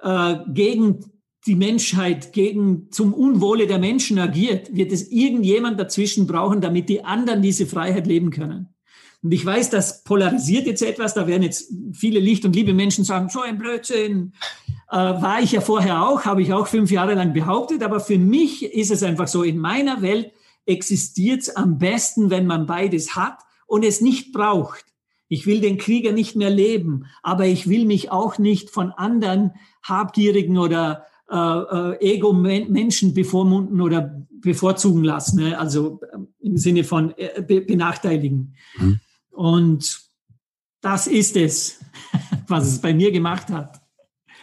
äh, 0.00 0.36
gegen 0.48 1.04
die 1.46 1.56
Menschheit, 1.56 2.32
gegen 2.32 2.90
zum 2.92 3.14
Unwohle 3.14 3.66
der 3.66 3.78
Menschen 3.78 4.18
agiert, 4.18 4.74
wird 4.74 4.92
es 4.92 5.10
irgendjemand 5.10 5.80
dazwischen 5.80 6.26
brauchen, 6.26 6.60
damit 6.60 6.88
die 6.88 7.04
anderen 7.04 7.42
diese 7.42 7.66
Freiheit 7.66 8.06
leben 8.06 8.30
können. 8.30 8.68
Und 9.22 9.32
ich 9.32 9.44
weiß, 9.44 9.70
das 9.70 10.02
polarisiert 10.02 10.66
jetzt 10.66 10.82
etwas. 10.82 11.14
Da 11.14 11.26
werden 11.26 11.42
jetzt 11.42 11.72
viele 11.92 12.18
Licht- 12.18 12.44
und 12.44 12.54
liebe 12.56 12.74
Menschen 12.74 13.04
sagen, 13.04 13.28
so 13.28 13.40
ein 13.40 13.58
Blödsinn. 13.58 14.32
Äh, 14.92 15.22
war 15.22 15.40
ich 15.40 15.52
ja 15.52 15.62
vorher 15.62 16.06
auch, 16.06 16.26
habe 16.26 16.42
ich 16.42 16.52
auch 16.52 16.66
fünf 16.66 16.90
Jahre 16.90 17.14
lang 17.14 17.32
behauptet. 17.32 17.82
Aber 17.82 17.98
für 17.98 18.18
mich 18.18 18.62
ist 18.62 18.90
es 18.90 19.02
einfach 19.02 19.26
so, 19.26 19.42
in 19.42 19.56
meiner 19.56 20.02
Welt 20.02 20.32
existiert 20.66 21.40
es 21.40 21.56
am 21.56 21.78
besten, 21.78 22.28
wenn 22.28 22.46
man 22.46 22.66
beides 22.66 23.16
hat 23.16 23.38
und 23.66 23.86
es 23.86 24.02
nicht 24.02 24.34
braucht. 24.34 24.84
Ich 25.28 25.46
will 25.46 25.62
den 25.62 25.78
Krieger 25.78 26.12
nicht 26.12 26.36
mehr 26.36 26.50
leben, 26.50 27.06
aber 27.22 27.46
ich 27.46 27.70
will 27.70 27.86
mich 27.86 28.10
auch 28.10 28.36
nicht 28.36 28.68
von 28.68 28.90
anderen 28.90 29.52
habgierigen 29.82 30.58
oder 30.58 31.06
äh, 31.30 31.36
äh, 31.36 32.14
Ego-Menschen 32.14 33.14
bevormunden 33.14 33.80
oder 33.80 34.26
bevorzugen 34.42 35.04
lassen, 35.04 35.42
ne? 35.42 35.58
also 35.58 36.00
äh, 36.02 36.18
im 36.46 36.58
Sinne 36.58 36.84
von 36.84 37.16
äh, 37.16 37.40
be 37.40 37.62
benachteiligen. 37.62 38.54
Mhm. 38.76 39.00
Und 39.30 40.02
das 40.82 41.06
ist 41.06 41.34
es, 41.38 41.80
was 42.46 42.68
es 42.68 42.78
bei 42.78 42.92
mir 42.92 43.10
gemacht 43.10 43.48
hat. 43.48 43.81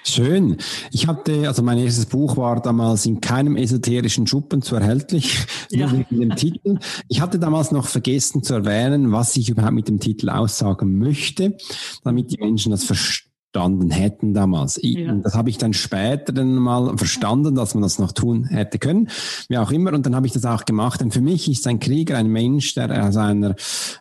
Schön. 0.03 0.57
Ich 0.91 1.07
hatte, 1.07 1.47
also 1.47 1.61
mein 1.61 1.77
erstes 1.77 2.05
Buch 2.05 2.37
war 2.37 2.61
damals 2.61 3.05
in 3.05 3.21
keinem 3.21 3.55
esoterischen 3.57 4.27
Schuppen 4.27 4.61
zu 4.61 4.75
erhältlich, 4.75 5.45
ja. 5.69 5.87
nur 5.87 5.99
wegen 5.99 6.19
dem 6.21 6.35
Titel. 6.35 6.79
Ich 7.07 7.21
hatte 7.21 7.39
damals 7.39 7.71
noch 7.71 7.87
vergessen 7.87 8.43
zu 8.43 8.53
erwähnen, 8.53 9.11
was 9.11 9.35
ich 9.35 9.49
überhaupt 9.49 9.73
mit 9.73 9.87
dem 9.87 9.99
Titel 9.99 10.29
aussagen 10.29 10.97
möchte, 10.97 11.57
damit 12.03 12.31
die 12.31 12.37
Menschen 12.37 12.71
das 12.71 12.83
verstehen 12.83 13.28
verstanden 13.51 13.89
hätten 13.89 14.33
damals. 14.33 14.79
Ja. 14.81 15.11
Das 15.15 15.33
habe 15.33 15.49
ich 15.49 15.57
dann 15.57 15.73
später 15.73 16.33
dann 16.33 16.55
mal 16.55 16.95
verstanden, 16.97 17.55
dass 17.55 17.73
man 17.73 17.81
das 17.81 17.97
noch 17.97 18.11
tun 18.11 18.45
hätte 18.45 18.77
können, 18.77 19.09
wie 19.47 19.57
auch 19.57 19.71
immer. 19.71 19.93
Und 19.93 20.05
dann 20.05 20.15
habe 20.15 20.27
ich 20.27 20.33
das 20.33 20.45
auch 20.45 20.65
gemacht. 20.65 21.01
Denn 21.01 21.09
für 21.09 21.21
mich 21.21 21.49
ist 21.49 21.65
ein 21.65 21.79
Krieger 21.79 22.17
ein 22.17 22.27
Mensch, 22.27 22.75
der 22.75 23.07
aus 23.07 23.17
einer, 23.17 23.55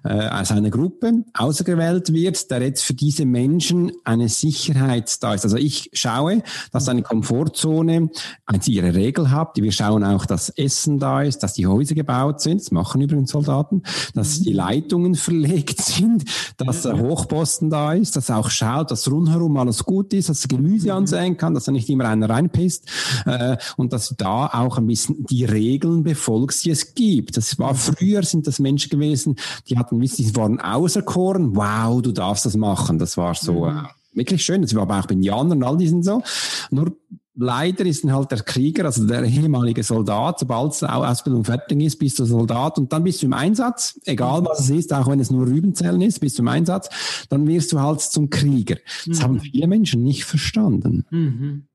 äh, 0.04 0.28
aus 0.28 0.50
einer 0.50 0.68
Gruppe 0.68 1.24
ausergewählt 1.32 2.12
wird, 2.12 2.50
der 2.50 2.62
jetzt 2.62 2.82
für 2.82 2.92
diese 2.92 3.24
Menschen 3.24 3.92
eine 4.04 4.28
Sicherheit 4.28 5.22
da 5.22 5.32
ist. 5.32 5.44
Also 5.44 5.56
ich 5.56 5.90
schaue, 5.94 6.42
dass 6.72 6.88
eine 6.88 7.02
Komfortzone 7.02 8.10
also 8.44 8.70
ihre 8.70 8.94
Regel 8.94 9.30
hat. 9.30 9.56
Wir 9.56 9.72
schauen 9.72 10.04
auch, 10.04 10.26
dass 10.26 10.50
Essen 10.50 10.98
da 10.98 11.22
ist, 11.22 11.42
dass 11.42 11.54
die 11.54 11.66
Häuser 11.66 11.94
gebaut 11.94 12.42
sind. 12.42 12.60
Das 12.60 12.70
machen 12.70 13.00
übrigens 13.00 13.30
Soldaten, 13.30 13.82
dass 14.14 14.40
mhm. 14.40 14.44
die 14.44 14.52
Leitungen 14.52 15.14
verlegt 15.14 15.80
sind, 15.80 16.24
dass 16.58 16.82
der 16.82 16.98
Hochposten 16.98 17.70
da 17.70 17.94
ist, 17.94 18.14
dass 18.14 18.30
auch 18.30 18.50
schaut, 18.50 18.90
dass 18.90 19.10
rundherum 19.10 19.37
drumherum 19.38 19.56
alles 19.56 19.84
gut 19.84 20.12
ist, 20.12 20.28
dass 20.28 20.46
Gemüse 20.48 20.88
mhm. 20.88 20.92
ansehen 20.92 21.36
kann, 21.36 21.54
dass 21.54 21.66
er 21.66 21.72
nicht 21.72 21.88
immer 21.88 22.06
einer 22.06 22.28
reinpisst 22.28 22.88
äh, 23.26 23.56
und 23.76 23.92
dass 23.92 24.14
da 24.16 24.46
auch 24.46 24.78
ein 24.78 24.86
bisschen 24.86 25.24
die 25.26 25.44
Regeln 25.44 26.02
befolgst, 26.02 26.64
die 26.64 26.70
es 26.70 26.94
gibt. 26.94 27.36
Das 27.36 27.58
war 27.58 27.72
mhm. 27.72 27.76
früher, 27.76 28.22
sind 28.22 28.46
das 28.46 28.58
Menschen 28.58 28.90
gewesen, 28.90 29.36
die 29.68 29.78
hatten, 29.78 30.00
wissen, 30.00 30.24
die 30.24 30.36
waren 30.36 30.60
auserkoren, 30.60 31.56
wow, 31.56 32.02
du 32.02 32.12
darfst 32.12 32.46
das 32.46 32.56
machen. 32.56 32.98
Das 32.98 33.16
war 33.16 33.34
so 33.34 33.66
mhm. 33.66 33.78
äh, 33.78 33.82
wirklich 34.14 34.44
schön. 34.44 34.62
Das 34.62 34.74
war 34.74 34.82
aber 34.82 35.00
auch 35.00 35.06
bei 35.06 35.14
Indianern 35.14 35.58
und 35.58 35.64
all 35.64 35.76
diesen 35.76 36.02
so. 36.02 36.22
Nur 36.70 36.96
leider 37.38 37.86
ist 37.86 38.04
dann 38.04 38.12
halt 38.12 38.30
der 38.30 38.40
Krieger, 38.40 38.84
also 38.84 39.06
der 39.06 39.22
ehemalige 39.22 39.82
Soldat, 39.82 40.40
sobald 40.40 40.80
die 40.80 40.86
Ausbildung 40.86 41.44
fertig 41.44 41.80
ist, 41.82 41.98
bist 41.98 42.18
du 42.18 42.24
Soldat 42.24 42.78
und 42.78 42.92
dann 42.92 43.04
bist 43.04 43.22
du 43.22 43.26
im 43.26 43.32
Einsatz, 43.32 43.98
egal 44.04 44.44
was 44.44 44.60
es 44.60 44.70
ist, 44.70 44.92
auch 44.92 45.08
wenn 45.08 45.20
es 45.20 45.30
nur 45.30 45.46
Rübenzellen 45.46 46.00
ist, 46.00 46.18
bist 46.18 46.38
du 46.38 46.42
im 46.42 46.48
Einsatz, 46.48 46.88
dann 47.28 47.46
wirst 47.46 47.72
du 47.72 47.80
halt 47.80 48.00
zum 48.00 48.28
Krieger. 48.28 48.76
Das 49.06 49.18
mhm. 49.18 49.22
haben 49.22 49.40
viele 49.40 49.66
Menschen 49.68 50.02
nicht 50.02 50.24
verstanden. 50.24 51.04
Mhm. 51.10 51.68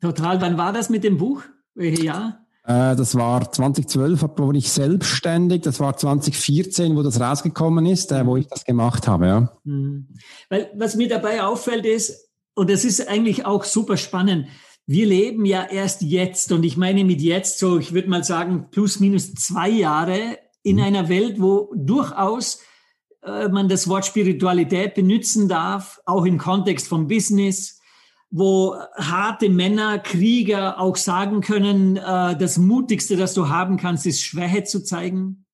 Total. 0.00 0.40
Wann 0.40 0.56
war 0.56 0.72
das 0.72 0.88
mit 0.88 1.04
dem 1.04 1.18
Buch? 1.18 1.42
Welche 1.74 2.04
Jahr? 2.04 2.46
Äh, 2.64 2.96
das 2.96 3.14
war 3.14 3.50
2012, 3.50 4.22
wurde 4.38 4.58
ich 4.58 4.70
selbstständig. 4.70 5.62
Das 5.62 5.78
war 5.78 5.96
2014, 5.96 6.96
wo 6.96 7.02
das 7.02 7.20
rausgekommen 7.20 7.86
ist, 7.86 8.12
äh, 8.12 8.26
wo 8.26 8.36
ich 8.36 8.46
das 8.48 8.64
gemacht 8.64 9.06
habe. 9.06 9.26
Ja. 9.26 9.52
Mhm. 9.64 10.08
Weil 10.48 10.70
was 10.74 10.96
mir 10.96 11.08
dabei 11.08 11.42
auffällt 11.42 11.84
ist, 11.84 12.30
und 12.54 12.70
das 12.70 12.84
ist 12.84 13.06
eigentlich 13.06 13.44
auch 13.44 13.64
super 13.64 13.98
spannend, 13.98 14.46
wir 14.86 15.06
leben 15.06 15.44
ja 15.44 15.64
erst 15.64 16.02
jetzt, 16.02 16.52
und 16.52 16.62
ich 16.64 16.76
meine 16.76 17.04
mit 17.04 17.20
jetzt 17.20 17.58
so, 17.58 17.78
ich 17.78 17.92
würde 17.92 18.08
mal 18.08 18.22
sagen, 18.22 18.68
plus 18.70 19.00
minus 19.00 19.34
zwei 19.34 19.68
Jahre 19.68 20.38
in 20.62 20.76
mhm. 20.76 20.82
einer 20.82 21.08
Welt, 21.08 21.40
wo 21.40 21.72
durchaus 21.74 22.60
äh, 23.22 23.48
man 23.48 23.68
das 23.68 23.88
Wort 23.88 24.06
Spiritualität 24.06 24.94
benutzen 24.94 25.48
darf, 25.48 26.00
auch 26.06 26.24
im 26.24 26.38
Kontext 26.38 26.86
vom 26.86 27.08
Business, 27.08 27.80
wo 28.30 28.76
harte 28.96 29.48
Männer, 29.48 29.98
Krieger 29.98 30.80
auch 30.80 30.96
sagen 30.96 31.40
können, 31.40 31.96
äh, 31.96 32.36
das 32.36 32.58
Mutigste, 32.58 33.16
das 33.16 33.34
du 33.34 33.48
haben 33.48 33.78
kannst, 33.78 34.06
ist 34.06 34.22
Schwäche 34.22 34.64
zu 34.64 34.84
zeigen. 34.84 35.46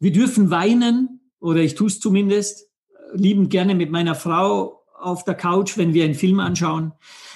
Wir 0.00 0.12
dürfen 0.12 0.50
weinen, 0.50 1.20
oder 1.38 1.60
ich 1.60 1.76
tue 1.76 1.86
es 1.86 2.00
zumindest, 2.00 2.68
liebend 3.12 3.50
gerne 3.50 3.74
mit 3.76 3.90
meiner 3.90 4.14
Frau 4.14 4.82
auf 4.98 5.24
der 5.24 5.34
Couch, 5.34 5.76
wenn 5.78 5.94
wir 5.94 6.04
einen 6.04 6.14
Film 6.14 6.40
anschauen. 6.40 6.92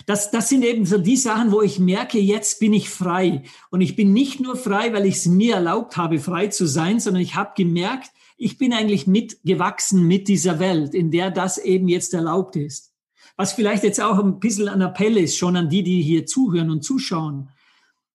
Das, 0.07 0.30
das 0.30 0.48
sind 0.48 0.64
eben 0.64 0.84
so 0.84 0.98
die 0.98 1.16
Sachen, 1.16 1.50
wo 1.50 1.62
ich 1.62 1.78
merke, 1.78 2.18
jetzt 2.18 2.61
bin 2.61 2.72
ich 2.72 2.90
frei. 2.90 3.42
Und 3.70 3.80
ich 3.80 3.96
bin 3.96 4.12
nicht 4.12 4.40
nur 4.40 4.57
frei, 4.57 4.92
weil 4.92 5.07
ich 5.07 5.16
es 5.16 5.26
mir 5.26 5.55
erlaubt 5.55 5.96
habe, 5.96 6.18
frei 6.18 6.48
zu 6.48 6.66
sein, 6.66 7.00
sondern 7.00 7.22
ich 7.22 7.34
habe 7.36 7.52
gemerkt, 7.57 8.11
ich 8.36 8.59
bin 8.59 8.72
eigentlich 8.72 9.07
mitgewachsen 9.07 10.07
mit 10.07 10.28
dieser 10.28 10.59
Welt, 10.59 10.94
in 10.94 11.11
der 11.11 11.30
das 11.30 11.59
eben 11.59 11.88
jetzt 11.88 12.12
erlaubt 12.14 12.57
ist. 12.57 12.92
Was 13.36 13.52
vielleicht 13.52 13.84
jetzt 13.84 14.00
auch 14.00 14.18
ein 14.18 14.38
bisschen 14.38 14.68
ein 14.68 14.80
Appell 14.80 15.16
ist, 15.16 15.36
schon 15.36 15.57
an 15.57 15.68
die, 15.68 15.82
die 15.82 16.02
hier 16.02 16.26
zuhören 16.26 16.70
und 16.70 16.84
zuschauen. 16.84 17.48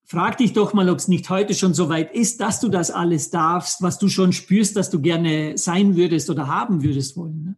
Frag 0.04 0.38
dich 0.38 0.52
doch 0.52 0.72
mal, 0.72 0.88
ob 0.88 0.98
es 0.98 1.08
nicht 1.08 1.30
heute 1.30 1.54
schon 1.54 1.74
so 1.74 1.88
weit 1.88 2.12
ist, 2.14 2.40
dass 2.40 2.60
du 2.60 2.68
das 2.68 2.90
alles 2.90 3.30
darfst, 3.30 3.82
was 3.82 3.98
du 3.98 4.08
schon 4.08 4.32
spürst, 4.32 4.76
dass 4.76 4.90
du 4.90 5.00
gerne 5.00 5.56
sein 5.56 5.96
würdest 5.96 6.30
oder 6.30 6.48
haben 6.48 6.82
würdest 6.82 7.16
wollen. 7.16 7.44
Ne? 7.44 7.56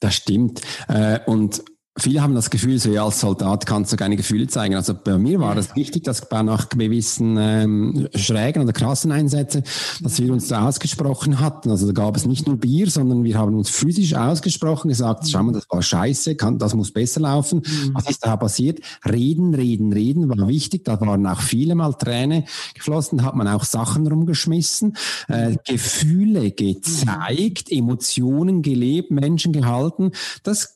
Das 0.00 0.16
stimmt. 0.16 0.60
Äh, 0.88 1.20
und 1.26 1.64
Viele 1.96 2.22
haben 2.22 2.34
das 2.34 2.50
Gefühl, 2.50 2.80
so 2.80 2.90
ja, 2.90 3.04
als 3.04 3.20
Soldat 3.20 3.66
kannst 3.66 3.92
du 3.92 3.96
keine 3.96 4.16
Gefühle 4.16 4.48
zeigen. 4.48 4.74
Also 4.74 4.94
bei 4.94 5.16
mir 5.16 5.38
war 5.38 5.56
es 5.56 5.76
wichtig, 5.76 6.02
dass 6.02 6.28
nach 6.28 6.68
gewissen 6.68 7.36
ähm, 7.38 8.08
schrägen 8.16 8.64
oder 8.64 8.72
krassen 8.72 9.12
Einsätzen, 9.12 9.62
dass 10.00 10.20
wir 10.20 10.32
uns 10.32 10.48
da 10.48 10.66
ausgesprochen 10.66 11.38
hatten. 11.38 11.70
Also 11.70 11.86
da 11.86 11.92
gab 11.92 12.16
es 12.16 12.26
nicht 12.26 12.48
nur 12.48 12.56
Bier, 12.56 12.90
sondern 12.90 13.22
wir 13.22 13.38
haben 13.38 13.54
uns 13.54 13.70
physisch 13.70 14.14
ausgesprochen, 14.14 14.88
gesagt, 14.88 15.28
schau 15.30 15.44
mal, 15.44 15.52
das 15.52 15.66
war 15.70 15.82
scheiße, 15.82 16.34
kann, 16.34 16.58
das 16.58 16.74
muss 16.74 16.90
besser 16.90 17.20
laufen. 17.20 17.62
Mhm. 17.64 17.94
Was 17.94 18.10
ist 18.10 18.26
da 18.26 18.36
passiert? 18.36 18.80
Reden, 19.08 19.54
reden, 19.54 19.92
reden 19.92 20.28
war 20.28 20.48
wichtig. 20.48 20.84
Da 20.84 21.00
waren 21.00 21.24
auch 21.28 21.42
viele 21.42 21.76
Mal 21.76 21.94
Tränen 21.94 22.42
geflossen, 22.74 23.22
hat 23.22 23.36
man 23.36 23.46
auch 23.46 23.62
Sachen 23.62 24.04
rumgeschmissen, 24.08 24.96
äh, 25.28 25.54
Gefühle 25.64 26.50
gezeigt, 26.50 27.70
Emotionen 27.70 28.62
gelebt, 28.62 29.12
Menschen 29.12 29.52
gehalten. 29.52 30.10
Das 30.42 30.73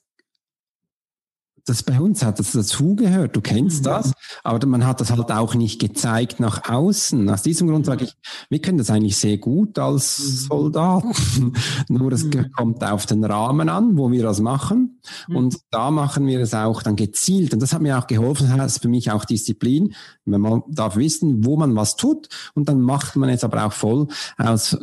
das 1.69 1.83
bei 1.83 2.01
uns 2.01 2.25
hat 2.25 2.39
das 2.39 2.53
dazugehört, 2.53 3.37
du 3.37 3.41
kennst 3.41 3.81
mhm. 3.81 3.85
das, 3.85 4.13
aber 4.43 4.67
man 4.67 4.87
hat 4.87 5.01
das 5.01 5.11
halt 5.11 5.31
auch 5.31 5.55
nicht 5.55 5.81
gezeigt 5.81 6.41
nach 6.41 6.69
außen. 6.69 7.29
Aus 7.29 7.43
diesem 7.43 7.69
Grund 7.69 7.87
sage 7.87 8.05
ich, 8.05 8.15
wir 8.49 8.61
können 8.61 8.79
das 8.79 8.91
eigentlich 8.91 9.17
sehr 9.17 9.39
gut 9.39 9.79
als 9.79 10.19
mhm. 10.19 10.25
Soldaten, 10.49 11.53
nur 11.89 12.13
es 12.13 12.25
mhm. 12.25 12.51
kommt 12.53 12.83
auf 12.85 13.07
den 13.07 13.25
Rahmen 13.25 13.69
an, 13.69 13.97
wo 13.99 14.11
wir 14.11 14.23
das 14.23 14.41
machen 14.41 15.01
und 15.29 15.59
da 15.71 15.91
machen 15.91 16.27
wir 16.27 16.41
es 16.41 16.55
auch 16.55 16.83
dann 16.83 16.97
gezielt 16.97 17.53
und 17.53 17.61
das 17.61 17.73
hat 17.73 17.83
mir 17.83 17.99
auch 17.99 18.07
geholfen, 18.07 18.51
das 18.57 18.77
ist 18.77 18.83
für 18.83 18.89
mich 18.89 19.11
auch 19.11 19.25
Disziplin, 19.25 19.95
man 20.25 20.63
darf 20.69 20.97
wissen, 20.97 21.45
wo 21.45 21.57
man 21.57 21.77
was 21.77 21.97
tut 21.97 22.29
und 22.55 22.69
dann 22.69 22.81
macht 22.81 23.17
man 23.17 23.29
es 23.29 23.45
aber 23.45 23.67
auch 23.67 23.73
voll 23.73 24.09
aus 24.37 24.77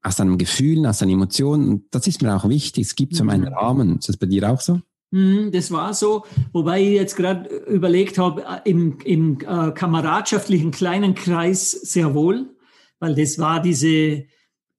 aus 0.00 0.20
einem 0.20 0.38
Gefühl, 0.38 0.86
aus 0.86 1.02
einer 1.02 1.12
Emotion. 1.12 1.68
Und 1.68 1.84
das 1.90 2.06
ist 2.06 2.22
mir 2.22 2.34
auch 2.34 2.48
wichtig. 2.48 2.86
Es 2.86 2.94
gibt 2.94 3.16
so 3.16 3.24
einen 3.24 3.48
Rahmen. 3.48 3.98
Ist 3.98 4.08
das 4.08 4.16
bei 4.16 4.26
dir 4.26 4.50
auch 4.50 4.60
so? 4.60 4.80
Hm, 5.10 5.50
das 5.52 5.70
war 5.70 5.94
so, 5.94 6.24
wobei 6.52 6.82
ich 6.82 6.90
jetzt 6.90 7.16
gerade 7.16 7.48
überlegt 7.66 8.18
habe, 8.18 8.44
äh, 8.44 8.68
im, 8.68 8.98
im 9.04 9.38
äh, 9.40 9.70
kameradschaftlichen 9.70 10.70
kleinen 10.70 11.14
Kreis 11.14 11.70
sehr 11.70 12.14
wohl, 12.14 12.54
weil 12.98 13.14
das 13.14 13.38
war 13.38 13.62
diese 13.62 14.24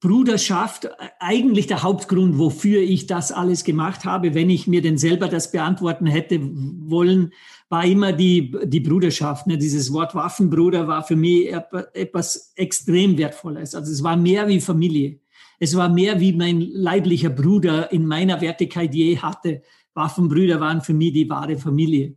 Bruderschaft 0.00 0.84
äh, 0.84 0.90
eigentlich 1.18 1.66
der 1.66 1.82
Hauptgrund, 1.82 2.38
wofür 2.38 2.80
ich 2.80 3.08
das 3.08 3.32
alles 3.32 3.64
gemacht 3.64 4.04
habe. 4.04 4.34
Wenn 4.34 4.50
ich 4.50 4.68
mir 4.68 4.82
denn 4.82 4.98
selber 4.98 5.26
das 5.26 5.50
beantworten 5.50 6.06
hätte 6.06 6.40
wollen, 6.40 7.32
war 7.68 7.84
immer 7.84 8.12
die, 8.12 8.56
die 8.64 8.80
Bruderschaft. 8.80 9.48
Ne? 9.48 9.58
Dieses 9.58 9.92
Wort 9.92 10.14
Waffenbruder 10.14 10.86
war 10.86 11.02
für 11.02 11.16
mich 11.16 11.52
etwas 11.92 12.52
extrem 12.54 13.18
Wertvolles. 13.18 13.74
Also 13.74 13.90
es 13.90 14.02
war 14.02 14.16
mehr 14.16 14.46
wie 14.46 14.60
Familie. 14.60 15.20
Es 15.58 15.76
war 15.76 15.88
mehr 15.88 16.18
wie 16.20 16.32
mein 16.32 16.60
leiblicher 16.60 17.30
Bruder 17.30 17.92
in 17.92 18.06
meiner 18.06 18.40
Wertigkeit 18.40 18.94
je 18.94 19.18
hatte. 19.18 19.62
Waffenbrüder 20.00 20.60
waren 20.60 20.80
für 20.80 20.94
mich 20.94 21.12
die 21.12 21.28
wahre 21.28 21.56
Familie. 21.56 22.16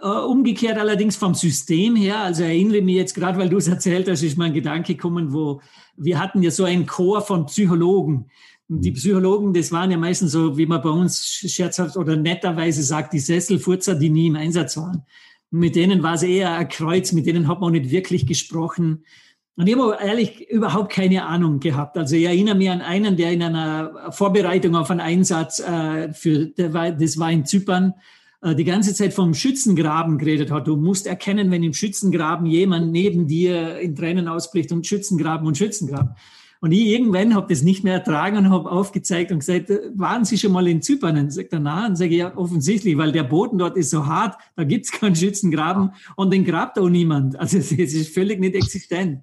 Uh, 0.00 0.30
umgekehrt 0.30 0.78
allerdings 0.78 1.16
vom 1.16 1.34
System 1.34 1.96
her, 1.96 2.20
also 2.20 2.44
erinnere 2.44 2.82
mich 2.82 2.94
jetzt 2.94 3.14
gerade, 3.14 3.36
weil 3.36 3.48
du 3.48 3.56
es 3.56 3.66
erzählt 3.66 4.08
hast, 4.08 4.22
ist 4.22 4.38
mein 4.38 4.52
Gedanke 4.52 4.94
gekommen, 4.94 5.32
wo 5.32 5.60
wir 5.96 6.20
hatten 6.20 6.40
ja 6.40 6.52
so 6.52 6.62
einen 6.62 6.86
Chor 6.86 7.20
von 7.20 7.46
Psychologen. 7.46 8.30
Und 8.68 8.84
die 8.84 8.92
Psychologen, 8.92 9.52
das 9.52 9.72
waren 9.72 9.90
ja 9.90 9.96
meistens 9.96 10.32
so, 10.32 10.56
wie 10.56 10.66
man 10.66 10.82
bei 10.82 10.90
uns 10.90 11.20
scherzhaft 11.20 11.96
oder 11.96 12.16
netterweise 12.16 12.82
sagt, 12.84 13.12
die 13.12 13.18
Sesselfurzer, 13.18 13.96
die 13.96 14.10
nie 14.10 14.28
im 14.28 14.36
Einsatz 14.36 14.76
waren. 14.76 15.02
Und 15.50 15.58
mit 15.58 15.74
denen 15.74 16.02
war 16.02 16.14
es 16.14 16.22
eher 16.22 16.52
ein 16.52 16.68
Kreuz, 16.68 17.12
mit 17.12 17.26
denen 17.26 17.48
hat 17.48 17.60
man 17.60 17.70
auch 17.70 17.72
nicht 17.72 17.90
wirklich 17.90 18.26
gesprochen. 18.26 19.04
Und 19.58 19.66
ich 19.66 19.76
habe 19.76 19.98
ehrlich 20.00 20.48
überhaupt 20.48 20.92
keine 20.92 21.26
Ahnung 21.26 21.58
gehabt. 21.58 21.98
Also 21.98 22.14
ich 22.14 22.22
erinnere 22.22 22.54
mich 22.54 22.70
an 22.70 22.80
einen, 22.80 23.16
der 23.16 23.32
in 23.32 23.42
einer 23.42 24.12
Vorbereitung 24.12 24.76
auf 24.76 24.88
einen 24.88 25.00
Einsatz 25.00 25.58
äh, 25.58 26.12
für, 26.12 26.46
der 26.46 26.72
war, 26.72 26.92
das 26.92 27.18
war 27.18 27.32
in 27.32 27.44
Zypern, 27.44 27.94
äh, 28.40 28.54
die 28.54 28.62
ganze 28.62 28.94
Zeit 28.94 29.12
vom 29.12 29.34
Schützengraben 29.34 30.16
geredet 30.16 30.52
hat. 30.52 30.68
Du 30.68 30.76
musst 30.76 31.08
erkennen, 31.08 31.50
wenn 31.50 31.64
im 31.64 31.72
Schützengraben 31.72 32.46
jemand 32.46 32.92
neben 32.92 33.26
dir 33.26 33.80
in 33.80 33.96
Tränen 33.96 34.28
ausbricht 34.28 34.70
und 34.70 34.86
Schützengraben 34.86 35.44
und 35.48 35.58
Schützengraben. 35.58 36.10
Und 36.60 36.70
ich 36.70 36.86
irgendwann 36.86 37.34
habe 37.34 37.52
das 37.52 37.62
nicht 37.62 37.82
mehr 37.82 37.94
ertragen 37.94 38.36
und 38.36 38.50
habe 38.50 38.70
aufgezeigt 38.70 39.32
und 39.32 39.40
gesagt, 39.40 39.70
waren 39.96 40.24
Sie 40.24 40.38
schon 40.38 40.52
mal 40.52 40.68
in 40.68 40.82
Zypern? 40.82 41.16
Und 41.16 41.32
sagt 41.32 41.52
er, 41.52 41.58
na, 41.58 41.88
und 41.88 41.96
sage 41.96 42.10
ich, 42.10 42.18
ja, 42.18 42.36
offensichtlich, 42.36 42.96
weil 42.96 43.10
der 43.10 43.24
Boden 43.24 43.58
dort 43.58 43.76
ist 43.76 43.90
so 43.90 44.06
hart, 44.06 44.36
da 44.54 44.62
gibt's 44.62 44.92
keinen 44.92 45.16
Schützengraben 45.16 45.90
und 46.14 46.32
den 46.32 46.44
grabt 46.44 46.78
auch 46.78 46.88
niemand. 46.88 47.36
Also 47.36 47.58
es 47.58 47.72
ist 47.72 48.14
völlig 48.14 48.38
nicht 48.38 48.54
existent. 48.54 49.20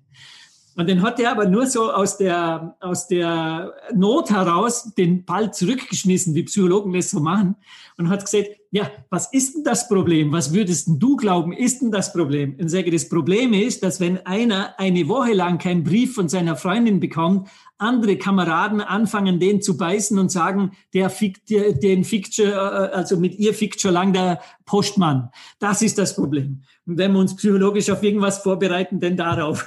Und 0.76 0.90
dann 0.90 1.02
hat 1.02 1.20
er 1.22 1.32
aber 1.32 1.48
nur 1.48 1.68
so 1.68 1.92
aus 1.92 2.18
der, 2.18 2.76
aus 2.82 3.08
der 3.08 3.74
Not 3.94 4.30
heraus 4.30 4.94
den 4.96 5.24
Ball 5.24 5.54
zurückgeschmissen, 5.54 6.36
wie 6.36 6.44
Psychologen 6.44 6.92
das 6.92 7.12
so 7.12 7.22
machen, 7.22 7.56
und 7.98 8.10
hat 8.10 8.26
gesagt, 8.26 8.50
ja, 8.72 8.92
was 9.10 9.32
ist 9.32 9.56
denn 9.56 9.64
das 9.64 9.88
Problem? 9.88 10.34
Was 10.34 10.54
würdest 10.54 10.88
denn 10.88 11.00
du 11.00 11.16
glauben, 11.16 11.54
ist 11.54 11.82
denn 11.82 11.92
das 11.92 12.12
Problem? 12.12 12.58
Und 12.60 12.68
sage, 12.68 12.92
das 12.92 13.08
Problem 13.08 13.54
ist, 13.54 13.84
dass 13.84 14.02
wenn 14.02 14.26
einer 14.26 14.78
eine 14.78 15.08
Woche 15.08 15.32
lang 15.32 15.60
keinen 15.60 15.86
Brief 15.86 16.14
von 16.14 16.28
seiner 16.28 16.58
Freundin 16.58 17.00
bekommt, 17.00 17.48
andere 17.78 18.18
Kameraden 18.18 18.82
anfangen, 18.82 19.40
den 19.40 19.62
zu 19.62 19.78
beißen 19.78 20.20
und 20.20 20.30
sagen, 20.30 20.72
der 20.94 21.10
fickt, 21.10 21.50
den 21.50 22.04
fickt 22.04 22.34
schon, 22.34 22.48
äh, 22.48 22.54
also 22.54 23.18
mit 23.18 23.40
ihr 23.40 23.54
fickt 23.54 23.80
schon 23.80 23.94
lang 23.94 24.12
der 24.12 24.42
Postmann. 24.66 25.30
Das 25.60 25.82
ist 25.82 25.98
das 25.98 26.14
Problem. 26.14 26.64
Und 26.86 26.98
wenn 26.98 27.14
wir 27.14 27.20
uns 27.20 27.36
psychologisch 27.38 27.90
auf 27.90 28.04
irgendwas 28.04 28.40
vorbereiten, 28.40 29.00
denn 29.00 29.16
darauf. 29.16 29.66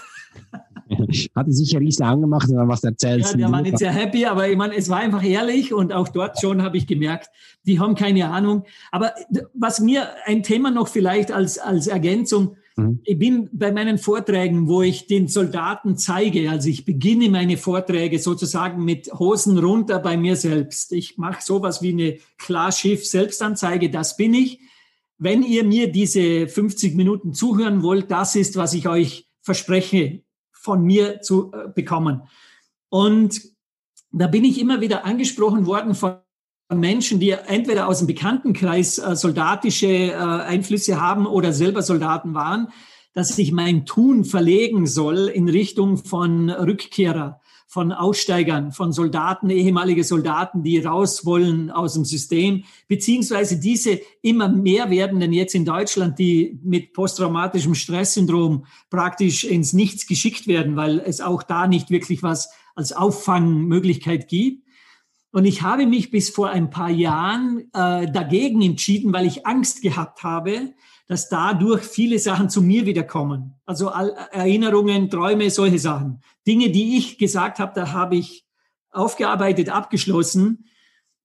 Hatte 1.34 1.52
sicher 1.52 1.80
riesen 1.80 2.04
Augen 2.04 2.22
gemacht, 2.22 2.48
wenn 2.48 2.56
man 2.56 2.68
was 2.68 2.82
erzählt. 2.82 3.24
Ja, 3.24 3.36
der 3.36 3.52
war 3.52 3.62
nicht 3.62 3.78
sehr 3.78 3.92
happy, 3.92 4.24
aber 4.26 4.48
ich 4.48 4.56
meine, 4.56 4.74
es 4.74 4.88
war 4.88 4.98
einfach 4.98 5.22
ehrlich 5.22 5.72
und 5.72 5.92
auch 5.92 6.08
dort 6.08 6.40
schon 6.40 6.62
habe 6.62 6.76
ich 6.76 6.86
gemerkt, 6.86 7.28
die 7.64 7.78
haben 7.78 7.94
keine 7.94 8.30
Ahnung. 8.30 8.64
Aber 8.90 9.12
was 9.54 9.80
mir 9.80 10.08
ein 10.24 10.42
Thema 10.42 10.70
noch 10.70 10.88
vielleicht 10.88 11.30
als, 11.30 11.58
als 11.58 11.86
Ergänzung, 11.86 12.56
mhm. 12.76 13.00
ich 13.04 13.18
bin 13.18 13.50
bei 13.52 13.70
meinen 13.70 13.98
Vorträgen, 13.98 14.68
wo 14.68 14.82
ich 14.82 15.06
den 15.06 15.28
Soldaten 15.28 15.96
zeige, 15.96 16.50
also 16.50 16.68
ich 16.68 16.84
beginne 16.84 17.28
meine 17.28 17.58
Vorträge 17.58 18.18
sozusagen 18.18 18.84
mit 18.84 19.12
Hosen 19.12 19.58
runter 19.58 19.98
bei 19.98 20.16
mir 20.16 20.36
selbst. 20.36 20.92
Ich 20.92 21.18
mache 21.18 21.42
sowas 21.42 21.82
wie 21.82 21.92
eine 21.92 22.16
Klarschiff-Selbstanzeige, 22.38 23.90
das 23.90 24.16
bin 24.16 24.34
ich. 24.34 24.60
Wenn 25.18 25.42
ihr 25.42 25.64
mir 25.64 25.90
diese 25.90 26.46
50 26.46 26.94
Minuten 26.94 27.34
zuhören 27.34 27.82
wollt, 27.82 28.10
das 28.10 28.36
ist, 28.36 28.56
was 28.56 28.72
ich 28.72 28.88
euch 28.88 29.28
verspreche 29.42 30.22
von 30.60 30.82
mir 30.82 31.20
zu 31.20 31.52
äh, 31.52 31.68
bekommen. 31.74 32.22
Und 32.88 33.40
da 34.10 34.26
bin 34.26 34.44
ich 34.44 34.60
immer 34.60 34.80
wieder 34.80 35.04
angesprochen 35.04 35.66
worden 35.66 35.94
von 35.94 36.18
Menschen, 36.72 37.20
die 37.20 37.30
entweder 37.30 37.88
aus 37.88 37.98
dem 37.98 38.06
Bekanntenkreis 38.06 38.98
äh, 38.98 39.16
soldatische 39.16 39.86
äh, 39.86 40.14
Einflüsse 40.14 41.00
haben 41.00 41.26
oder 41.26 41.52
selber 41.52 41.82
Soldaten 41.82 42.34
waren, 42.34 42.68
dass 43.14 43.38
ich 43.38 43.52
mein 43.52 43.86
Tun 43.86 44.24
verlegen 44.24 44.86
soll 44.86 45.28
in 45.28 45.48
Richtung 45.48 45.96
von 45.96 46.50
Rückkehrer 46.50 47.40
von 47.70 47.92
Aussteigern, 47.92 48.72
von 48.72 48.92
Soldaten, 48.92 49.50
ehemalige 49.50 50.02
Soldaten, 50.02 50.62
die 50.62 50.78
raus 50.78 51.26
wollen 51.26 51.70
aus 51.70 51.92
dem 51.92 52.06
System, 52.06 52.64
beziehungsweise 52.88 53.60
diese 53.60 54.00
immer 54.22 54.48
mehr 54.48 54.90
werdenden 54.90 55.34
jetzt 55.34 55.54
in 55.54 55.66
Deutschland, 55.66 56.18
die 56.18 56.58
mit 56.64 56.94
posttraumatischem 56.94 57.74
Stresssyndrom 57.74 58.64
praktisch 58.88 59.44
ins 59.44 59.74
Nichts 59.74 60.06
geschickt 60.06 60.46
werden, 60.46 60.76
weil 60.76 60.98
es 60.98 61.20
auch 61.20 61.42
da 61.42 61.66
nicht 61.66 61.90
wirklich 61.90 62.22
was 62.22 62.48
als 62.74 62.94
Auffangmöglichkeit 62.94 64.28
gibt. 64.28 64.66
Und 65.30 65.44
ich 65.44 65.60
habe 65.60 65.86
mich 65.86 66.10
bis 66.10 66.30
vor 66.30 66.48
ein 66.48 66.70
paar 66.70 66.88
Jahren 66.88 67.68
äh, 67.74 68.10
dagegen 68.10 68.62
entschieden, 68.62 69.12
weil 69.12 69.26
ich 69.26 69.46
Angst 69.46 69.82
gehabt 69.82 70.22
habe, 70.22 70.72
dass 71.08 71.30
dadurch 71.30 71.82
viele 71.82 72.18
Sachen 72.18 72.50
zu 72.50 72.60
mir 72.62 72.84
wiederkommen. 72.84 73.54
Also 73.64 73.88
Erinnerungen, 73.88 75.08
Träume, 75.08 75.50
solche 75.50 75.78
Sachen. 75.78 76.22
Dinge, 76.46 76.70
die 76.70 76.98
ich 76.98 77.18
gesagt 77.18 77.58
habe, 77.58 77.72
da 77.74 77.92
habe 77.92 78.16
ich 78.16 78.46
aufgearbeitet, 78.90 79.70
abgeschlossen. 79.70 80.66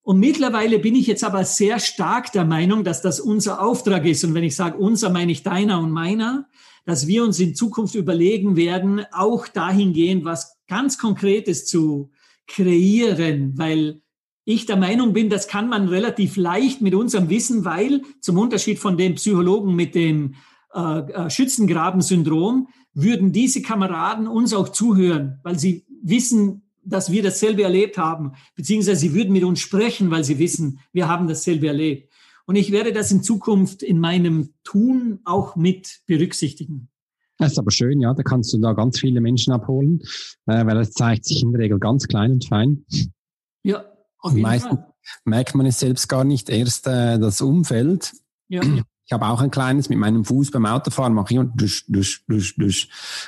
Und 0.02 0.20
mittlerweile 0.20 0.80
bin 0.80 0.96
ich 0.96 1.08
jetzt 1.08 1.24
aber 1.24 1.44
sehr 1.44 1.80
stark 1.80 2.32
der 2.32 2.46
Meinung, 2.46 2.86
dass 2.86 3.02
das 3.02 3.20
unser 3.20 3.62
Auftrag 3.62 4.06
ist. 4.06 4.24
Und 4.24 4.34
wenn 4.34 4.44
ich 4.44 4.56
sage 4.56 4.78
unser, 4.78 5.10
meine 5.10 5.34
ich 5.34 5.44
deiner 5.44 5.80
und 5.80 5.92
meiner, 5.92 6.48
dass 6.86 7.08
wir 7.08 7.24
uns 7.24 7.40
in 7.40 7.56
Zukunft 7.56 7.96
überlegen 7.96 8.56
werden, 8.56 9.06
auch 9.12 9.48
dahingehend 9.48 10.24
was 10.24 10.58
ganz 10.68 10.98
Konkretes 10.98 11.66
zu 11.66 12.12
kreieren, 12.48 13.58
weil 13.58 14.02
ich 14.46 14.66
der 14.66 14.78
Meinung 14.78 15.14
bin, 15.14 15.30
das 15.30 15.48
kann 15.48 15.70
man 15.70 15.88
relativ 15.88 16.36
leicht 16.36 16.82
mit 16.82 16.96
unserem 16.96 17.30
Wissen, 17.30 17.66
weil 17.66 18.02
zum 18.20 18.38
Unterschied 18.38 18.80
von 18.80 18.98
den 18.98 19.16
Psychologen 19.16 19.76
mit 19.76 19.96
dem 19.96 20.36
äh, 20.74 21.00
äh, 21.00 21.30
Schützengraben-Syndrom 21.30 22.68
würden 22.94 23.32
diese 23.32 23.62
Kameraden 23.62 24.28
uns 24.28 24.54
auch 24.54 24.70
zuhören, 24.70 25.40
weil 25.44 25.58
sie 25.58 25.86
wissen, 26.02 26.64
dass 26.84 27.12
wir 27.12 27.24
dasselbe 27.24 27.64
erlebt 27.64 27.98
haben, 27.98 28.34
beziehungsweise 28.56 29.00
sie 29.00 29.14
würden 29.14 29.32
mit 29.32 29.44
uns 29.44 29.60
sprechen, 29.60 30.12
weil 30.12 30.24
sie 30.24 30.40
wissen, 30.40 30.80
wir 30.92 31.08
haben 31.08 31.28
dasselbe 31.28 31.68
erlebt. 31.68 32.12
Und 32.46 32.58
ich 32.58 32.72
werde 32.72 32.92
das 32.92 33.12
in 33.12 33.24
Zukunft 33.24 33.84
in 33.84 34.00
meinem 34.00 34.50
Tun 34.66 35.20
auch 35.24 35.56
mit 35.56 36.02
berücksichtigen. 36.08 36.90
Das 37.38 37.54
ist 37.54 37.58
aber 37.58 37.72
schön, 37.72 38.02
ja. 38.02 38.14
Da 38.14 38.24
kannst 38.24 38.54
du 38.54 38.58
da 38.58 38.74
ganz 38.74 39.00
viele 39.00 39.22
Menschen 39.22 39.54
abholen, 39.54 40.02
äh, 40.46 40.66
weil 40.66 40.76
das 40.76 40.92
zeigt 40.92 41.26
sich 41.26 41.42
in 41.42 41.52
der 41.52 41.62
Regel 41.62 41.80
ganz 41.80 42.08
klein 42.08 42.34
und 42.34 42.46
fein. 42.46 42.86
Ja, 43.64 43.86
und 44.24 44.42
meistens 44.42 44.80
merkt 45.26 45.54
man 45.54 45.66
es 45.66 45.80
selbst 45.80 46.08
gar 46.08 46.24
nicht, 46.24 46.50
erst 46.50 46.88
äh, 46.88 47.20
das 47.20 47.42
Umfeld. 47.42 48.14
Ja. 48.48 48.62
Ich 49.06 49.12
habe 49.12 49.26
auch 49.28 49.42
ein 49.42 49.52
kleines 49.52 49.90
mit 49.90 49.98
meinem 49.98 50.24
Fuß 50.24 50.52
beim 50.52 50.66
Autofahren, 50.66 51.14
mache 51.14 51.34
ich 51.34 51.40
und 51.40 51.60
dusch, 51.60 51.86
dusch, 51.90 52.24
dusch, 52.26 52.56
dusch. 52.56 52.88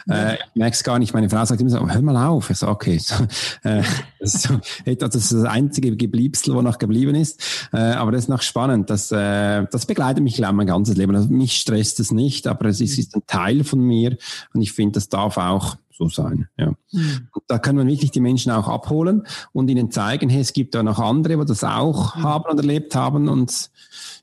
Äh, 0.09 0.35
ich 0.35 0.55
merke 0.55 0.73
es 0.73 0.83
gar 0.85 0.99
nicht. 0.99 1.13
Meine 1.13 1.29
Frau 1.29 1.43
sagt 1.43 1.59
immer 1.59 1.69
so, 1.69 1.85
hör 1.85 2.01
mal 2.01 2.27
auf. 2.27 2.49
Ich 2.49 2.57
so, 2.57 2.69
okay. 2.69 2.97
So, 2.97 3.15
äh, 3.63 3.83
das, 4.19 4.35
ist 4.35 4.43
so, 4.43 4.59
das 4.85 5.15
ist 5.15 5.33
das 5.33 5.43
einzige 5.43 5.97
Gebliebsel, 5.97 6.55
wo 6.55 6.61
noch 6.61 6.77
geblieben 6.77 7.13
ist. 7.13 7.69
Äh, 7.73 7.77
aber 7.77 8.13
das 8.13 8.23
ist 8.23 8.29
noch 8.29 8.41
spannend. 8.41 8.89
Das, 8.89 9.11
äh, 9.11 9.65
das 9.69 9.85
begleitet 9.85 10.23
mich, 10.23 10.35
glaube 10.35 10.53
mein 10.53 10.67
ganzes 10.67 10.95
Leben. 10.95 11.13
Also 11.13 11.27
mich 11.27 11.57
stresst 11.57 11.99
es 11.99 12.11
nicht, 12.11 12.47
aber 12.47 12.69
es 12.69 12.79
ist, 12.79 12.93
mhm. 12.93 12.99
ist 13.01 13.15
ein 13.15 13.23
Teil 13.27 13.65
von 13.65 13.81
mir 13.81 14.17
und 14.53 14.61
ich 14.61 14.71
finde, 14.71 14.93
das 14.93 15.09
darf 15.09 15.37
auch 15.37 15.75
so 15.97 16.09
sein. 16.09 16.47
Ja. 16.57 16.73
Mhm. 16.91 17.27
Da 17.47 17.57
kann 17.57 17.75
man 17.75 17.87
wirklich 17.87 18.11
die 18.11 18.19
Menschen 18.19 18.51
auch 18.51 18.67
abholen 18.67 19.25
und 19.53 19.69
ihnen 19.69 19.91
zeigen, 19.91 20.29
hey, 20.29 20.41
es 20.41 20.53
gibt 20.53 20.75
da 20.75 20.83
noch 20.83 20.99
andere, 20.99 21.37
die 21.37 21.45
das 21.45 21.63
auch 21.63 22.15
mhm. 22.15 22.23
haben 22.23 22.45
und 22.51 22.57
erlebt 22.57 22.95
haben 22.95 23.27
und 23.27 23.71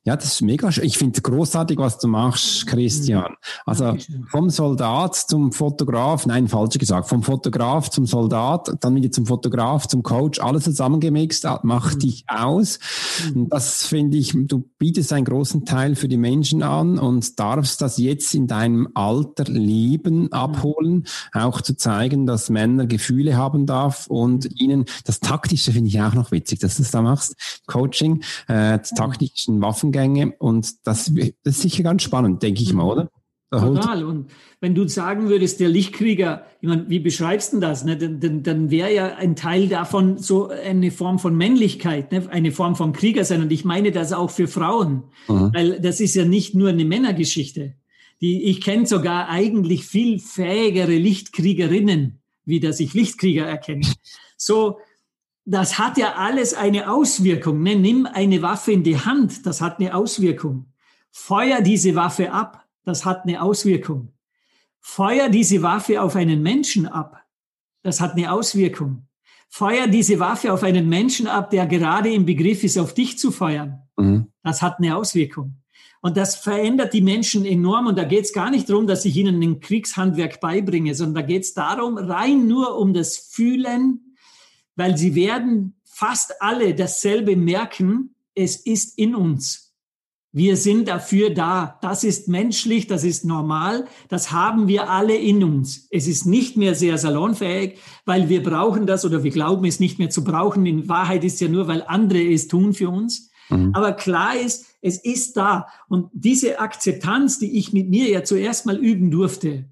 ja, 0.05 0.17
das 0.17 0.35
ist 0.35 0.43
mega. 0.43 0.69
Ich 0.69 0.99
finde 0.99 1.21
großartig, 1.21 1.79
was 1.79 1.99
du 1.99 2.09
machst, 2.09 2.67
Christian. 2.67 3.35
Also 3.65 3.97
vom 4.31 4.51
Soldat 4.51 5.15
zum 5.15 5.53
Fotograf, 5.53 6.27
nein, 6.27 6.49
falsch 6.49 6.77
gesagt, 6.77 7.09
vom 7.09 7.23
Fotograf 7.23 7.89
zum 7.89 8.07
Soldat, 8.07 8.75
dann 8.81 8.97
wieder 8.97 9.13
zum 9.13 9.27
Fotograf, 9.27 9.87
zum 9.87 10.03
Coach, 10.03 10.41
alles 10.41 10.65
zusammengemixt, 10.65 11.47
macht 11.63 11.97
mhm. 11.97 12.01
dich 12.01 12.25
aus. 12.27 12.81
Mhm. 13.33 13.43
Und 13.43 13.53
das 13.53 13.85
finde 13.85 14.17
ich, 14.19 14.33
du 14.35 14.69
bietest 14.79 15.13
einen 15.13 15.25
großen 15.25 15.65
Teil 15.67 15.95
für 15.95 16.09
die 16.09 16.17
Menschen 16.17 16.65
an 16.65 16.99
und 16.99 17.39
darfst 17.39 17.81
das 17.81 17.97
jetzt 17.99 18.35
in 18.35 18.49
deinem 18.49 18.89
Alter 18.95 19.45
lieben, 19.45 20.23
mhm. 20.23 20.33
abholen, 20.33 21.05
auch 21.33 21.61
zu 21.61 21.77
zeigen, 21.77 22.27
dass 22.27 22.51
Männer 22.51 22.87
Gefühle 22.87 23.37
haben 23.37 23.67
darf 23.67 24.09
und 24.09 24.61
ihnen 24.61 24.87
das 25.05 25.21
Taktische 25.21 25.71
finde 25.71 25.91
ich 25.91 26.03
auch 26.03 26.15
noch 26.15 26.33
witzig, 26.33 26.59
dass 26.59 26.77
du 26.77 26.83
das 26.83 26.91
da 26.91 27.03
machst. 27.03 27.37
Coaching, 27.69 28.25
äh, 28.49 28.81
taktischen 28.97 29.61
Waffen 29.63 29.92
Gedankengänge 29.93 30.35
und 30.39 30.87
das, 30.87 31.13
das 31.45 31.57
ist 31.57 31.63
sicher 31.63 31.83
ganz 31.83 32.03
spannend, 32.03 32.43
denke 32.43 32.63
ich 32.63 32.73
mal, 32.73 32.85
oder? 32.85 33.11
Total. 33.51 34.05
Und 34.05 34.31
wenn 34.61 34.75
du 34.75 34.89
sagen 34.89 35.29
würdest, 35.29 35.61
der 35.61 35.69
Lichtkrieger, 35.69 36.47
ich 36.63 36.69
meine, 36.69 36.89
wie 36.89 37.01
beschreibst 37.01 37.53
du 37.53 37.61
das? 37.61 37.85
Ne? 37.85 37.99
Dann, 37.99 38.19
dann, 38.19 38.43
dann 38.43 38.71
wäre 38.71 38.95
ja 38.95 39.17
ein 39.17 39.37
Teil 39.37 39.69
davon 39.69 40.17
so 40.17 40.49
eine 40.49 40.91
Form 40.91 41.19
von 41.19 41.37
Männlichkeit, 41.37 42.13
ne? 42.13 42.27
eine 42.31 42.51
Form 42.51 42.77
von 42.77 42.95
Krieger 42.95 43.27
sein. 43.27 43.43
Und 43.43 43.53
ich 43.53 43.67
meine 43.67 43.93
das 43.93 44.15
auch 44.15 44.31
für 44.31 44.49
Frauen, 44.49 45.05
mhm. 45.29 45.51
weil 45.53 45.81
das 45.81 46.01
ist 46.01 46.15
ja 46.15 46.25
nicht 46.25 46.55
nur 46.55 46.71
eine 46.71 46.87
Männergeschichte. 46.87 47.75
Die, 48.23 48.45
ich 48.45 48.63
kenne 48.63 48.87
sogar 48.87 49.29
eigentlich 49.29 49.85
viel 49.85 50.19
fähigere 50.19 50.97
Lichtkriegerinnen, 50.97 52.23
wie 52.47 52.61
dass 52.61 52.81
ich 52.81 52.95
Lichtkrieger 52.95 53.45
erkenne. 53.45 53.87
So, 54.39 54.79
das 55.45 55.79
hat 55.79 55.99
ja 55.99 56.15
alles 56.15 56.55
eine 56.55 56.91
Auswirkung. 56.91 57.63
Ne? 57.63 57.77
Nimm 57.77 58.07
eine 58.07 58.43
Waffe 58.43 58.73
in 58.73 58.83
die 58.83 58.99
Hand, 58.99 59.47
das 59.47 59.61
hat 59.61 59.81
eine 59.81 59.95
Auswirkung. 59.95 60.67
Feuer 61.11 61.61
diese 61.61 61.95
Waffe 61.95 62.33
ab, 62.33 62.65
das 62.85 63.05
hat 63.05 63.25
eine 63.25 63.43
Auswirkung. 63.43 64.13
Feuer 64.81 65.29
diese 65.29 65.63
Waffe 65.63 66.01
auf 66.03 66.17
einen 66.17 66.43
Menschen 66.43 66.87
ab, 66.87 67.23
das 67.83 68.01
hat 68.01 68.13
eine 68.13 68.33
Auswirkung. 68.33 69.07
Feuer 69.49 69.87
diese 69.87 70.19
Waffe 70.19 70.53
auf 70.53 70.63
einen 70.63 70.89
Menschen 70.89 71.27
ab, 71.27 71.51
der 71.51 71.67
gerade 71.67 72.11
im 72.11 72.25
Begriff 72.25 72.65
ist, 72.65 72.79
auf 72.79 72.95
dich 72.95 73.19
zu 73.19 73.31
feuern. 73.31 73.83
Mhm. 73.99 74.29
Das 74.43 74.63
hat 74.63 74.79
eine 74.79 74.97
Auswirkung. 74.97 75.63
Und 76.01 76.17
das 76.17 76.37
verändert 76.37 76.95
die 76.95 77.03
Menschen 77.03 77.45
enorm. 77.45 77.87
Und 77.87 77.99
da 77.99 78.05
geht 78.05 78.25
es 78.25 78.33
gar 78.33 78.51
nicht 78.51 78.69
darum, 78.69 78.87
dass 78.87 79.05
ich 79.05 79.17
ihnen 79.17 79.41
ein 79.43 79.61
Kriegshandwerk 79.61 80.41
beibringe, 80.41 80.95
sondern 80.95 81.23
da 81.23 81.23
geht 81.23 81.43
es 81.43 81.55
darum, 81.55 81.99
rein 81.99 82.49
nur 82.49 82.79
um 82.79 82.95
das 82.95 83.19
Fühlen, 83.19 84.12
weil 84.77 84.97
sie 84.97 85.15
werden 85.15 85.75
fast 85.85 86.41
alle 86.41 86.75
dasselbe 86.75 87.37
merken, 87.37 88.15
es 88.35 88.57
ist 88.57 88.99
in 88.99 89.15
uns. 89.15 89.73
Wir 90.35 90.57
sind 90.57 90.89
dafür 90.89 91.29
da. 91.29 91.79
Das 91.83 92.05
ist 92.05 92.27
menschlich, 92.27 92.87
das 92.87 93.05
ist 93.05 93.27
normal, 93.27 93.85
das 94.09 94.33
haben 94.33 94.67
wir 94.67 94.89
alle 94.89 95.15
in 95.15 95.45
uns. 95.45 95.89
Es 95.91 96.09
ist 96.09 96.25
nicht 96.25 96.57
mehr 96.57 96.75
sehr 96.75 96.97
salonfähig, 96.97 97.79
weil 98.07 98.31
wir 98.31 98.43
brauchen 98.43 98.87
das 98.87 99.05
oder 99.05 99.23
wir 99.23 99.31
glauben 99.31 99.67
es 99.67 99.79
nicht 99.79 99.99
mehr 99.99 100.09
zu 100.09 100.25
brauchen. 100.25 100.65
In 100.65 100.89
Wahrheit 100.89 101.23
ist 101.23 101.35
es 101.35 101.41
ja 101.41 101.49
nur, 101.49 101.69
weil 101.69 101.85
andere 101.87 102.23
es 102.33 102.49
tun 102.49 102.73
für 102.73 102.89
uns. 102.89 103.31
Mhm. 103.51 103.75
Aber 103.75 103.93
klar 103.93 104.35
ist, 104.35 104.65
es 104.81 104.97
ist 104.97 105.37
da. 105.37 105.67
Und 105.89 106.09
diese 106.15 106.61
Akzeptanz, 106.61 107.39
die 107.39 107.59
ich 107.59 107.75
mit 107.75 107.91
mir 107.91 108.09
ja 108.09 108.25
zuerst 108.25 108.65
mal 108.65 108.79
üben 108.79 109.11
durfte, 109.11 109.67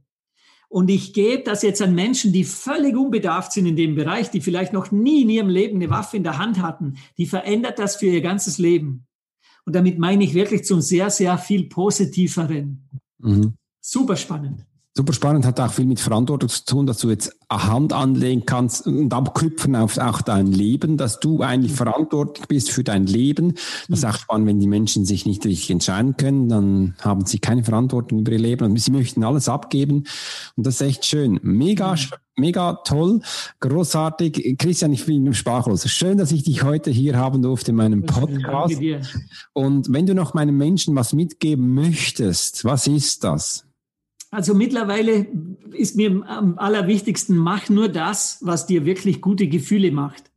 und 0.70 0.88
ich 0.88 1.12
gebe 1.12 1.42
das 1.42 1.62
jetzt 1.62 1.82
an 1.82 1.96
Menschen, 1.96 2.32
die 2.32 2.44
völlig 2.44 2.96
unbedarft 2.96 3.50
sind 3.50 3.66
in 3.66 3.74
dem 3.74 3.96
Bereich, 3.96 4.30
die 4.30 4.40
vielleicht 4.40 4.72
noch 4.72 4.92
nie 4.92 5.22
in 5.22 5.28
ihrem 5.28 5.48
Leben 5.48 5.76
eine 5.76 5.90
Waffe 5.90 6.16
in 6.16 6.22
der 6.22 6.38
Hand 6.38 6.62
hatten, 6.62 6.96
die 7.18 7.26
verändert 7.26 7.80
das 7.80 7.96
für 7.96 8.06
ihr 8.06 8.20
ganzes 8.20 8.58
Leben. 8.58 9.04
Und 9.66 9.74
damit 9.74 9.98
meine 9.98 10.22
ich 10.22 10.32
wirklich 10.32 10.62
zum 10.62 10.80
sehr, 10.80 11.10
sehr 11.10 11.38
viel 11.38 11.68
positiveren. 11.68 12.88
Mhm. 13.18 13.54
Super 13.80 14.14
spannend. 14.14 14.64
Super 14.92 15.12
spannend, 15.12 15.46
hat 15.46 15.60
auch 15.60 15.72
viel 15.72 15.86
mit 15.86 16.00
Verantwortung 16.00 16.48
zu 16.48 16.64
tun, 16.64 16.86
dass 16.86 16.98
du 16.98 17.10
jetzt 17.10 17.36
Hand 17.48 17.92
anlegen 17.92 18.44
kannst 18.44 18.88
und 18.88 19.14
abknüpfen 19.14 19.76
auf 19.76 19.98
auch 19.98 20.20
dein 20.20 20.48
Leben, 20.48 20.96
dass 20.96 21.20
du 21.20 21.42
eigentlich 21.42 21.72
verantwortlich 21.72 22.48
bist 22.48 22.72
für 22.72 22.82
dein 22.82 23.06
Leben. 23.06 23.54
Das 23.88 24.00
ist 24.00 24.04
auch 24.04 24.18
spannend, 24.18 24.48
wenn 24.48 24.58
die 24.58 24.66
Menschen 24.66 25.04
sich 25.04 25.26
nicht 25.26 25.46
richtig 25.46 25.70
entscheiden 25.70 26.16
können, 26.16 26.48
dann 26.48 26.94
haben 27.02 27.24
sie 27.24 27.38
keine 27.38 27.62
Verantwortung 27.62 28.18
über 28.18 28.32
ihr 28.32 28.40
Leben 28.40 28.64
und 28.64 28.80
sie 28.80 28.90
möchten 28.90 29.22
alles 29.22 29.48
abgeben. 29.48 30.04
Und 30.56 30.66
das 30.66 30.80
ist 30.80 30.80
echt 30.80 31.04
schön. 31.04 31.38
Mega, 31.44 31.94
mega 32.36 32.80
toll, 32.84 33.20
großartig. 33.60 34.56
Christian, 34.58 34.92
ich 34.92 35.06
bin 35.06 35.32
sprachlos. 35.34 35.88
Schön, 35.88 36.18
dass 36.18 36.32
ich 36.32 36.42
dich 36.42 36.64
heute 36.64 36.90
hier 36.90 37.16
haben 37.16 37.42
durfte 37.42 37.70
in 37.70 37.76
meinem 37.76 38.06
Podcast. 38.06 38.80
Und 39.52 39.92
wenn 39.92 40.06
du 40.06 40.16
noch 40.16 40.34
meinen 40.34 40.56
Menschen 40.56 40.96
was 40.96 41.12
mitgeben 41.12 41.74
möchtest, 41.74 42.64
was 42.64 42.88
ist 42.88 43.22
das? 43.22 43.69
Also 44.30 44.54
mittlerweile 44.54 45.26
ist 45.72 45.96
mir 45.96 46.22
am 46.26 46.56
allerwichtigsten, 46.58 47.36
mach 47.36 47.68
nur 47.68 47.88
das, 47.88 48.38
was 48.42 48.66
dir 48.66 48.84
wirklich 48.84 49.20
gute 49.20 49.48
Gefühle 49.48 49.90
macht. 49.90 50.30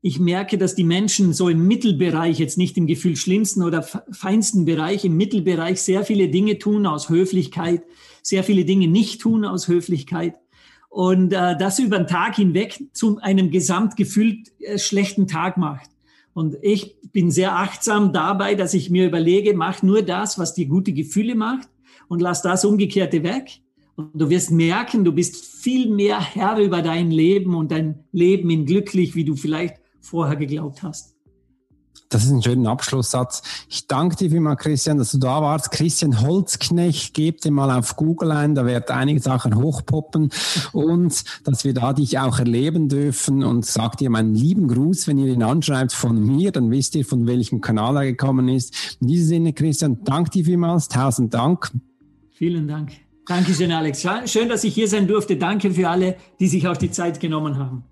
Ich 0.00 0.18
merke, 0.18 0.58
dass 0.58 0.74
die 0.74 0.82
Menschen 0.82 1.32
so 1.32 1.48
im 1.48 1.68
Mittelbereich, 1.68 2.40
jetzt 2.40 2.58
nicht 2.58 2.76
im 2.76 2.88
Gefühl 2.88 3.14
schlimmsten 3.14 3.62
oder 3.62 3.82
feinsten 3.82 4.64
Bereich, 4.64 5.04
im 5.04 5.16
Mittelbereich 5.16 5.80
sehr 5.80 6.04
viele 6.04 6.28
Dinge 6.28 6.58
tun 6.58 6.86
aus 6.86 7.08
Höflichkeit, 7.08 7.84
sehr 8.22 8.42
viele 8.42 8.64
Dinge 8.64 8.88
nicht 8.88 9.20
tun 9.20 9.44
aus 9.44 9.68
Höflichkeit 9.68 10.34
und 10.88 11.32
äh, 11.32 11.56
das 11.56 11.78
über 11.78 11.98
den 11.98 12.08
Tag 12.08 12.34
hinweg 12.34 12.82
zu 12.92 13.18
einem 13.18 13.52
gesamtgefühlt 13.52 14.50
äh, 14.58 14.78
schlechten 14.78 15.28
Tag 15.28 15.56
macht. 15.56 15.90
Und 16.34 16.56
ich 16.62 16.96
bin 17.12 17.30
sehr 17.30 17.56
achtsam 17.56 18.12
dabei, 18.12 18.56
dass 18.56 18.74
ich 18.74 18.90
mir 18.90 19.06
überlege, 19.06 19.54
mach 19.54 19.82
nur 19.82 20.02
das, 20.02 20.38
was 20.38 20.54
dir 20.54 20.66
gute 20.66 20.92
Gefühle 20.92 21.36
macht 21.36 21.68
und 22.12 22.20
lass 22.20 22.42
das 22.42 22.66
Umgekehrte 22.66 23.22
weg. 23.22 23.62
Und 23.96 24.10
du 24.12 24.28
wirst 24.28 24.50
merken, 24.50 25.02
du 25.02 25.12
bist 25.12 25.34
viel 25.34 25.90
mehr 25.90 26.20
Herr 26.20 26.58
über 26.58 26.82
dein 26.82 27.10
Leben 27.10 27.54
und 27.54 27.72
dein 27.72 28.04
Leben 28.12 28.50
in 28.50 28.66
glücklich, 28.66 29.14
wie 29.14 29.24
du 29.24 29.34
vielleicht 29.34 29.76
vorher 30.02 30.36
geglaubt 30.36 30.82
hast. 30.82 31.14
Das 32.10 32.24
ist 32.24 32.30
ein 32.30 32.42
schöner 32.42 32.68
Abschlusssatz. 32.68 33.40
Ich 33.70 33.86
danke 33.86 34.16
dir 34.16 34.30
vielmals, 34.30 34.60
Christian, 34.60 34.98
dass 34.98 35.12
du 35.12 35.18
da 35.18 35.40
warst. 35.40 35.70
Christian 35.70 36.20
Holzknecht, 36.20 37.14
gebt 37.14 37.46
dir 37.46 37.50
mal 37.50 37.70
auf 37.70 37.96
Google 37.96 38.32
ein, 38.32 38.54
da 38.54 38.66
werden 38.66 38.94
einige 38.94 39.20
Sachen 39.20 39.56
hochpoppen 39.56 40.28
und 40.72 41.24
dass 41.44 41.64
wir 41.64 41.72
da 41.72 41.94
dich 41.94 42.18
auch 42.18 42.38
erleben 42.38 42.90
dürfen 42.90 43.42
und 43.42 43.64
sagt 43.64 44.00
dir 44.00 44.10
meinen 44.10 44.34
lieben 44.34 44.68
Gruß, 44.68 45.08
wenn 45.08 45.16
ihr 45.16 45.32
ihn 45.32 45.42
anschreibt 45.42 45.94
von 45.94 46.22
mir, 46.22 46.52
dann 46.52 46.70
wisst 46.70 46.94
ihr, 46.94 47.06
von 47.06 47.26
welchem 47.26 47.62
Kanal 47.62 47.96
er 47.96 48.04
gekommen 48.04 48.50
ist. 48.50 48.98
In 49.00 49.08
diesem 49.08 49.28
Sinne, 49.28 49.52
Christian, 49.54 50.04
danke 50.04 50.28
dir 50.28 50.44
vielmals, 50.44 50.88
tausend 50.88 51.32
Dank. 51.32 51.72
Vielen 52.32 52.66
Dank. 52.66 52.92
Dankeschön, 53.26 53.70
Alex. 53.70 54.06
Schön, 54.26 54.48
dass 54.48 54.64
ich 54.64 54.74
hier 54.74 54.88
sein 54.88 55.06
durfte. 55.06 55.36
Danke 55.36 55.70
für 55.70 55.88
alle, 55.88 56.16
die 56.40 56.48
sich 56.48 56.66
auch 56.66 56.76
die 56.76 56.90
Zeit 56.90 57.20
genommen 57.20 57.56
haben. 57.56 57.84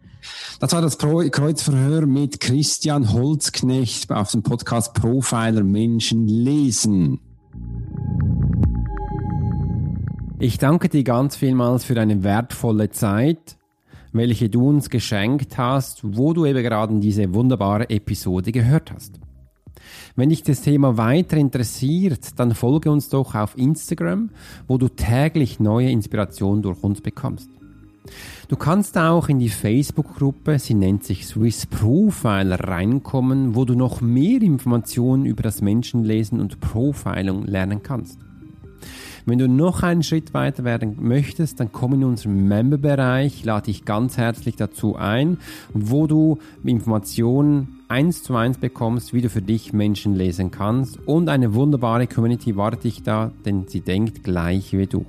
Das 0.58 0.72
war 0.72 0.82
das 0.82 0.98
Kreuzverhör 0.98 2.06
mit 2.06 2.40
Christian 2.40 3.12
Holzknecht 3.12 4.10
auf 4.12 4.32
dem 4.32 4.42
Podcast 4.42 4.92
Profiler 4.94 5.62
Menschen 5.62 6.26
lesen. 6.28 7.20
Ich 10.38 10.58
danke 10.58 10.88
dir 10.88 11.04
ganz 11.04 11.36
vielmals 11.36 11.84
für 11.84 11.94
deine 11.94 12.22
wertvolle 12.22 12.90
Zeit, 12.90 13.56
welche 14.12 14.48
du 14.48 14.68
uns 14.68 14.90
geschenkt 14.90 15.58
hast, 15.58 16.00
wo 16.02 16.32
du 16.32 16.44
eben 16.46 16.62
gerade 16.62 16.98
diese 16.98 17.32
wunderbare 17.34 17.88
Episode 17.90 18.50
gehört 18.50 18.90
hast. 18.92 19.20
Wenn 20.16 20.30
dich 20.30 20.42
das 20.42 20.62
Thema 20.62 20.96
weiter 20.96 21.36
interessiert, 21.36 22.38
dann 22.38 22.54
folge 22.54 22.90
uns 22.90 23.08
doch 23.08 23.34
auf 23.34 23.56
Instagram, 23.56 24.30
wo 24.66 24.78
du 24.78 24.88
täglich 24.88 25.60
neue 25.60 25.90
Inspirationen 25.90 26.62
durch 26.62 26.82
uns 26.82 27.00
bekommst. 27.00 27.48
Du 28.48 28.56
kannst 28.56 28.98
auch 28.98 29.28
in 29.28 29.38
die 29.38 29.48
Facebook-Gruppe, 29.48 30.58
sie 30.58 30.74
nennt 30.74 31.04
sich 31.04 31.26
Swiss 31.26 31.66
Profiler, 31.66 32.58
reinkommen, 32.58 33.54
wo 33.54 33.64
du 33.64 33.74
noch 33.74 34.00
mehr 34.00 34.42
Informationen 34.42 35.24
über 35.26 35.42
das 35.42 35.60
Menschenlesen 35.60 36.40
und 36.40 36.60
Profiling 36.60 37.44
lernen 37.44 37.82
kannst. 37.82 38.18
Wenn 39.26 39.38
du 39.38 39.48
noch 39.48 39.82
einen 39.82 40.02
Schritt 40.02 40.34
weiter 40.34 40.64
werden 40.64 40.96
möchtest, 41.00 41.60
dann 41.60 41.70
komm 41.72 41.94
in 41.94 42.04
unseren 42.04 42.48
Member-Bereich, 42.48 43.44
lade 43.44 43.66
dich 43.66 43.84
ganz 43.84 44.16
herzlich 44.16 44.56
dazu 44.56 44.96
ein, 44.96 45.38
wo 45.72 46.06
du 46.06 46.38
Informationen 46.64 47.79
eins 47.90 48.22
zu 48.22 48.36
eins 48.36 48.58
bekommst, 48.58 49.12
wie 49.12 49.20
du 49.20 49.28
für 49.28 49.42
dich 49.42 49.72
Menschen 49.72 50.14
lesen 50.14 50.50
kannst 50.50 50.98
und 51.06 51.28
eine 51.28 51.54
wunderbare 51.54 52.06
Community 52.06 52.56
wartet 52.56 52.84
dich 52.84 53.02
da, 53.02 53.32
denn 53.44 53.66
sie 53.66 53.80
denkt 53.80 54.22
gleich 54.22 54.72
wie 54.72 54.86
du. 54.86 55.04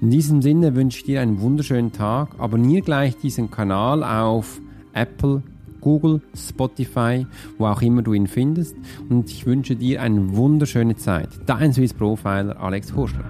In 0.00 0.10
diesem 0.10 0.40
Sinne 0.40 0.74
wünsche 0.74 0.98
ich 0.98 1.04
dir 1.04 1.20
einen 1.20 1.40
wunderschönen 1.40 1.92
Tag. 1.92 2.38
Abonniere 2.38 2.82
gleich 2.82 3.16
diesen 3.16 3.50
Kanal 3.50 4.04
auf 4.04 4.60
Apple, 4.92 5.42
Google, 5.80 6.20
Spotify, 6.34 7.26
wo 7.58 7.66
auch 7.66 7.82
immer 7.82 8.02
du 8.02 8.12
ihn 8.12 8.28
findest. 8.28 8.76
Und 9.08 9.30
ich 9.30 9.44
wünsche 9.46 9.76
dir 9.76 10.00
eine 10.00 10.36
wunderschöne 10.36 10.96
Zeit. 10.96 11.28
Dein 11.46 11.72
Swiss 11.72 11.92
Profiler 11.92 12.60
Alex 12.60 12.94
Hurscher. 12.94 13.24